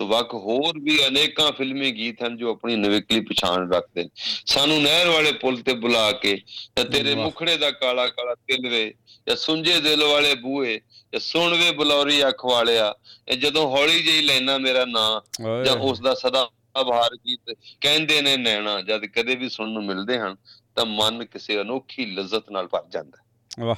ਤੋਂ 0.00 0.08
ਵੱਖ 0.08 0.34
ਹੋਰ 0.34 0.78
ਵੀ 0.80 1.06
ਅਨੇਕਾਂ 1.06 1.52
ਫਿਲਮੀ 1.52 1.90
ਗੀਤ 1.92 2.22
ਹਨ 2.22 2.36
ਜੋ 2.36 2.50
ਆਪਣੀ 2.50 2.76
ਨਵਿਕਲੀ 2.76 3.20
ਪਛਾਣ 3.20 3.72
ਰੱਖਦੇ 3.72 4.08
ਸਾਨੂੰ 4.46 4.82
ਨਹਿਰ 4.82 5.08
ਵਾਲੇ 5.08 5.32
ਪੁਲ 5.32 5.60
ਤੇ 5.62 5.72
ਬੁਲਾ 5.74 6.12
ਕੇ 6.12 6.36
ਤੇ 6.76 6.84
ਤੇਰੇ। 6.84 7.14
ਮੁਖੜੇ 7.14 7.56
ਦਾ 7.56 7.70
ਕਾਲਾ 7.70 8.06
ਕਾਲਾ 8.06 8.34
ਤਿਲ 8.34 8.68
ਵੇ 8.68 8.94
ਜਾਂ 9.28 9.36
ਸੁੰਝੇ 9.36 9.80
ਦਿਲ 9.80 10.04
ਵਾਲੇ 10.04 10.34
ਬੂਏ 10.34 10.80
ਜਾਂ 11.12 11.20
ਸੁਣ 11.20 11.54
ਵੇ 11.54 11.70
ਬਲੌਰੀ 11.70 12.28
ਅੱਖ 12.28 12.44
ਵਾਲਿਆ 12.44 12.94
ਇਹ 13.28 13.36
ਜਦੋਂ 13.36 13.70
ਹੌਲੀ 13.70 14.02
ਜਿਹੀ 14.02 14.22
ਲੈਣਾ 14.22 14.58
ਮੇਰਾ 14.58 14.84
ਨਾਂ 14.84 15.20
ਜਾਂ 15.64 15.76
ਉਸ 15.76 16.00
ਦਾ 16.00 16.14
ਸਦਾ 16.14 16.50
ਆਭਾਰ 16.76 17.16
ਗੀਤ 17.16 17.56
ਕਹਿੰਦੇ 17.80 18.20
ਨੇ 18.20 18.36
ਨੈਣਾ 18.36 18.80
ਜਦ 18.80 19.06
ਕਦੇ 19.06 19.36
ਵੀ 19.36 19.48
ਸੁਣਨ 19.48 19.70
ਨੂੰ 19.70 19.84
ਮਿਲਦੇ 19.86 20.18
ਹਨ 20.18 20.36
ਤਾਂ 20.76 20.86
ਮਨ 20.86 21.24
ਕਿਸੇ 21.24 21.60
ਅਨੋਖੀ 21.60 22.06
ਲਜ਼ਤ 22.06 22.50
ਨਾਲ 22.50 22.68
ਭਰ 22.68 22.82
ਜਾਂਦਾ। 22.90 23.18
ਵਾਹ 23.64 23.76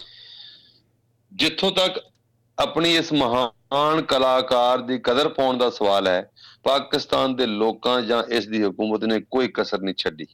ਜਿੱਥੋਂ 1.33 1.73
ਤੱਕ 1.73 2.12
ਆਪਣੀ 2.59 2.97
ਇਸ 2.97 3.13
ਮਹਾਨ 3.13 4.03
ਕਲਾਕਾਰ 4.03 4.79
ਦੀ 4.79 4.99
ਕਦਰ 4.99 5.29
ਪਾਉਣ 5.29 5.59
ਦਾ 5.59 5.71
ਸਵਾਲ 5.71 6.07
ਹੈ 6.07 6.31
ਪਾਕਿਸਤਾਨ 6.63 7.37
ਦੇ 7.37 7.47
ਲੋਕਾਂ 7.47 8.03
ਜਾਂ 8.03 8.23
ਇਸ 8.23 8.47
ਦੀ 8.47 8.63
ਹਕੂਮਤ 8.63 9.05
ਨੇ 9.05 9.21
ਕੋਈ 9.31 9.49
ਕਸਰ 9.55 9.81
ਨਹੀਂ 9.81 9.95
ਛੱਡੀ। 9.95 10.27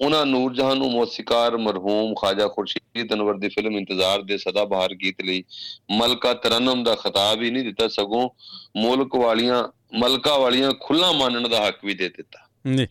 ਉਹਨਾਂ 0.00 0.26
ਨੂਰਜਹਾਂ 0.26 0.76
ਨੂੰ 0.76 0.92
ਮੌਸੀਕਾਰ 0.92 1.56
ਮਰਹੂਮ 1.56 2.14
ਖਾਜਾ 2.14 2.48
ਖੁਰਸ਼ੀਦ 2.48 3.12
ਅਨਵਰ 3.12 3.38
ਦੀ 3.38 3.48
ਫਿਲਮ 3.48 3.76
ਇੰਤਜ਼ਾਰ 3.76 4.22
ਦੇ 4.22 4.38
ਸਦਾ 4.38 4.64
ਬਹਾਰ 4.64 4.94
ਗੀਤ 4.94 5.22
ਲਈ 5.24 5.44
ਮਲਕਾ 5.90 6.34
ਤਰਨਮ 6.34 6.84
ਦਾ 6.84 6.94
ਖਿਤਾਬ 6.94 7.42
ਹੀ 7.42 7.50
ਨਹੀਂ 7.50 7.64
ਦਿੱਤਾ 7.64 7.88
ਸਗੋਂ 7.88 8.30
ਮੁਲਕ 8.76 9.14
ਵਾਲੀਆਂ 9.14 9.68
ਮਲਕਾ 9.98 10.38
ਵਾਲੀਆਂ 10.38 10.72
ਖੁੱਲਾ 10.80 11.12
ਮੰਨਣ 11.12 11.48
ਦਾ 11.48 11.68
ਹੱਕ 11.68 11.84
ਵੀ 11.84 11.94
ਦੇ 11.94 12.08
ਦਿੱਤਾ। 12.08 12.48
ਜੀ। 12.76 12.86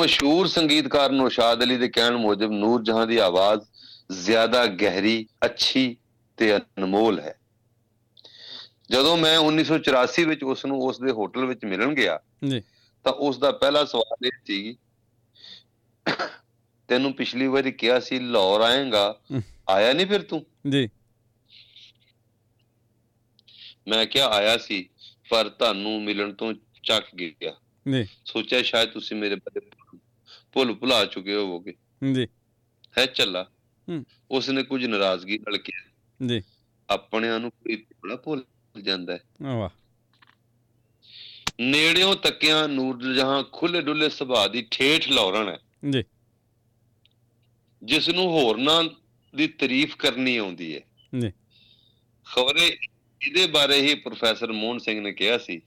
ਮਸ਼ਹੂਰ 0.00 0.46
ਸੰਗੀਤਕਾਰ 0.46 1.10
ਨੌਸ਼ਾਦ 1.10 1.62
ਅਲੀ 1.62 1.76
ਦੇ 1.76 1.88
ਕਹਿਣ 1.88 2.16
ਮੁਜਬ 2.16 2.50
ਨੂਰ 2.50 2.82
ਜਹਾਂ 2.82 3.06
ਦੀ 3.06 3.16
ਆਵਾਜ਼ 3.16 3.62
ਜ਼ਿਆਦਾ 4.12 4.66
ਗਹਿਰੀ 4.66 5.26
ਅੱਛੀ 5.44 5.96
ਤੇ 6.42 6.56
ਅਨਮੋਲ 6.56 7.20
ਹੈ। 7.20 7.38
ਜਦੋਂ 8.90 9.16
ਮੈਂ 9.16 9.38
1984 9.38 10.24
ਵਿੱਚ 10.24 10.42
ਉਸ 10.42 10.64
ਨੂੰ 10.64 10.80
ਉਸ 10.80 10.98
ਦੇ 10.98 11.10
ਹੋਟਲ 11.10 11.44
ਵਿੱਚ 11.44 11.64
ਮਿਲਣ 11.64 11.94
ਗਿਆ 11.94 12.20
ਜੀ। 12.48 12.62
ਤਾਂ 13.04 13.12
ਉਸ 13.12 13.38
ਦਾ 13.38 13.52
ਪਹਿਲਾ 13.52 13.84
ਸਵਾਲ 13.84 14.26
ਇਹ 14.26 14.30
ਸੀ 14.46 14.76
ਤੈਨੂੰ 16.88 17.12
ਪਿਛਲੀ 17.12 17.46
ਵਾਰੀ 17.46 17.72
ਕਿਹਾ 17.72 18.00
ਸੀ 18.00 18.18
ਲਾਹੌਰ 18.18 18.60
ਆਏਗਾ। 18.60 19.20
ਆਇਆ 19.68 19.92
ਨਹੀਂ 19.92 20.06
ਫਿਰ 20.06 20.22
ਤੂੰ? 20.22 20.46
ਜੀ। 20.70 20.88
ਮੈਂ 23.88 24.06
ਕਿਹਾ 24.06 24.28
ਆਇਆ 24.28 24.58
ਸੀ 24.58 24.88
ਪਰ 25.30 25.48
ਤੁਹਾਨੂੰ 25.48 26.02
ਮਿਲਣ 26.02 26.32
ਤੋਂ 26.32 26.54
ਚੱਕ 26.82 27.16
ਗਿਆ। 27.16 27.56
ਜੀ। 27.92 28.08
ਸੋਚਿਆ 28.24 28.62
ਸ਼ਾਇਦ 28.62 28.90
ਤੁਸੀਂ 28.90 29.16
ਮੇਰੇ 29.16 29.34
ਬਾਰੇ 29.34 29.60
ਭੁੱਲ 30.52 30.74
ਭੁਲਾ 30.74 31.04
ਚੁੱਕੇ 31.04 31.34
ਹੋਵੋਗੇ। 31.34 31.74
ਜੀ। 32.14 32.28
ਹੈ 32.98 33.06
ਚੱਲਾ। 33.06 33.46
ਹਮ। 33.90 34.04
ਉਸਨੇ 34.30 34.62
ਕੁਝ 34.62 34.86
ਨਾਰਾਜ਼ਗੀ 34.86 35.38
ਨਾਲ 35.38 35.58
ਕਿਹਾ। 35.58 35.91
ਜੀ। 36.28 36.42
ਆਪਣਿਆਂ 36.90 37.40
ਨੂੰ 37.40 37.50
ਕੋਈ 37.50 37.76
ਬੜਾ 37.76 38.16
ਭੁੱਲ 38.16 38.44
ਜਾਂਦਾ 38.82 39.12
ਹੈ। 39.12 39.20
ਵਾਹ। 39.42 39.70
ਨੇੜਿਓਂ 41.60 42.16
ਤੱਕਿਆਂ 42.16 42.68
ਨੂਰ 42.68 43.14
ਜਹਾਂ 43.14 43.44
ਖੁੱਲੇ 43.52 43.80
ਡੁੱਲੇ 43.80 44.08
ਸੁਭਾਅ 44.08 44.48
ਦੀ 44.48 44.66
ਠੇਠ 44.70 45.08
ਲੌਰਣ 45.08 45.48
ਹੈ। 45.48 45.58
ਜੀ। 45.90 46.04
ਜਿਸ 47.82 48.08
ਨੂੰ 48.08 48.24
ਹੋਰਨਾਂ 48.24 48.84
ਦੀ 49.36 49.46
ਤਾਰੀਫ 49.46 49.96
ਕਰਨੀ 49.96 50.36
ਆਉਂਦੀ 50.36 50.74
ਹੈ। 50.74 50.80
ਜੀ। 51.20 51.30
ਖਬਰੇ 52.34 52.78
ਇਹਦੇ 53.22 53.46
ਬਾਰੇ 53.46 53.80
ਹੀ 53.80 53.94
ਪ੍ਰੋਫੈਸਰ 53.94 54.52
ਮੋਹਨ 54.52 54.78
ਸਿੰਘ 54.78 55.00
ਨੇ 55.00 55.12
ਕਿਹਾ 55.12 55.38
ਸੀ 55.38 55.60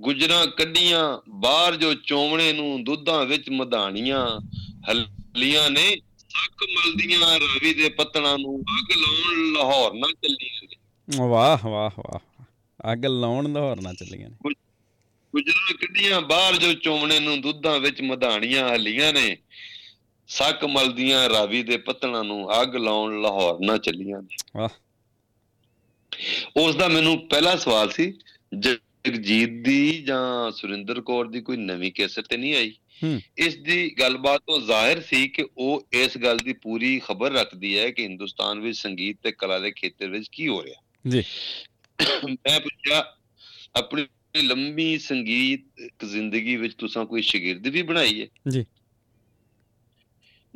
ਗੁਜਰਾਂ 0.00 0.46
ਕੱਢੀਆਂ 0.46 1.18
ਬਾਹਰ 1.28 1.76
ਜੋ 1.76 1.94
ਚੋਮਣੇ 1.94 2.52
ਨੂੰ 2.52 2.84
ਦੁੱਧਾਂ 2.84 3.24
ਵਿੱਚ 3.24 3.50
ਮਧਾਣੀਆਂ 3.50 4.40
ਹਲੀਆਂ 4.90 5.70
ਨੇ 5.70 5.96
ਸੱਕ 6.32 6.66
ਮਲਦੀਆਂ 6.70 7.40
ਰਾਵੀ 7.40 7.74
ਦੇ 7.74 7.88
ਪੱਤਣਾ 7.88 8.36
ਨੂੰ 8.36 8.60
ਅੱਗ 8.60 8.98
ਲਾਉਣ 8.98 9.52
ਲਾਹੌਰ 9.52 9.94
ਨਾ 9.94 10.08
ਚੱਲੀਆਂ 10.12 10.62
ਨੇ। 10.62 10.76
ਵਾਹ 11.28 11.68
ਵਾਹ 11.68 11.90
ਵਾਹ 12.00 12.18
ਅੱਗ 12.92 13.06
ਲਾਉਣ 13.06 13.52
ਲਾਹੌਰ 13.52 13.80
ਨਾ 13.80 13.94
ਚੱਲੀਆਂ 13.94 14.30
ਨੇ। 14.30 14.36
ਗੁਜਰਾਂ 15.34 15.74
ਕੱਢੀਆਂ 15.74 16.20
ਬਾਹਰ 16.20 16.56
ਜੋ 16.56 16.72
ਚੋਮਣੇ 16.72 17.20
ਨੂੰ 17.20 17.40
ਦੁੱਧਾਂ 17.40 17.78
ਵਿੱਚ 17.78 18.00
ਮਧਾਣੀਆਂ 18.00 18.68
ਹਲੀਆਂ 18.68 19.12
ਨੇ 19.12 19.36
ਸੱਕ 20.28 20.64
ਮਲਦੀਆਂ 20.64 21.28
ਰਾਵੀ 21.28 21.62
ਦੇ 21.62 21.76
ਪੱਤਣਾ 21.76 22.22
ਨੂੰ 22.22 22.62
ਅੱਗ 22.62 22.76
ਲਾਉਣ 22.76 23.22
ਲਾਹੌਰ 23.22 23.58
ਨਾ 23.60 23.76
ਚੱਲੀਆਂ 23.76 24.22
ਨੇ। 24.22 24.36
ਵਾਹ। 24.56 24.68
ਉਸ 26.56 26.76
ਦਾ 26.76 26.88
ਮੈਨੂੰ 26.88 27.28
ਪਹਿਲਾ 27.28 27.56
ਸਵਾਲ 27.56 27.90
ਸੀ 27.90 28.18
ਜਗਜੀਤ 28.58 29.48
ਦੀ 29.48 30.02
ਜਾਂ 30.02 30.50
ਸੁਰਿੰਦਰ 30.52 31.00
ਕੌਰ 31.00 31.28
ਦੀ 31.28 31.40
ਕੋਈ 31.40 31.56
ਨਵੀਂ 31.56 31.92
ਕੇਸਟ 31.92 32.20
ਤੇ 32.20 32.36
ਨਹੀਂ 32.36 32.54
ਆਈ। 32.54 32.74
ਇਸ 33.38 33.56
ਦੀ 33.56 33.94
ਗੱਲਬਾਤ 34.00 34.40
ਤੋਂ 34.40 34.60
ਜ਼ਾਹਿਰ 34.60 35.00
ਸੀ 35.00 35.28
ਕਿ 35.28 35.46
ਉਹ 35.58 35.86
ਇਸ 35.92 36.18
ਗੱਲ 36.18 36.36
ਦੀ 36.36 36.52
ਪੂਰੀ 36.52 36.98
ਖਬਰ 36.98 37.32
ਰੱਖਦੀ 37.32 37.78
ਹੈ 37.78 37.90
ਕਿ 37.90 38.02
ਹਿੰਦੁਸਤਾਨ 38.02 38.60
ਵਿੱਚ 38.60 38.78
ਸੰਗੀਤ 38.78 39.16
ਤੇ 39.22 39.32
ਕਲਾ 39.32 39.58
ਦੇ 39.58 39.70
ਖੇਤਰ 39.70 40.08
ਵਿੱਚ 40.08 40.28
ਕੀ 40.32 40.48
ਹੋ 40.48 40.64
ਰਿਹਾ। 40.64 40.82
ਜੀ। 41.08 41.24
ਮੈਂ 42.28 42.60
ਪੁੱਛਿਆ 42.60 43.16
ਆਪਣੀ 43.76 44.06
ਲੰਮੀ 44.42 44.98
ਸੰਗੀਤ 44.98 45.64
ਜ਼ਿੰਦਗੀ 46.04 46.56
ਵਿੱਚ 46.56 46.74
ਤੁਸੀਂ 46.74 47.06
ਕੋਈ 47.06 47.22
ਸ਼ਾਗਿਰਦ 47.22 47.66
ਵੀ 47.66 47.82
ਬਣਾਈ 47.82 48.22
ਹੈ? 48.22 48.26
ਜੀ। 48.48 48.64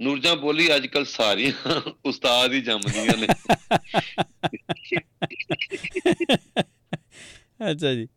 ਨੂਰਜਾਂ 0.00 0.36
ਬੋਲੀ 0.36 0.76
ਅੱਜ 0.76 0.86
ਕੱਲ 0.86 1.04
ਸਾਰੀਆਂ 1.04 1.80
ਉਸਤਾਦ 2.04 2.52
ਹੀ 2.52 2.60
ਜੰਮਦੀਆਂ 2.60 3.16
ਨੇ। 3.16 3.26
ਅੱਛਾ 7.70 7.94
ਜੀ। 7.94 8.08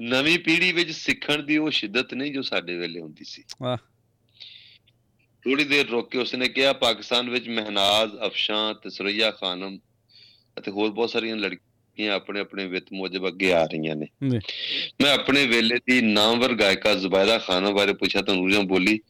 ਨਵੀਂ 0.00 0.38
ਪੀੜ੍ਹੀ 0.38 0.72
ਵਿੱਚ 0.72 0.90
ਸਿੱਖਣ 0.90 1.42
ਦੀ 1.42 1.56
ਉਹ 1.56 1.70
ਸ਼ਿੱਦਤ 1.70 2.14
ਨਹੀਂ 2.14 2.32
ਜੋ 2.32 2.42
ਸਾਡੇ 2.42 2.76
ਵੇਲੇ 2.76 3.00
ਹੁੰਦੀ 3.00 3.24
ਸੀ। 3.24 3.42
ਵਾਹ। 3.62 3.76
ਥੋੜੀ 5.44 5.64
ਦੇਰ 5.64 5.88
ਰੁਕ 5.88 6.10
ਕੇ 6.10 6.18
ਉਸਨੇ 6.18 6.48
ਕਿਹਾ 6.48 6.72
ਪਾਕਿਸਤਾਨ 6.72 7.30
ਵਿੱਚ 7.30 7.48
ਮਹਿਨਾਜ਼ 7.48 8.12
ਅਫਸ਼ਾਂ 8.26 8.74
ਤੇ 8.74 8.90
ਸੁਰਈਆ 8.90 9.30
ਖਾਨਮ 9.30 9.78
ਅਤੇ 10.58 10.70
ਹੋਰ 10.70 10.90
ਬਹੁਤ 10.90 11.10
ਸਾਰੀਆਂ 11.10 11.36
ਲੜਕੀਆਂ 11.36 12.14
ਆਪਣੇ 12.14 12.40
ਆਪਣੇ 12.40 12.66
ਵਿੱਤ 12.66 12.86
ਮੁਜਬ 12.92 13.28
ਅੱਗੇ 13.28 13.52
ਆ 13.52 13.64
ਰਹੀਆਂ 13.64 13.96
ਨੇ। 13.96 14.06
ਮੈਂ 15.02 15.12
ਆਪਣੇ 15.12 15.46
ਵੇਲੇ 15.46 15.76
ਦੀ 15.90 16.00
ਨਾਮਵਰ 16.00 16.54
ਗਾਇਕਾ 16.54 16.94
ਜ਼ੁਬੈਦਾ 16.94 17.38
ਖਾਨਮ 17.38 17.74
ਬਾਰੇ 17.74 17.94
ਪੁੱਛਿਆ 17.94 18.22
ਤਾਂ 18.22 18.34
ਨੂਰੀਆਂ 18.34 18.62
ਬੋਲੀ 18.62 19.00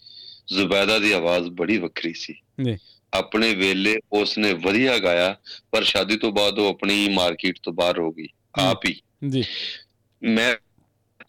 ਜ਼ੁਬੈਦਾ 0.47 0.99
ਦੀ 0.99 1.13
ਆਵਾਜ਼ 1.13 1.49
ਬੜੀ 1.49 1.79
ਵੱਖਰੀ 1.79 2.13
ਸੀ। 2.13 2.35
ਜੀ। 2.65 2.79
ਆਪਣੇ 3.15 3.55
ਵੇਲੇ 3.55 3.99
ਉਸਨੇ 4.13 4.53
ਵਧੀਆ 4.53 4.99
ਗਾਇਆ 4.99 5.37
ਪਰ 5.71 5.83
ਸ਼ਾਦੀ 5.83 6.17
ਤੋਂ 6.17 6.33
ਬਾਅਦ 6.33 6.59
ਉਹ 6.59 6.69
ਆਪਣੀ 6.69 7.09
ਮਾਰਕੀਟ 7.09 7.59
ਤੋਂ 7.63 7.73
ਬਾਹਰ 7.73 7.99
ਹੋ 7.99 8.13
ਗਈ। 8.13 8.27
ਆਪ 8.59 8.81
ਹੀ। 8.87 9.01
ਜੀ। 9.29 9.45
ਮੈਂ 10.23 10.57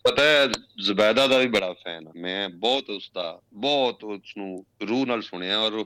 ਪਤਾ 0.06 0.24
ਹੈ 0.24 0.48
ਜ਼ੁਬੈਦਾ 0.82 1.28
ਦਾ 1.28 1.38
ਵੀ 1.38 1.48
ਬੜਾ 1.48 1.74
ਫੈਨ 1.74 2.08
ਆ। 2.08 2.12
ਮੈਂ 2.18 2.50
ਬਹੁਤ 2.50 2.90
ਉਸਦਾ 2.90 3.42
ਬਹੁਤ 3.54 4.04
ਉਸ 4.04 4.38
ਨੂੰ 4.38 4.66
ਰੂਹ 4.90 5.06
ਨਾਲ 5.06 5.22
ਸੁਣਿਆ 5.22 5.60
ਔਰ 5.60 5.86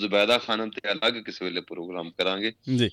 ਜ਼ੁਬੈਦਾ 0.00 0.38
ਖਾਨਮ 0.38 0.70
ਤੇ 0.70 0.92
ਅਲੱਗ 0.92 1.12
ਕਿਸੇ 1.12 1.44
ਵੇਲੇ 1.44 1.60
ਪ੍ਰੋਗਰਾਮ 1.60 2.10
ਕਰਾਂਗੇ। 2.10 2.52
ਜੀ। 2.76 2.90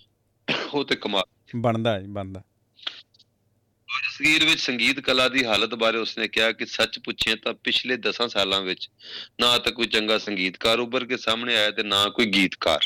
ਉਹ 0.74 0.86
ਤੇ 0.86 0.96
ਕਮਾਲ 0.96 1.24
ਬਣਦਾ 1.56 2.00
ਜੀ 2.00 2.08
ਬਣਦਾ। 2.08 2.44
ਤਸਵੀਰ 3.88 4.46
ਵਿੱਚ 4.46 4.60
ਸੰਗੀਤ 4.62 5.00
ਕਲਾ 5.00 5.30
ਦੀ 5.30 5.46
ਹਾਲਤ 5.46 5.76
ਬਾਰੇ 5.76 5.98
ਉਸਨੇ 5.98 6.28
ਕਿਹਾ 6.28 6.52
ਕਿ 6.52 6.66
ਸੱਚ 6.66 7.00
ਪੁੱਛੇ 7.00 7.36
ਤਾਂ 7.36 7.54
ਪਿਛਲੇ 7.54 7.98
10 7.98 8.28
ਸਾਲਾਂ 8.28 8.62
ਵਿੱਚ 8.62 8.90
ਨਾ 9.40 9.58
ਤਾਂ 9.58 9.72
ਕੋਈ 9.72 9.86
ਚੰਗਾ 9.86 10.18
ਸੰਗੀਤਕਾਰ 10.18 10.80
ਉੱਭਰ 10.80 11.06
ਕੇ 11.06 11.18
ਸਾਹਮਣੇ 11.18 11.56
ਆਇਆ 11.56 11.72
ਤੇ 11.72 11.84
ਨਾ 11.84 12.10
ਕੋਈ 12.10 12.26
ਗੀਤਕਾਰ। 12.26 12.80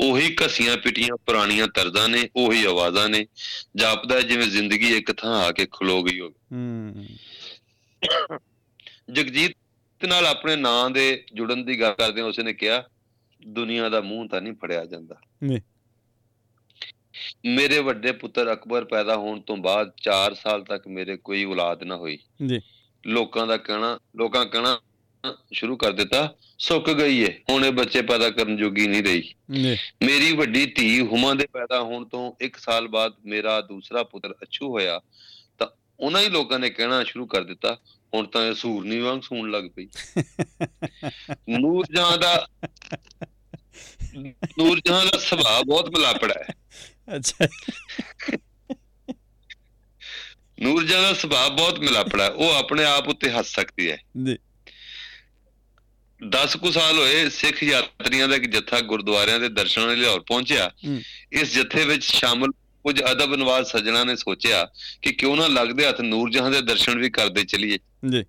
ਉਹੀ 0.00 0.36
ਘਸੀਆਂ 0.46 0.76
ਪਿਟੀਆਂ 0.76 1.16
ਪੁਰਾਣੀਆਂ 1.16 1.68
ਤਰਜ਼ਾਂ 1.68 2.08
ਨੇ 2.08 2.28
ਉਹੀ 2.36 2.64
ਆਵਾਜ਼ਾਂ 2.64 3.08
ਨੇ। 3.08 3.26
ਜਾਪਦਾ 3.76 4.20
ਜਿਵੇਂ 4.20 4.46
ਜ਼ਿੰਦਗੀ 4.46 4.96
ਇੱਕ 4.96 5.12
ਥਾਂ 5.12 5.44
ਆ 5.44 5.52
ਕੇ 5.52 5.66
ਖਲੋ 5.72 6.02
ਗਈ 6.02 6.20
ਹੋਵੇ। 6.20 6.58
ਜਗਜੀਤ 9.12 10.04
ਨਾਲ 10.04 10.26
ਆਪਣੇ 10.26 10.56
ਨਾਂ 10.56 10.90
ਦੇ 10.90 11.24
ਜੁੜਨ 11.34 11.64
ਦੀ 11.64 11.80
ਗੱਲ 11.80 11.92
ਕਰਦੇ 11.92 12.20
ਉਸਨੇ 12.20 12.52
ਕਿਹਾ 12.52 12.84
ਦੁਨੀਆ 13.46 13.88
ਦਾ 13.88 14.00
ਮੂੰਹ 14.00 14.28
ਤਾਂ 14.28 14.40
ਨਹੀਂ 14.40 14.52
ਫੜਿਆ 14.52 14.84
ਜਾਂਦਾ। 14.84 15.20
ਜੀ। 15.48 15.60
ਮੇਰੇ 17.44 17.78
ਵੱਡੇ 17.78 18.12
ਪੁੱਤਰ 18.12 18.52
ਅਕਬਰ 18.52 18.84
ਪੈਦਾ 18.84 19.16
ਹੋਣ 19.16 19.40
ਤੋਂ 19.40 19.56
ਬਾਅਦ 19.56 19.92
4 20.02 20.34
ਸਾਲ 20.34 20.64
ਤੱਕ 20.64 20.88
ਮੇਰੇ 20.88 21.16
ਕੋਈ 21.16 21.44
ਔਲਾਦ 21.44 21.82
ਨਾ 21.82 21.96
ਹੋਈ। 21.96 22.18
ਜੀ। 22.46 22.60
ਲੋਕਾਂ 23.06 23.46
ਦਾ 23.46 23.56
ਕਹਿਣਾ 23.56 23.98
ਲੋਕਾਂ 24.16 24.46
ਕਹਿਣਾ 24.46 24.80
ਸ਼ੁਰੂ 25.52 25.76
ਕਰ 25.76 25.92
ਦਿੱਤਾ 25.92 26.34
ਸੁੱਕ 26.58 26.92
ਗਈ 26.92 27.18
ਏ। 27.18 27.40
ਹੁਣ 27.50 27.64
ਇਹ 27.64 27.72
ਬੱਚੇ 27.72 28.02
ਪੈਦਾ 28.02 28.30
ਕਰਨ 28.30 28.56
ਜੋਗੀ 28.56 28.86
ਨਹੀਂ 28.86 29.02
ਰਹੀ। 29.02 29.34
ਮੇਰੀ 30.02 30.36
ਵੱਡੀ 30.36 30.66
ਧੀ 30.66 31.00
ਹੁਮਾ 31.00 31.34
ਦੇ 31.34 31.46
ਪੈਦਾ 31.52 31.80
ਹੋਣ 31.80 32.04
ਤੋਂ 32.04 32.32
1 32.44 32.56
ਸਾਲ 32.58 32.88
ਬਾਅਦ 32.88 33.12
ਮੇਰਾ 33.26 33.60
ਦੂਸਰਾ 33.60 34.02
ਪੁੱਤਰ 34.02 34.34
ਅਛੂ 34.42 34.68
ਹੋਇਆ 34.68 35.00
ਤਾਂ 35.58 35.66
ਉਹਨਾਂ 36.00 36.20
ਹੀ 36.22 36.28
ਲੋਕਾਂ 36.28 36.58
ਨੇ 36.58 36.70
ਕਹਿਣਾ 36.70 37.04
ਸ਼ੁਰੂ 37.04 37.26
ਕਰ 37.26 37.44
ਦਿੱਤਾ 37.44 37.78
ਹੁਣ 38.14 38.26
ਤਾਂ 38.26 38.46
ਇਹ 38.46 38.54
ਸੂਰਨੀ 38.54 38.98
ਵਾਂਗ 38.98 39.20
ਸੂਣ 39.20 39.50
ਲੱਗ 39.50 39.64
ਪਈ। 39.76 39.88
ਨੂਰ 41.60 41.86
ਜਹਾਂ 41.94 42.18
ਦਾ 42.18 42.48
ਨੂਰ 44.58 44.80
ਜਹਾਂ 44.86 45.06
ਦਾ 45.06 45.18
ਸੁਭਾਅ 45.18 45.62
ਬਹੁਤ 45.62 45.90
ਮਲਾਪੜਾ 45.98 46.34
ਹੈ। 46.38 46.54
ਅੱਛਾ। 47.16 47.46
ਨੂਰ 50.60 50.84
ਜਹਾਂ 50.84 51.02
ਦਾ 51.02 51.12
ਸੁਭਾਅ 51.12 51.48
ਬਹੁਤ 51.48 51.80
ਮਲਾਪੜਾ 51.80 52.24
ਹੈ। 52.24 52.30
ਉਹ 52.30 52.50
ਆਪਣੇ 52.52 52.84
ਆਪ 52.84 53.08
ਉੱਤੇ 53.08 53.30
ਹੱਸ 53.30 53.46
ਸਕਦੀ 53.46 53.90
ਹੈ। 53.90 53.98
ਜੀ। 54.26 54.38
10 56.28 56.56
ਕੁ 56.56 56.70
ਸਾਲ 56.70 56.98
ਹੋਏ 56.98 57.28
ਸਿੱਖ 57.28 57.62
ਯਾਤਰੀਆਂ 57.62 58.28
ਦਾ 58.28 58.36
ਇੱਕ 58.36 58.46
ਜੱਥਾ 58.46 58.80
ਗੁਰਦੁਆਰਿਆਂ 58.80 59.40
ਦੇ 59.40 59.48
ਦਰਸ਼ਨਾਂ 59.48 59.88
ਲਈ 59.88 59.96
ਲਾਹੌਰ 59.96 60.20
ਪਹੁੰਚਿਆ। 60.20 60.70
ਇਸ 61.32 61.54
ਜੱਥੇ 61.54 61.84
ਵਿੱਚ 61.84 62.04
ਸ਼ਾਮਲ 62.04 62.50
ਕੁਝ 62.84 63.02
ਅਦਬ 63.12 63.34
ਨਵਾਜ਼ 63.34 63.66
ਸੱਜਣਾ 63.66 64.04
ਨੇ 64.04 64.16
ਸੋਚਿਆ 64.16 64.68
ਕਿ 65.02 65.12
ਕਿਉਂ 65.12 65.36
ਨਾ 65.36 65.46
ਲੱਗਦੇ 65.46 65.86
ਹੱਥ 65.86 66.00
ਨੂਰ 66.00 66.30
ਜਹਾਂ 66.30 66.50
ਦੇ 66.50 66.60
ਦਰਸ਼ਨ 66.60 66.98
ਵੀ 66.98 67.10
ਕਰਦੇ 67.10 67.44
ਚਲੀਏ। 67.44 67.78
ਜੀ। 68.10 68.24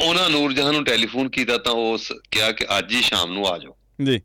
ਉਹਨਾਂ 0.00 0.30
ਨੂਰ 0.30 0.52
ਜਹਾਂ 0.52 0.72
ਨੂੰ 0.72 0.84
ਟੈਲੀਫੋਨ 0.84 1.28
ਕੀਤਾ 1.28 1.58
ਤਾਂ 1.58 1.72
ਉਸ 1.72 2.12
ਕਿਹਾ 2.30 2.52
ਕਿ 2.52 2.66
ਅੱਜ 2.78 2.94
ਹੀ 2.94 3.02
ਸ਼ਾਮ 3.02 3.32
ਨੂੰ 3.32 3.46
ਆ 3.48 3.58
ਜਾਓ। 3.58 3.76
ਜੀ। 4.04 4.20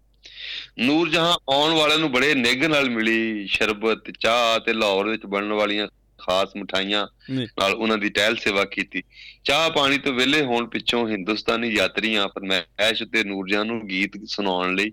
ਨੂਰ 0.80 1.10
ਜਹਾਂ 1.10 1.38
ਆਉਣ 1.50 1.74
ਵਾਲਿਆਂ 1.74 2.00
ਨੂੰ 2.00 2.12
ਬੜੇ 2.12 2.36
ਨਿੱਘ 2.36 2.68
ਨਾਲ 2.68 2.90
ਮਿਲੀ 2.90 3.48
ਸ਼ਰਬਤ 3.48 4.12
ਚਾਹ 4.20 4.60
ਤੇ 4.60 4.74
ਲਾਹੌਰ 4.74 5.08
ਵਿੱਚ 5.08 5.26
ਬਣਨ 5.26 5.54
ਵਾਲੀਆਂ 5.54 5.88
ਖਾਸ 6.20 6.56
ਮਠਾਈਆਂ 6.58 7.08
ਨਾਲ 7.32 7.74
ਉਹਨਾਂ 7.74 7.98
ਦੀ 7.98 8.10
ਟਹਿਲ 8.10 8.36
ਸੇਵਾ 8.36 8.66
ਕੀਤੀ। 8.66 9.04
ਚਾਹ 9.44 9.70
ਪਾਣੀ 9.70 9.98
ਤੋਂ 9.98 10.14
ਵਿਹਲੇ 10.14 10.42
ਹੋਣ 10.42 10.68
ਪਿੱਛੋਂ 10.68 11.10
ਹਿੰਦੁਸਤਾਨੀ 11.10 11.70
ਯਾਤਰੀਆਂ 11.70 12.28
ਫਰਮਾਇਸ਼ 12.28 13.04
ਤੇ 13.04 13.24
ਨੂਰਜਾਨ 13.24 13.68
ਨੂੰ 13.68 13.88
ਗੀਤ 13.88 14.12
ਸੁਣਾਉਣ 14.26 14.76
ਲਈ 14.76 14.92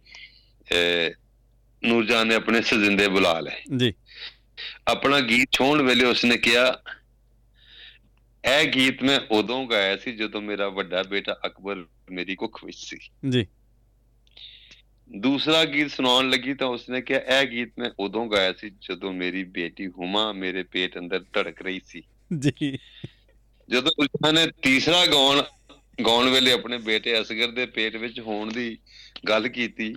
ਨੂਰਜਾਨ 1.84 2.26
ਨੇ 2.26 2.34
ਆਪਣੇ 2.34 2.62
ਸਜਿੰਦੇ 2.62 3.08
ਬੁਲਾ 3.08 3.40
ਲਏ। 3.40 3.76
ਜੀ। 3.76 3.94
ਆਪਣਾ 4.88 5.20
ਗੀਤ 5.20 5.48
ਛੋਣ 5.52 5.82
ਵੇਲੇ 5.82 6.04
ਉਸਨੇ 6.04 6.36
ਕਿਹਾ 6.36 6.78
ਇਹ 8.44 8.68
ਗੀਤ 8.68 9.02
ਮੈਂ 9.02 9.20
ਉਦੋਂ 9.30 9.66
ਗਾਇਆ 9.66 9.96
ਸੀ 9.96 10.12
ਜਦੋਂ 10.12 10.42
ਮੇਰਾ 10.42 10.68
ਵੱਡਾ 10.68 11.02
ਬੇਟਾ 11.02 11.36
ਅਕਬਰ 11.46 11.84
ਮੇਰੀ 12.10 12.34
ਕੁੱਖ 12.34 12.64
ਵਿੱਚ 12.64 12.78
ਸੀ। 12.78 12.98
ਜੀ। 13.28 13.46
ਦੂਸਰਾ 15.12 15.64
ਗੀਤ 15.64 15.90
ਸੁਣਾਉਣ 15.90 16.30
ਲੱਗੀ 16.30 16.54
ਤਾਂ 16.54 16.66
ਉਸਨੇ 16.66 17.02
ਕਿਹਾ 17.02 17.20
ਇਹ 17.20 17.46
ਗੀਤ 17.46 17.72
ਮੈਂ 17.78 17.90
ਉਦੋਂ 17.98 18.26
ਗਾਇਆ 18.26 18.52
ਸੀ 18.52 18.70
ਜਦੋਂ 18.70 19.12
ਮੇਰੀ 19.12 19.44
ਬੇਟੀ 19.44 19.86
ਹੁਮਾ 19.86 20.32
ਮੇਰੇ 20.32 20.62
ਪੇਟ 20.62 20.98
ਅੰਦਰ 20.98 21.24
ਧੜਕ 21.32 21.62
ਰਹੀ 21.62 21.80
ਸੀ। 21.86 22.02
ਜੀ। 22.38 22.78
ਜਦੋਂ 23.68 23.90
ਉਸਨੇ 23.98 24.32
ਨੇ 24.32 24.52
ਤੀਸਰਾ 24.62 25.06
ਗਾਉਣ 25.06 25.42
ਗਾਉਣ 26.06 26.28
ਵੇਲੇ 26.28 26.52
ਆਪਣੇ 26.52 26.78
ਬੇਟੇ 26.78 27.20
ਅਸਗਰ 27.20 27.48
ਦੇ 27.48 27.66
ਪੇਟ 27.66 27.96
ਵਿੱਚ 27.96 28.20
ਹੋਣ 28.20 28.52
ਦੀ 28.52 28.78
ਗੱਲ 29.28 29.48
ਕੀਤੀ 29.48 29.96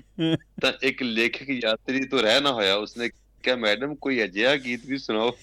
ਤਾਂ 0.61 0.73
ਇੱਕ 0.83 1.03
ਲੇਖਕ 1.03 1.49
ਯਾਤਰੀ 1.49 2.05
ਤੋਂ 2.05 2.19
ਰਹਿ 2.19 2.41
ਨਾ 2.41 2.51
ਹੋਇਆ। 2.51 2.75
ਉਸਨੇ 2.75 3.09
ਕਿਹਾ 3.43 3.55
ਮੈਡਮ 3.55 3.95
ਕੋਈ 3.95 4.23
ਅਜਿਹਾ 4.23 4.55
ਗੀਤ 4.55 4.85
ਵੀ 4.85 4.97
ਸੁਣਾਓ 4.97 5.37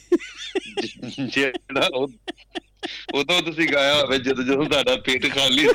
ਜਿਹੜਾ 1.27 1.89
ਉਹ- 1.95 2.43
ਉਦੋਂ 3.15 3.43
ਤੁਸੀਂ 3.43 3.69
ਗਾਇਆ 3.69 4.03
ਹੋਵੇ 4.03 4.19
ਜਦੋਂ 4.19 4.45
ਜਦੋਂ 4.45 4.65
ਤੁਹਾਡਾ 4.65 4.97
ਪੇਟ 4.97 5.35
ਖਾਲੀ 5.35 5.69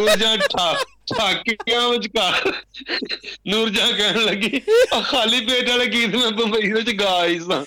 ਦੂਜਾ 0.00 0.36
ਠਾ 0.36 0.74
ਸਾਕੀਆਂ 1.16 1.88
ਵਿਚਕਾਰ 1.88 2.52
ਨੂਰਜਹਾਂ 3.46 3.92
ਕਹਿਣ 3.92 4.18
ਲੱਗੀ 4.18 4.60
ਆ 4.94 5.00
ਖਾਲੀ 5.00 5.40
ਪੇਟ 5.46 5.68
ਵਾਲੇ 5.68 5.86
ਗੀਤ 5.86 6.16
ਮੈਂ 6.16 6.30
ਬੰਬਈ 6.30 6.72
ਵਿੱਚ 6.72 6.90
ਗਾ 6.90 7.18
ਆਈ 7.18 7.38
ਸਾਂ। 7.38 7.64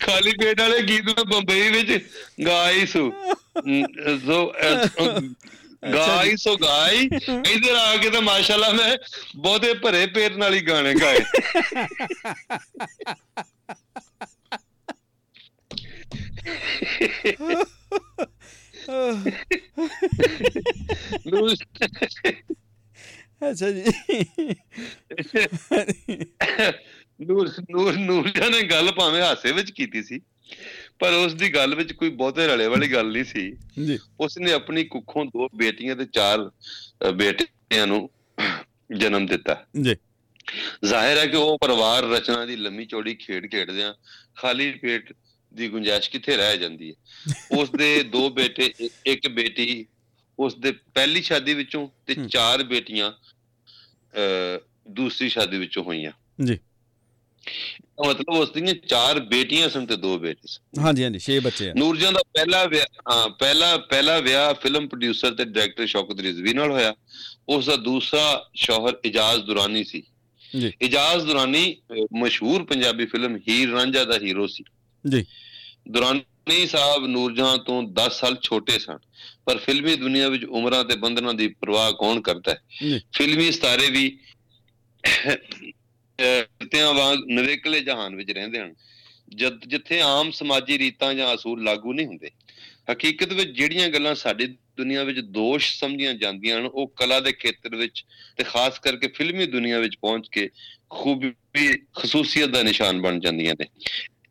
ਖਾਲੀ 0.00 0.32
ਪੇਟ 0.32 0.60
ਵਾਲੇ 0.60 0.82
ਗੀਤ 0.82 1.04
ਮੈਂ 1.04 1.24
ਬੰਬਈ 1.24 1.70
ਵਿੱਚ 1.70 2.04
ਗਾਈ 2.46 2.86
ਸੂ। 2.86 3.12
ਅਮ, 3.58 3.82
ਸੋ 4.26 4.52
ਅਹ, 4.62 5.20
ਗਾਈ 5.82 6.36
ਸੋ 6.36 6.56
ਗਾਈ 6.56 7.08
ਇਧਰ 7.52 7.74
ਆ 7.74 7.96
ਕੇ 7.96 8.10
ਤਾਂ 8.10 8.22
ਮਾਸ਼ਾਅੱਲਾ 8.22 8.72
ਮੈਂ 8.72 8.96
ਬਹੁਤੇ 9.36 9.74
ਭਰੇ 9.74 10.06
ਪੇਟ 10.06 10.32
ਨਾਲ 10.32 10.54
ਹੀ 10.54 10.60
ਗਾਣੇ 10.60 10.94
ਗਾਏ। 10.94 11.18
ਨੂਰ 21.26 21.54
ਅੱਛਾ 23.50 23.70
ਜੀ। 23.70 23.84
ਨੂਰ 27.24 27.50
ਨੂਰ 27.70 27.96
ਨੂਰਜਾ 27.96 28.48
ਨੇ 28.48 28.62
ਗੱਲ 28.62 28.92
ਭਾਵੇਂ 28.92 29.22
ਹਾਸੇ 29.22 29.52
ਵਿੱਚ 29.52 29.70
ਕੀਤੀ 29.70 30.02
ਸੀ। 30.02 30.20
ਪਰ 30.98 31.12
ਉਸ 31.12 31.34
ਦੀ 31.34 31.54
ਗੱਲ 31.54 31.74
ਵਿੱਚ 31.74 31.92
ਕੋਈ 31.92 32.10
ਬਹੁਤੇ 32.10 32.46
ਰਲੇ 32.46 32.66
ਵਾਲੀ 32.66 32.92
ਗੱਲ 32.92 33.06
ਨਹੀਂ 33.12 33.24
ਸੀ। 33.24 33.52
ਜੀ। 33.86 33.98
ਉਸ 34.20 34.38
ਨੇ 34.38 34.52
ਆਪਣੀ 34.52 34.84
ਕੁੱਖੋਂ 34.84 35.24
ਦੋ 35.24 35.48
ਬੇਟੀਆਂ 35.54 35.96
ਤੇ 35.96 36.04
ਚਾਰ 36.04 36.50
ਬੇਟਿਆਂ 37.12 37.86
ਨੂੰ 37.86 38.10
ਜਨਮ 38.96 39.26
ਦਿੱਤਾ। 39.26 39.66
ਜੀ। 39.82 39.96
ਜ਼ਾਹਿਰ 40.84 41.18
ਹੈ 41.18 41.26
ਕਿ 41.26 41.36
ਉਹ 41.36 41.58
ਪਰਿਵਾਰ 41.58 42.02
ਰਚਨਾ 42.02 42.46
ਦੀ 42.46 42.56
ਲੰਮੀ 42.56 42.84
ਚੌੜੀ 42.84 43.14
ਖੇਡ 43.14 43.50
ਖੇਡਦਿਆਂ 43.50 43.94
ਖਾਲੀ 44.36 44.72
ਪੇਟ 44.72 45.12
ਦੀ 45.54 45.68
ਗੁੰਜਾਇਸ਼ 45.68 46.10
ਕਿੱਥੇ 46.10 46.36
ਰਹਿ 46.36 46.58
ਜਾਂਦੀ 46.58 46.90
ਹੈ? 46.90 47.34
ਉਸ 47.58 47.70
ਦੇ 47.70 48.02
ਦੋ 48.02 48.30
ਬੇਟੇ 48.30 48.72
ਇੱਕ 49.06 49.28
ਬੇਟੀ 49.28 49.86
ਉਸ 50.38 50.54
ਦੇ 50.54 50.72
ਪਹਿਲੀ 50.72 51.22
ਸ਼ਾਦੀ 51.22 51.54
ਵਿੱਚੋਂ 51.54 51.88
ਤੇ। 52.06 52.16
ਚਾਰ 52.28 52.62
ਬੇਟੀਆਂ 52.62 53.12
ਅ 53.12 54.60
ਦੂਸਰੀ 54.88 55.28
ਸ਼ਾਦੀ 55.28 55.58
ਵਿੱਚੋਂ 55.58 55.84
ਹੋਈਆਂ। 55.84 56.12
ਜੀ। 56.44 56.58
ਮਤਲਬ 58.06 58.28
ਉਸ 58.28 58.50
ਦੀਆਂ 58.50 58.74
ਚਾਰ 58.88 59.20
ਬੇਟੀਆਂ 59.20 59.68
ਸਨ 59.68 59.86
ਤੇ 59.86 59.96
ਦੋ 59.96 60.18
ਬੇਟੇ 60.18 60.48
ਸਨ 60.48 60.80
ਹਾਂਜੀ 60.80 61.04
ਹਾਂਜੀ 61.04 61.20
6 61.26 61.38
ਬੱਚੇ 61.40 61.68
ਆ 61.70 61.72
ਨੂਰਜਹਾਂ 61.76 62.12
ਦਾ 62.12 62.20
ਪਹਿਲਾ 62.34 62.64
ਵਿਆਹ 62.64 63.28
ਪਹਿਲਾ 63.28 63.76
ਪਹਿਲਾ 63.76 64.18
ਵਿਆਹ 64.18 64.52
ਫਿਲਮ 64.54 64.88
ਪ੍ਰੋਡਿਊਸਰ 64.88 65.34
ਤੇ 65.34 65.44
ਡਾਇਰੈਕਟਰ 65.44 65.86
ਸ਼ੌਕਤ 65.86 66.20
ਰਿਜ਼ਵੀ 66.20 66.52
ਨਾਲ 66.54 66.70
ਹੋਇਆ 66.70 66.94
ਉਸ 67.48 67.66
ਦਾ 67.66 67.76
ਦੂਸਰਾ 67.76 68.50
ਸ਼ੌਹਰ 68.54 68.98
ਇਜਾਜ਼ 69.04 69.42
ਦੁਰਾਨੀ 69.42 69.84
ਸੀ 69.84 70.02
ਜੀ। 70.56 70.72
ਇਜਾਜ਼ 70.82 71.24
ਦੁਰਾਨੀ 71.26 71.76
ਮਸ਼ਹੂਰ 72.14 72.64
ਪੰਜਾਬੀ 72.64 73.06
ਫਿਲਮ 73.06 73.36
ਹੀਰ 73.48 73.70
ਰਾਂਝਾ 73.70 74.04
ਦਾ 74.04 74.18
ਹੀਰੋ 74.18 74.46
ਸੀ 74.46 74.64
ਜੀ। 75.04 75.24
ਦੁਰਾਨੀ 75.90 76.66
ਸਾਹਿਬ 76.66 77.06
ਨੂਰਜਹਾਂ 77.06 77.56
ਤੋਂ 77.58 77.82
10 77.98 78.08
ਸਾਲ 78.10 78.36
ਛੋਟੇ 78.42 78.78
ਸਨ 78.78 78.98
ਪਰ 79.46 79.58
ਫਿਲਮੀ 79.58 79.94
ਦੁਨੀਆ 79.96 80.28
ਵਿੱਚ 80.28 80.44
ਉਮਰਾਂ 80.44 80.84
ਤੇ 80.84 80.96
ਬੰਧਨਾਂ 80.96 81.34
ਦੀ 81.34 81.48
ਪਰਵਾਹ 81.48 81.92
ਕੌਣ 81.92 82.20
ਕਰਦਾ 82.20 82.52
ਹੈ। 82.52 82.98
ਫਿਲਮੀ 83.12 83.50
ਸਤਾਰੇ 83.52 83.90
ਵੀ 83.90 84.18
ਤਿਆਂ 86.18 86.94
ਵਾਂਗ 86.94 87.18
ਨਵੇਕਲੇ 87.30 87.80
ਜਹਾਨ 87.80 88.16
ਵਿੱਚ 88.16 88.30
ਰਹਿੰਦੇ 88.30 88.60
ਹਨ। 88.60 88.74
ਜਦ 89.34 89.64
ਜਿੱਥੇ 89.66 90.00
ਆਮ 90.00 90.30
ਸਮਾਜੀ 90.30 90.78
ਰੀਤਾਂ 90.78 91.14
ਜਾਂ 91.14 91.34
ਅਸੂਲ 91.34 91.64
ਲਾਗੂ 91.64 91.92
ਨਹੀਂ 91.92 92.06
ਹੁੰਦੇ 92.06 92.30
ਹਕੀਕਤ 92.92 93.32
ਵਿੱਚ 93.32 93.50
ਜਿਹੜੀਆਂ 93.50 93.88
ਗੱਲਾਂ 93.88 94.14
ਸਾਡੀ 94.14 94.46
ਦੁਨੀਆ 94.76 95.02
ਵਿੱਚ 95.04 95.18
ਦੋਸ਼ 95.20 95.78
ਸਮਝੀਆਂ 95.80 96.14
ਜਾਂਦੀਆਂ 96.14 96.58
ਹਨ 96.58 96.66
ਉਹ 96.66 96.86
ਕਲਾ 96.96 97.20
ਦੇ 97.20 97.32
ਖੇਤਰ 97.32 97.76
ਵਿੱਚ 97.76 98.04
ਤੇ 98.36 98.44
ਖਾਸ 98.44 98.78
ਕਰਕੇ 98.78 99.08
ਫਿਲਮੀ 99.08 99.46
ਦੁਨੀਆ 99.46 99.78
ਵਿੱਚ 99.78 99.96
ਪਹੁੰਚ 99.96 100.28
ਕੇ 100.32 100.48
ਖੂਬੀ 100.90 101.72
ਖਸੂਸੀਅਤ 101.96 102.48
ਦਾ 102.48 102.62
ਨਿਸ਼ਾਨ 102.62 103.00
ਬਣ 103.00 103.20
ਜਾਂਦੀਆਂ 103.20 103.54
ਨੇ। 103.60 103.66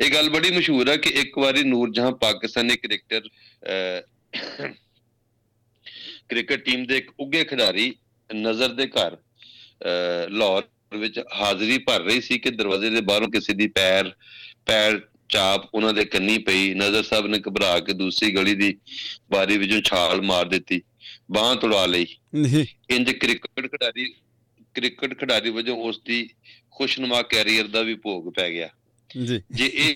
ਇਹ 0.06 0.12
ਗੱਲ 0.12 0.30
ਬੜੀ 0.30 0.52
ਮਸ਼ਹੂਰ 0.52 0.90
ਹੈ 0.90 0.98
ਕਿ 0.98 1.10
ਇੱਕ 1.10 1.38
ਵਾਰੀ 1.38 1.64
ਨੂਰਜਹਾਂ 1.64 2.12
ਪਾਕਿਸਤਾਨੀ 2.12 2.76
ਕ੍ਰਿਕਟਰ 2.78 3.22
ਅਹ, 3.22 4.68
ਕ੍ਰਿਕਟ 6.30 6.66
ਟੀਮ 6.66 6.86
ਦੇ 6.86 6.98
ਇੱਕ 6.98 7.12
ਉੱਗੇ 7.20 7.44
ਖਿਡਾਰੀ 7.46 7.96
ਨਜ਼ਰ 8.36 8.70
ਦੇ 8.70 8.88
ਘਰ 8.88 9.16
ਅਹ, 9.16 10.30
ਲਾਹੌਰ 10.30 10.68
ਵਿੱਚ 10.96 11.20
ਹਾਜ਼ਰੀ 11.34 11.78
ਭਰ 11.78 12.02
ਰਹੀ 12.02 12.22
ਸੀ 12.22 12.40
ਕਿ 12.40 12.50
ਦਰਵਾਜ਼ੇ 12.50 12.90
ਦੇ 12.90 13.02
ਬਾਹਰੋਂ 13.02 13.28
ਕਿਸੇ 13.28 13.54
ਦੀ 13.54 13.68
ਪੈਰ 13.68 14.16
ਪੈਰ 14.66 15.02
ਚਾਪ 15.30 15.76
ਉਹਨਾਂ 15.76 15.94
ਦੇ 15.94 16.06
ਕੰਨੀ 16.06 16.38
ਪਈ। 16.38 16.74
ਨਜ਼ਰ 16.74 17.04
ਸਾਹਿਬ 17.04 17.28
ਨੇ 17.28 17.40
ਘਬਰਾ 17.40 17.80
ਕੇ 17.80 17.94
ਦੂਸਰੀ 17.94 18.32
ਗਲੀ 18.32 18.56
ਦੀ 18.56 18.78
ਬਾਰੀ 19.32 19.58
ਵਿੱਚੋਂ 19.58 19.82
ਛਾਲ 19.82 20.22
ਮਾਰ 20.22 20.46
ਦਿੱਤੀ। 20.46 20.82
ਬਾਹ 21.32 21.56
ਤੁੜਾ 21.56 21.86
ਲਈ। 21.86 22.06
ਇੰਜ 22.90 23.12
ਕ੍ਰਿਕਟ 23.12 23.72
ਖਿਡਾਰੀ 23.72 24.14
ਕ੍ਰਿਕਟ 24.74 25.20
ਖਿਡਾਰੀ 25.20 25.50
ਵਜੋਂ 25.50 25.78
ਉਸ 25.78 26.02
ਦੀ 26.06 26.30
ਖੁਸ਼ਨੁਮਾ 26.72 27.22
ਕੈਰੀਅਰ 27.22 27.68
ਦਾ 27.68 27.82
ਵੀ 27.82 27.96
ਭੋਗ 27.96 28.34
ਪੈ 28.34 28.52
ਗਿਆ। 28.52 28.70
ਜੀ। 29.24 29.42
ਜੇ 29.52 29.72
ਇਹ 29.74 29.96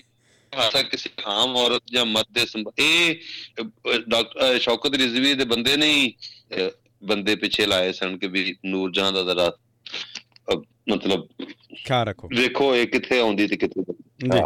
ਹਾਸਾ 0.58 0.82
ਕਿਸੇ 0.82 1.10
ਆਮ 1.26 1.56
ਔਰਤ 1.56 1.82
ਜਾਂ 1.92 2.06
ਮਰਦ 2.06 2.26
ਦੇ 2.32 2.46
ਇਹ 2.78 3.14
ਡਾਕਟਰ 4.08 4.58
ਸ਼ੌਕਤ 4.58 4.94
ਰਿਜ਼ਵੀ 4.94 5.34
ਦੇ 5.34 5.44
ਬੰਦੇ 5.44 5.76
ਨਹੀਂ 5.76 6.12
ਬੰਦੇ 7.04 7.36
ਪਿੱਛੇ 7.36 7.66
ਲਾਏ 7.66 7.92
ਸਨ 7.92 8.18
ਕਿ 8.18 8.26
ਵੀ 8.26 8.56
ਨੂਰਜਹਾਂ 8.64 9.12
ਦਾ 9.12 9.48
ਅਹ, 9.48 9.50
ਮਤਲਬ 10.88 11.28
ਰੱਖੋ 11.92 12.28
ਵੇਖੋ 12.28 12.76
ਇਹ 12.76 12.86
ਕਿੱਥੇ 12.86 13.20
ਆਉਂਦੀ 13.20 13.46
ਤੇ 13.46 13.56
ਕਿੱਥੇ 13.56 13.82
ਜਾਂਦੀ। 13.82 14.38
ਜੀ। 14.38 14.40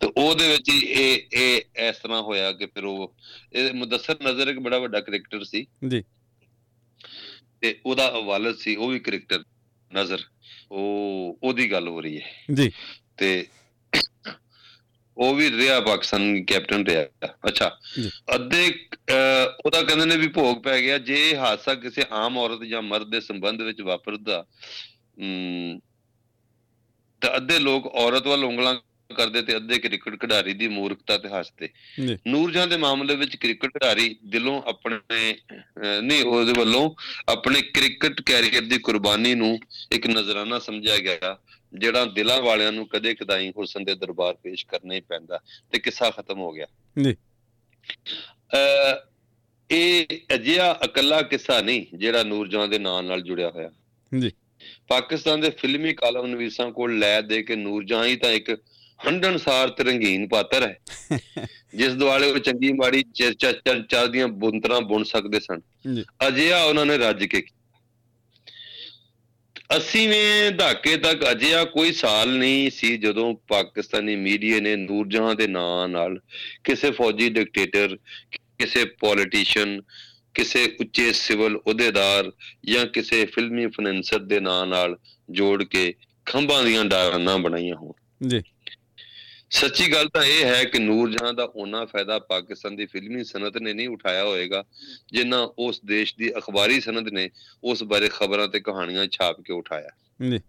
ਤੇ 0.00 0.12
ਉਹਦੇ 0.16 0.48
ਵਿੱਚ 0.48 0.70
ਇਹ 0.84 1.20
ਇਹ 1.32 1.62
ਇਸ 1.88 1.96
ਤਰ੍ਹਾਂ 1.96 2.22
ਹੋਇਆ 2.22 2.52
ਕਿ 2.52 2.66
ਫਿਰ 2.66 2.84
ਉਹ 2.84 3.14
ਇਹ 3.52 3.72
ਮੁਦੱਸਰ 3.72 4.16
ਨਜ਼ਰ 4.22 4.48
ਇੱਕ 4.48 4.58
ਬੜਾ 4.58 4.78
ਵੱਡਾ 4.78 5.00
ਕ੍ਰਿਕਟਰ 5.00 5.44
ਸੀ। 5.44 5.66
ਜੀ। 5.88 6.04
ਤੇ 7.60 7.80
ਉਹਦਾ 7.86 8.10
ਵਾਲਦ 8.10 8.56
ਸੀ 8.56 8.76
ਉਹ 8.76 8.88
ਵੀ 8.88 8.98
ਕ੍ਰਿਕਟਰ 8.98 9.44
ਨਜ਼ਰ। 9.94 10.18
ਉਹ 10.72 11.38
ਉਹਦੀ 11.42 11.72
ਗੱਲ 11.72 11.88
ਹੋ 11.88 12.00
ਰਹੀ 12.00 12.20
ਹੈ। 12.20 12.44
ਜੀ। 12.54 12.72
ਤੇ 13.16 13.46
ਉਹ 15.16 15.34
ਵੀ 15.34 15.50
ਰਿਹਾ 15.50 15.80
ਪਾਕਿਸਤਾਨ 15.80 16.44
ਕੈਪਟਨ 16.44 16.86
ਰਿਹਾ। 16.86 17.28
ਅੱਛਾ। 17.48 17.78
ਅੱਧੇ 18.34 18.86
ਉਹਦਾ 19.66 19.82
ਕਹਿੰਦੇ 19.82 20.04
ਨੇ 20.04 20.16
ਵੀ 20.16 20.28
ਭੋਗ 20.28 20.62
ਪੈ 20.62 20.80
ਗਿਆ। 20.80 20.98
ਜੇ 20.98 21.36
ਹਾਦਸਾ 21.36 21.74
ਕਿਸੇ 21.74 22.02
ਆਮ 22.12 22.38
ਔਰਤ 22.38 22.62
ਜਾਂ 22.62 22.82
ਮਰਦ 22.82 23.10
ਦੇ 23.10 23.20
ਸੰਬੰਧ 23.20 23.60
ਵਿੱਚ 23.60 23.80
ਵਾਪਰਦਾ 23.80 24.46
ਤਾਂ 27.20 27.36
ਅੱਧੇ 27.36 27.58
ਲੋਕ 27.58 27.86
ਔਰਤ 27.86 28.26
ਵੱਲ 28.26 28.44
ਉਂਗਲਾਂ 28.44 28.74
ਕਰਦੇ 29.16 29.42
ਤੇ 29.42 29.56
ਅੱਧੇ 29.56 29.78
ਕ੍ਰਿਕਟ 29.78 30.20
ਖਿਡਾਰੀ 30.20 30.52
ਦੀ 30.54 30.68
ਮੂਰਖਤਾ 30.68 31.18
ਤੇ 31.18 31.28
ਹੱਸਦੇ 31.28 31.68
ਜੀ। 32.06 32.18
ਨੂਰਜਹਾਂ 32.26 32.66
ਦੇ 32.66 32.76
ਮਾਮਲੇ 32.76 33.16
ਵਿੱਚ 33.16 33.36
ਕ੍ਰਿਕਟ 33.36 33.68
ਖਿਡਾਰੀ 33.68 34.16
ਦਿਲੋਂ 34.26 34.62
ਆਪਣੇ 34.62 34.98
ਨਹੀਂ 36.02 36.24
ਉਹਦੇ 36.24 36.52
ਵੱਲੋਂ 36.52 36.90
ਆਪਣੇ 37.28 37.62
ਕ੍ਰਿਕਟ 37.62 38.20
ਕੈਰੀਅਰ 38.20 38.62
ਦੀ 38.62 38.78
ਕੁਰਬਾਨੀ 38.78 39.34
ਨੂੰ 39.34 39.58
ਇੱਕ 39.92 40.06
ਨਜ਼ਰਾਨਾ 40.06 40.58
ਸਮਝਿਆ 40.58 40.98
ਗਿਆ 40.98 41.38
ਜਿਹੜਾ 41.74 42.04
ਦਿਲਾਂ 42.04 42.42
ਵਾਲਿਆਂ 42.42 42.72
ਨੂੰ 42.72 42.88
ਕਦੇ 42.88 43.14
ਕਦਾਈ 43.14 43.50
ਹੁਸਨ 43.50 43.84
ਦੇ 43.84 43.94
ਦਰਬਾਰ 43.94 44.34
ਪੇਸ਼ 44.34 44.66
ਕਰਨਾ 44.66 44.94
ਹੀ 44.94 45.00
ਪੈਂਦਾ 45.00 45.40
ਤੇ 45.72 45.78
ਕਿੱਸਾ 45.78 46.10
ਖਤਮ 46.10 46.38
ਹੋ 46.38 46.52
ਗਿਆ 46.52 46.66
ਜੀ। 47.02 47.16
ਇਹ 49.70 50.06
ਅਜਿਹਾ 50.34 50.80
ਇਕੱਲਾ 50.84 51.22
ਕਿੱਸਾ 51.22 51.60
ਨਹੀਂ 51.60 51.86
ਜਿਹੜਾ 51.96 52.22
ਨੂਰਜਹਾਂ 52.22 52.68
ਦੇ 52.68 52.78
ਨਾਂ 52.78 53.02
ਨਾਲ 53.02 53.22
ਜੁੜਿਆ 53.22 53.50
ਹੋਇਆ 53.50 53.70
ਜੀ। 54.18 54.30
ਪਾਕਿਸਤਾਨ 54.88 55.40
ਦੇ 55.40 55.50
ਫਿਲਮੀ 55.50 55.92
ਕਾਲਮ 55.94 56.26
ਨਵੀਸਾਂ 56.26 56.70
ਕੋਲ 56.70 56.98
ਲੈ 56.98 57.20
ਦੇ 57.20 57.42
ਕੇ 57.42 57.56
ਨੂਰਜਹਾਂ 57.56 58.04
ਹੀ 58.04 58.16
ਤਾਂ 58.16 58.30
ਇੱਕ 58.30 58.50
ਹੰਡਣਸਾਰ 59.00 59.68
ਤੇ 59.68 59.84
ਰੰਗੀਨ 59.84 60.28
ਪਾਤਰ 60.28 60.62
ਹੈ 60.62 60.78
ਜਿਸ 61.74 61.94
ਦੁਆਲੇ 61.94 62.30
ਉਹ 62.30 62.38
ਚੰਗੀ 62.38 62.72
ਮਾੜੀ 62.72 63.02
ਚਰਚਾ 63.14 63.52
ਚਰਚਾ 63.52 64.06
ਦੀਆਂ 64.06 64.28
ਬੁੰਤਰਾਂ 64.28 64.80
ਬੁਣ 64.80 65.04
ਸਕਦੇ 65.04 65.40
ਸਨ। 65.40 65.60
ਅਜਿਹਾ 66.28 66.62
ਉਹਨਾਂ 66.64 66.86
ਨੇ 66.86 66.98
ਰੱਜ 66.98 67.24
ਕੇ। 67.24 67.42
ਅੱਸੀਵੇਂ 69.76 70.50
ਦਹਾਕੇ 70.50 70.96
ਤੱਕ 70.96 71.24
ਅਜਿਹਾ 71.30 71.64
ਕੋਈ 71.64 71.92
ਸਾਲ 71.92 72.28
ਨਹੀਂ 72.28 72.70
ਸੀ 72.70 72.96
ਜਦੋਂ 72.96 73.34
ਪਾਕਿਸਤਾਨੀ 73.48 74.16
ਮੀਡੀਆ 74.16 74.60
ਨੇ 74.60 74.74
ਨੂਰਜਹਾਂ 74.76 75.34
ਦੇ 75.34 75.46
ਨਾਂ 75.46 75.88
ਨਾਲ 75.88 76.18
ਕਿਸੇ 76.64 76.90
ਫੌਜੀ 76.90 77.28
ਡਿਕਟੇਟਰ 77.28 77.96
ਕਿਸੇ 78.30 78.84
ਪੋਲੀਟੀਸ਼ੀਅਨ 79.00 79.80
ਕਿਸੇ 80.34 80.76
ਉੱਚੇ 80.80 81.12
ਸਿਵਲ 81.12 81.56
ਅਹੁਦੇਦਾਰ 81.56 82.32
ਜਾਂ 82.64 82.86
ਕਿਸੇ 82.86 83.26
ਫਿਲਮੀ 83.26 83.66
ਫਾਈਨੈਂਸਰ 83.66 84.18
ਦੇ 84.18 84.40
ਨਾਂ 84.40 84.66
ਨਾਲ 84.66 84.98
ਜੋੜ 85.30 85.64
ਕੇ 85.64 85.94
ਖੰਭਾਂ 86.24 86.64
ਦੀਆਂ 86.64 86.84
ਡਾਰਾਨਾ 86.84 87.36
ਬਣਾਈਆਂ 87.36 87.76
ਹੋਣ। 87.76 88.28
ਜੀ। 88.28 88.42
ਸੱਚੀ 89.50 89.92
ਗੱਲ 89.92 90.08
ਤਾਂ 90.08 90.24
ਇਹ 90.24 90.44
ਹੈ 90.44 90.64
ਕਿ 90.64 90.78
ਨੂਰਜਹਾਂ 90.78 91.32
ਦਾ 91.32 91.44
ਉਹਨਾਂ 91.44 91.86
ਫਾਇਦਾ 91.86 92.18
ਪਾਕਿਸਤਾਨ 92.18 92.76
ਦੀ 92.76 92.86
ਫਿਲਮੀ 92.86 93.24
ਸਨਅਤ 93.24 93.58
ਨੇ 93.58 93.74
ਨਹੀਂ 93.74 93.88
ਉਠਾਇਆ 93.88 94.24
ਹੋਏਗਾ 94.24 94.64
ਜਿੰਨਾ 95.12 95.52
ਉਸ 95.58 95.80
ਦੇਸ਼ 95.84 96.14
ਦੀ 96.18 96.32
ਅਖਬਾਰੀ 96.38 96.80
ਸਨਅਤ 96.80 97.12
ਨੇ 97.12 97.30
ਉਸ 97.64 97.82
ਬਾਰੇ 97.82 98.08
ਖਬਰਾਂ 98.12 98.48
ਤੇ 98.48 98.60
ਕਹਾਣੀਆਂ 98.60 99.06
ਛਾਪ 99.06 99.40
ਕੇ 99.40 99.52
ਉਠਾਇਆ। 99.52 99.88
ਜੀ। 100.30 100.40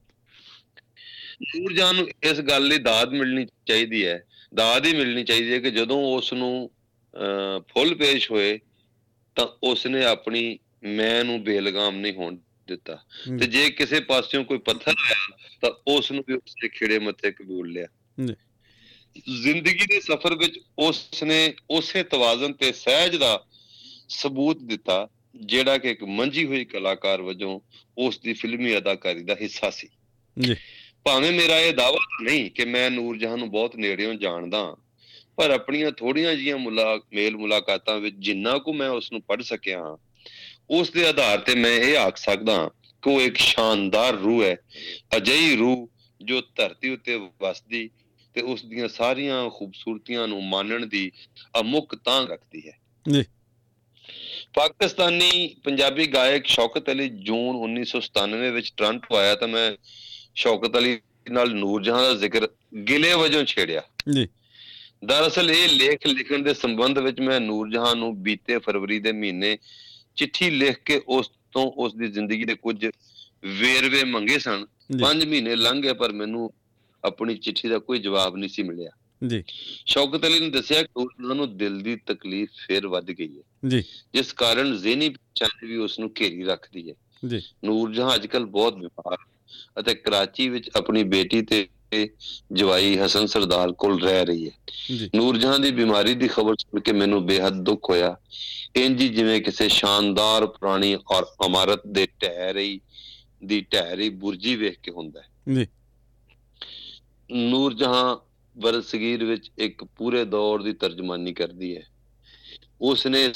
ਨੂਰਜਹਾਂ 1.60 1.94
ਨੂੰ 1.94 2.08
ਇਸ 2.24 2.40
ਗੱਲ 2.40 2.68
ਲਈ 2.68 2.78
ਦਾਦ 2.78 3.10
ਮਿਲਣੀ 3.10 3.48
ਚਾਹੀਦੀ 3.66 4.06
ਹੈ 4.06 4.24
ਦਾਦ 4.56 4.86
ਹੀ 4.86 4.94
ਮਿਲਣੀ 4.94 5.24
ਚਾਹੀਦੀ 5.24 5.54
ਹੈ 5.54 5.60
ਕਿ 5.60 5.72
ਜਦੋਂ 5.72 6.18
ਉਸ 6.18 6.34
ਨੂੰ 6.34 6.72
ਫੁੱਲ 7.60 7.96
ਪੇਸ਼ 7.96 8.32
ਹੋਏ 8.32 8.60
ਤਾਂ 9.36 9.48
ਉਸ 9.64 9.88
ਨੇ 9.88 10.06
ਆਪਣੀ 10.06 10.60
ਮੈਂ 10.84 11.24
ਨੂੰ 11.24 11.44
ਬੇਲਗਾਮ 11.44 11.96
ਨਹੀਂ 11.96 12.14
ਹੋਣ 12.14 12.38
ਦਿੱਤਾ। 12.68 12.96
ਤੇ 13.40 13.48
ਜੇ 13.48 13.70
ਕਿਸੇ 13.70 14.00
ਪਾਸਿਓਂ 14.00 14.44
ਕੋਈ 14.44 14.58
ਪੱਥਰ 14.58 14.94
ਆਇਆ 15.06 15.38
ਤਾਂ 15.62 15.72
ਉਸ 15.88 16.12
ਨੂੰ 16.12 16.24
ਵੀ 16.28 16.34
ਉਸਨੇ 16.34 16.70
ਖਿੜੇ 16.70 17.00
ਮੱਥੇ 17.00 17.32
ਕਬੂਲ 17.32 17.72
ਲਿਆ। 17.72 17.88
ਜ਼ਿੰਦਗੀ 19.42 19.86
ਦੇ 19.86 20.00
ਸਫ਼ਰ 20.00 20.36
ਵਿੱਚ 20.36 20.60
ਉਸ 20.80 21.24
ਨੇ 21.24 21.54
ਉਸੇ 21.70 22.04
ਤਵਾਜ਼ਨ 22.04 22.54
ਤੇ 22.54 22.72
ਸਹਿਜ 22.72 23.16
ਦਾ 23.16 23.46
ਸਬੂਤ 24.10 24.58
ਦਿੱਤਾ 24.64 25.08
ਜਿਹੜਾ 25.36 25.78
ਕਿ 25.78 25.92
ਇੱਕ 25.92 26.04
ਮੰਝੀ 26.04 26.46
ਹੋਈ 26.46 26.66
ਕਲਾਕਾਰ 26.66 27.22
ਵਜੋਂ 27.22 27.60
ਉਸ 27.98 28.20
ਦੀ 28.20 28.34
ਫਿਲਮੀ 28.34 28.78
ਅਦਾਕਾਰੀ 28.78 29.24
ਦਾ 29.24 29.36
ਹਿੱਸਾ 29.42 29.70
ਸੀ 29.70 29.88
ਜੀ। 30.40 30.56
ਭਾਵੇਂ 31.04 31.32
ਮੇਰਾ 31.32 31.60
ਇਹ 31.60 31.74
ਦਾਵਾ 31.74 32.00
ਨਹੀਂ 32.22 32.52
ਕਿ 32.52 32.66
ਮੈਂ 32.66 32.92
ਨੂਰ 32.92 33.18
ਜਹਾਂ 33.18 33.38
ਨੂੰ 33.38 33.52
ਬਹੁਤ 33.52 33.76
ਨੇੜਿਓਂ 33.76 34.14
ਜਾਣਦਾ 34.14 34.76
ਪਰ 35.36 35.52
ਆਪਣੀਆਂ 35.52 35.92
ਥੋੜੀਆਂ 35.92 36.36
ਜੀਆਂ 36.36 36.58
ਮੁਲਾ 36.58 37.00
ਮੇਲ 37.14 37.38
ਮੁਲਾਕਾਤਾਂ 37.38 38.00
ਵਿੱਚ 38.00 38.16
ਜਿੰਨਾ 38.20 38.58
ਕੁ 38.58 38.74
ਮੈਂ 38.74 38.90
ਉਸ 38.90 39.12
ਨੂੰ 39.12 39.22
ਪੜ੍ਹ 39.22 39.44
ਸਕਿਆ 39.44 39.80
ਹਾਂ 39.80 39.98
ਉਸ 40.70 40.92
ਦੇ 40.92 41.08
ਆਧਾਰ 41.08 41.40
ਤੇ 41.40 41.56
ਮੈਂ 41.56 41.72
ਇਹ 41.72 41.98
ਆਖ 41.98 42.18
ਸਕਦਾ 42.18 42.72
ਕਿ 43.02 43.10
ਉਹ 43.10 43.22
ਇੱਕ 43.22 43.38
ਸ਼ਾਨਦਾਰ 43.38 44.14
ਰੂਹ 44.14 44.44
ਹੈ 44.44 44.56
ਅਜਿਹੀ 45.18 45.56
ਰੂਹ 45.56 45.90
ਜੋ 46.22 46.42
ਧਰਤੀ 46.42 46.90
ਉੱਤੇ 46.90 47.16
ਵਸਦੀ 47.16 47.90
ਤੇ 48.34 48.42
ਉਸ 48.42 48.66
ਦੀਆਂ 48.66 48.88
ਸਾਰੀਆਂ 48.88 49.50
ਖੂਬਸੂਰਤੀਆਂ 49.50 50.28
ਨੂੰ 50.28 50.44
ਮਾਣਨ 50.44 50.90
ਦੀ 50.90 51.12
ਅਮੁੱਕ 51.60 51.96
ਤਾਂ 51.96 52.28
ਰੱਖਦੀ 52.28 52.68
ਹੈ। 52.68 52.78
ਜੀ। 53.14 53.24
ਪਾਕਿਸਤਾਨੀ 54.54 55.56
ਪੰਜਾਬੀ 55.64 56.08
ਗਾਇਕ 56.08 56.46
ਸ਼ੌਕਤ 56.46 56.90
ਅਲੀ 56.90 57.10
ਜੂਨ 57.10 57.80
1997 57.80 58.52
ਵਿੱਚ 58.52 58.74
ਟ੍ਰਾਂਟੋ 58.78 59.16
ਆਇਆ 59.16 59.36
ਤਾਂ 59.36 59.48
ਮੈਂ 59.48 59.74
ਸ਼ੌਕਤ 60.36 60.78
ਅਲੀ 60.78 61.00
ਨਾਲ 61.32 61.54
ਨੂਰਜਹਾਂ 61.54 62.02
ਦਾ 62.02 62.14
ਜ਼ਿਕਰ 62.14 62.48
ਗਿਲੇ 62.90 63.14
ਵਜੋਂ 63.14 63.46
ਛੇੜਿਆ। 63.46 63.82
ਜੀ। 64.14 64.28
ਦਰਅਸਲ 65.06 65.52
ਇਹ 65.52 65.70
ਲੇਖ 65.70 66.08
ਲਿਖਣ 66.08 66.40
ਦੇ 66.40 66.54
ਸੰਬੰਧ 66.54 66.98
ਵਿੱਚ 66.98 67.20
ਮੈਂ 67.20 67.40
ਨੂਰਜਹਾਂ 67.40 67.96
ਨੂੰ 67.96 68.24
ਬੀਤੇ 68.24 68.58
ਫਰਵਰੀ 68.58 69.00
ਦੇ 69.00 69.12
ਮਹੀਨੇ 69.12 69.58
ਚਿੱਠੀ 70.16 70.50
ਲਿਖ 70.50 70.78
ਕੇ 70.86 71.02
ਉਸ 71.08 71.32
ਤੋਂ 71.52 71.72
ਉਸ 71.72 71.96
ਦੀ 71.96 72.08
ਜ਼ਿੰਦਗੀ 72.08 72.44
ਦੇ 72.44 72.56
ਕੁਝ 72.56 72.86
ਵੇਰਵੇ 73.44 74.04
ਮੰਗੇ 74.04 74.40
ਸਨ। 74.40 74.66
ਜੀ। 74.92 75.00
5 75.00 75.26
ਮਹੀਨੇ 75.28 75.56
ਲੰਘ 75.56 75.82
ਗਏ 75.82 75.94
ਪਰ 75.94 76.12
ਮੈਨੂੰ 76.12 76.54
ਆਪਣੀ 77.04 77.36
ਚਿੱਠੀ 77.36 77.70
ਦਾ 77.70 77.80
ਕੋਈ 77.80 78.00
ਜਵਾਬ 78.00 78.36
ਨਹੀਂ 78.36 78.50
ਸੀ 78.50 78.64
ਮਿਲਿਆ। 78.64 78.90
ਜੀ। 79.28 79.44
ਸ਼ੌਕਤ 79.86 80.26
ਅਲੀ 80.26 80.40
ਨੇ 80.40 80.50
ਦੱਸਿਆ 80.50 80.84
ਕਿ 80.84 80.90
ਉਹਨਾਂ 80.98 81.36
ਨੂੰ 81.36 81.58
ਦਿਲ 81.58 81.82
ਦੀ 81.82 81.96
ਤਕਲੀਫ 81.96 82.50
ਫੇਰ 82.68 82.88
ਵੱਧ 82.88 83.06
ਗਈ 83.06 83.38
ਹੈ। 83.38 83.70
ਜੀ। 83.70 83.84
ਜਿਸ 84.14 84.34
ਕਾਰਨ 84.34 84.78
ਜ਼ਿਹਨੀ 84.78 85.10
ਬੇਚੈਨੀ 85.10 85.68
ਵੀ 85.68 85.78
ਉਸ 85.78 86.00
ਨੂੰ 86.00 86.12
ਘੇਰੀ 86.22 86.44
ਰੱਖਦੀ 86.44 86.90
ਹੈ। 86.90 86.96
ਜੀ। 87.28 87.42
ਨੂਰਜਹਾਂ 87.64 88.16
ਅੱਜਕੱਲ 88.16 88.46
ਬਹੁਤ 88.46 88.76
ਬਿਮਾਰ 88.76 89.18
ਅਤੇ 89.80 89.96
ਕਰਾਚੀ 89.96 90.50
ਵਿੱਚ 90.50 90.70
ਆਪਣੀ 90.76 91.04
ਬੇਟੀ 91.04 91.42
ਤੇ 91.42 91.68
ਜਵਾਈ 92.54 92.98
ਹਸਨ 92.98 93.26
ਸਰਦਾਰ 93.26 93.72
ਕੋਲ 93.72 94.02
ਰਹਿ 94.02 94.26
ਰਹੀ 94.26 94.50
ਹੈ। 94.50 94.52
ਨੂਰਜਹਾਂ 95.16 95.60
ਦੀ 95.60 95.72
ਬਿਮਾਰੀ 95.72 96.14
ਦੀ 96.14 96.28
ਖਬਰ 96.28 96.56
ਸੁਣ 96.60 96.80
ਕੇ 96.80 96.92
ਮੈਨੂੰ 96.92 97.26
ਬੇਹੱਦ 97.26 97.54
ਦੁੱਖ 97.54 97.90
ਹੋਇਆ। 97.90 98.18
ਇੰਜ 98.76 99.04
ਜਿਵੇਂ 99.04 99.42
ਕਿਸੇ 99.42 99.70
ਸ਼ਾਨਦਾਰ 99.70 100.46
ਪੁਰਾਣੀ 100.46 100.98
ਔਰ 101.12 101.26
ਇਮਾਰਤ 101.46 101.82
ਦੇ 101.88 102.08
ਢਹਿ 102.22 102.54
ਰਹੀ 102.54 102.80
ਦੀ 103.46 103.62
ਢਹਿ 103.62 103.96
ਰਹੀ 103.96 104.10
ਬੁਰਜੀ 104.10 104.56
ਵੇਖ 104.56 104.80
ਕੇ 104.80 104.92
ਹੁੰਦਾ 104.92 105.22
ਹੈ। 105.22 105.56
ਜੀ। 105.56 105.68
ਨੂਰਜਹਾਂ 107.32 108.18
ਬਰਸਗੀਰ 108.58 109.24
ਵਿੱਚ 109.24 109.52
ਇੱਕ 109.58 109.84
ਪੂਰੇ 109.84 110.26
ਦੌਰ 110.26 110.62
ਦੀ 110.62 110.74
ਤਰਜਮਾਨੀ 110.74 111.34
ਕਰਦੀ 111.34 111.78
ਹੈ। 111.78 111.84
ਉਸ 112.82 113.08
ਨੇ 113.08 113.32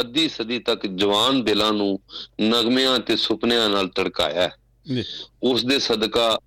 ਅੱਧੀ 0.00 0.28
ਸਦੀ 0.28 0.58
ਤੱਕ 0.58 0.86
ਜਵਾਨ 0.86 1.44
ਦਿਲਾਂ 1.44 1.72
ਨੂੰ 1.72 2.00
ਨਗਮਿਆਂ 2.40 2.98
ਤੇ 2.98 3.16
ਸੁਪਨਿਆਂ 3.16 3.70
ਨਾਲ 3.70 3.88
ਤੜਕਾਇਆ 3.88 4.50
ਉਸ 5.42 5.64
ਦੇ 5.64 5.78
ਸਦਕਾ 5.78 6.38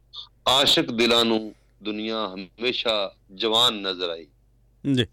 ਆਸ਼ਿਕ 0.47 0.91
ਦਿਲਾਂ 0.91 1.25
ਨੂੰ 1.25 1.55
ਦੁਨੀਆ 1.83 2.31
ਹਮੇਸ਼ਾ 2.35 3.15
ਜਵਾਨ 3.35 3.73
ਨਜ਼ਰ 3.73 4.09
ਆਈ। 4.09 4.27
ਜੀ। 4.95 5.05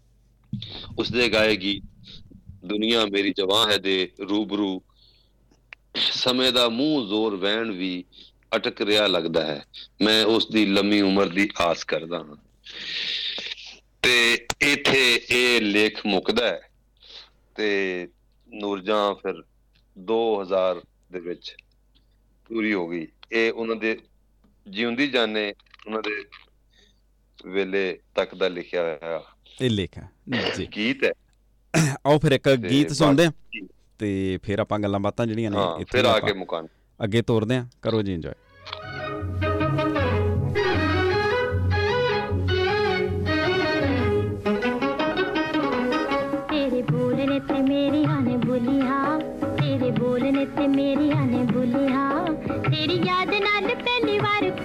ਉਸ 0.99 1.11
ਦੇ 1.11 1.29
ਗਾਏ 1.29 1.55
ਗੀਤ 1.57 1.83
ਦੁਨੀਆ 2.65 3.05
ਮੇਰੀ 3.05 3.33
ਜਵਾਨ 3.37 3.71
ਹੈ 3.71 3.77
ਦੇ 3.77 4.11
ਰੂਬਰੂ 4.29 4.81
ਸਮੇਂ 5.95 6.51
ਦਾ 6.51 6.69
ਮੂੰਹ 6.69 7.07
ਜ਼ੋਰ 7.07 7.35
ਵਹਿਣ 7.35 7.71
ਵੀ 7.71 8.03
ਅਟਕ 8.55 8.81
ਰਿਹਾ 8.81 9.07
ਲੱਗਦਾ 9.07 9.45
ਹੈ। 9.45 9.65
ਮੈਂ 10.01 10.25
ਉਸ 10.25 10.47
ਦੀ 10.47 10.65
ਲੰਮੀ 10.65 11.01
ਉਮਰ 11.01 11.27
ਦੀ 11.27 11.49
ਆਸ 11.61 11.83
ਕਰਦਾ 11.83 12.17
ਹਾਂ। 12.17 12.35
ਤੇ 14.01 14.47
ਇਥੇ 14.61 15.21
ਇਹ 15.29 15.61
ਲੇਖ 15.61 16.05
ਮੁੱਕਦਾ 16.05 16.47
ਹੈ 16.47 16.61
ਤੇ 17.55 18.07
ਨੂਰਜਾਂ 18.53 19.15
ਫਿਰ 19.15 19.43
2000 19.97 20.87
ਦੇ 21.11 21.19
ਵਿੱਚ 21.19 21.55
ਪੂਰੀ 22.47 22.73
ਹੋ 22.73 22.89
ਗਈ। 22.89 23.07
ਇਹ 23.31 23.51
ਉਹਨਾਂ 23.51 23.75
ਦੇ 23.75 23.99
ਜਿਉਂਦੀ 24.67 25.07
ਜਾਣੇ 25.07 25.53
ਉਹਨਾਂ 25.87 26.01
ਦੇ 26.01 26.23
ਵੇਲੇ 27.49 27.99
ਤੱਕ 28.15 28.35
ਦਾ 28.35 28.47
ਲਿਖਿਆ 28.47 28.81
ਹੋਇਆ। 28.81 29.23
ਇਹ 29.61 29.69
ਲੇਖ 29.69 29.99
ਜੀ। 30.57 30.67
ਗੀਤ 30.75 31.03
ਹੈ। 31.03 31.11
ਆਓ 32.05 32.19
ਫਿਰ 32.19 32.31
ਇੱਕ 32.31 32.49
ਗੀਤ 32.49 32.91
ਸੁਣਦੇ 32.91 33.25
ਆ 33.25 33.31
ਤੇ 33.99 34.39
ਫਿਰ 34.43 34.59
ਆਪਾਂ 34.59 34.79
ਗੱਲਾਂ 34.79 34.99
ਬਾਤਾਂ 34.99 35.27
ਜਿਹੜੀਆਂ 35.27 35.51
ਨੇ 35.51 35.57
ਇੱਥੇ 35.81 35.97
ਫਿਰ 35.97 36.05
ਆ 36.05 36.19
ਕੇ 36.19 36.33
ਮੁਕਾਨ 36.33 36.67
ਅੱਗੇ 37.03 37.21
ਤੋਰਦੇ 37.21 37.55
ਆ 37.55 37.67
ਕਰੋ 37.81 38.01
ਜੀ 38.01 38.13
ਇੰਜੋਏ 38.13 38.33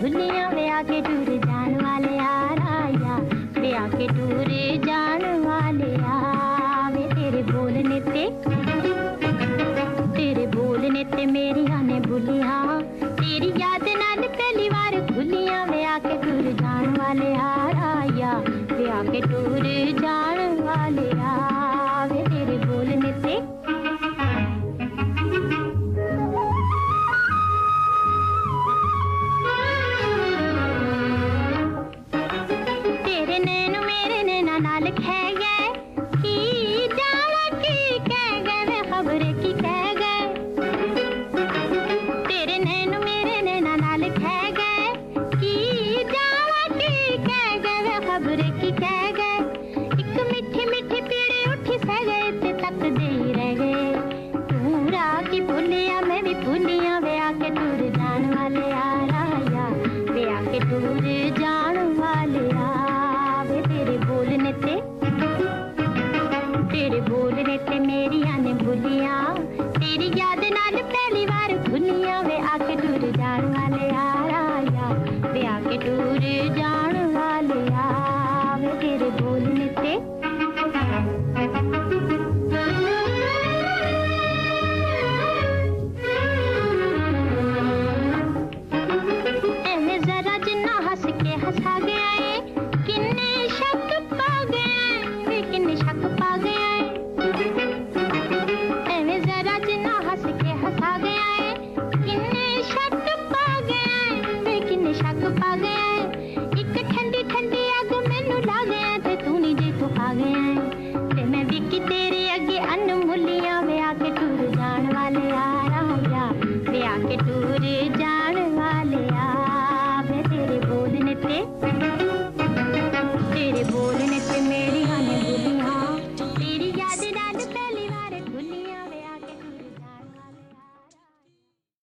ਪਹਿਲੀ 0.01 0.28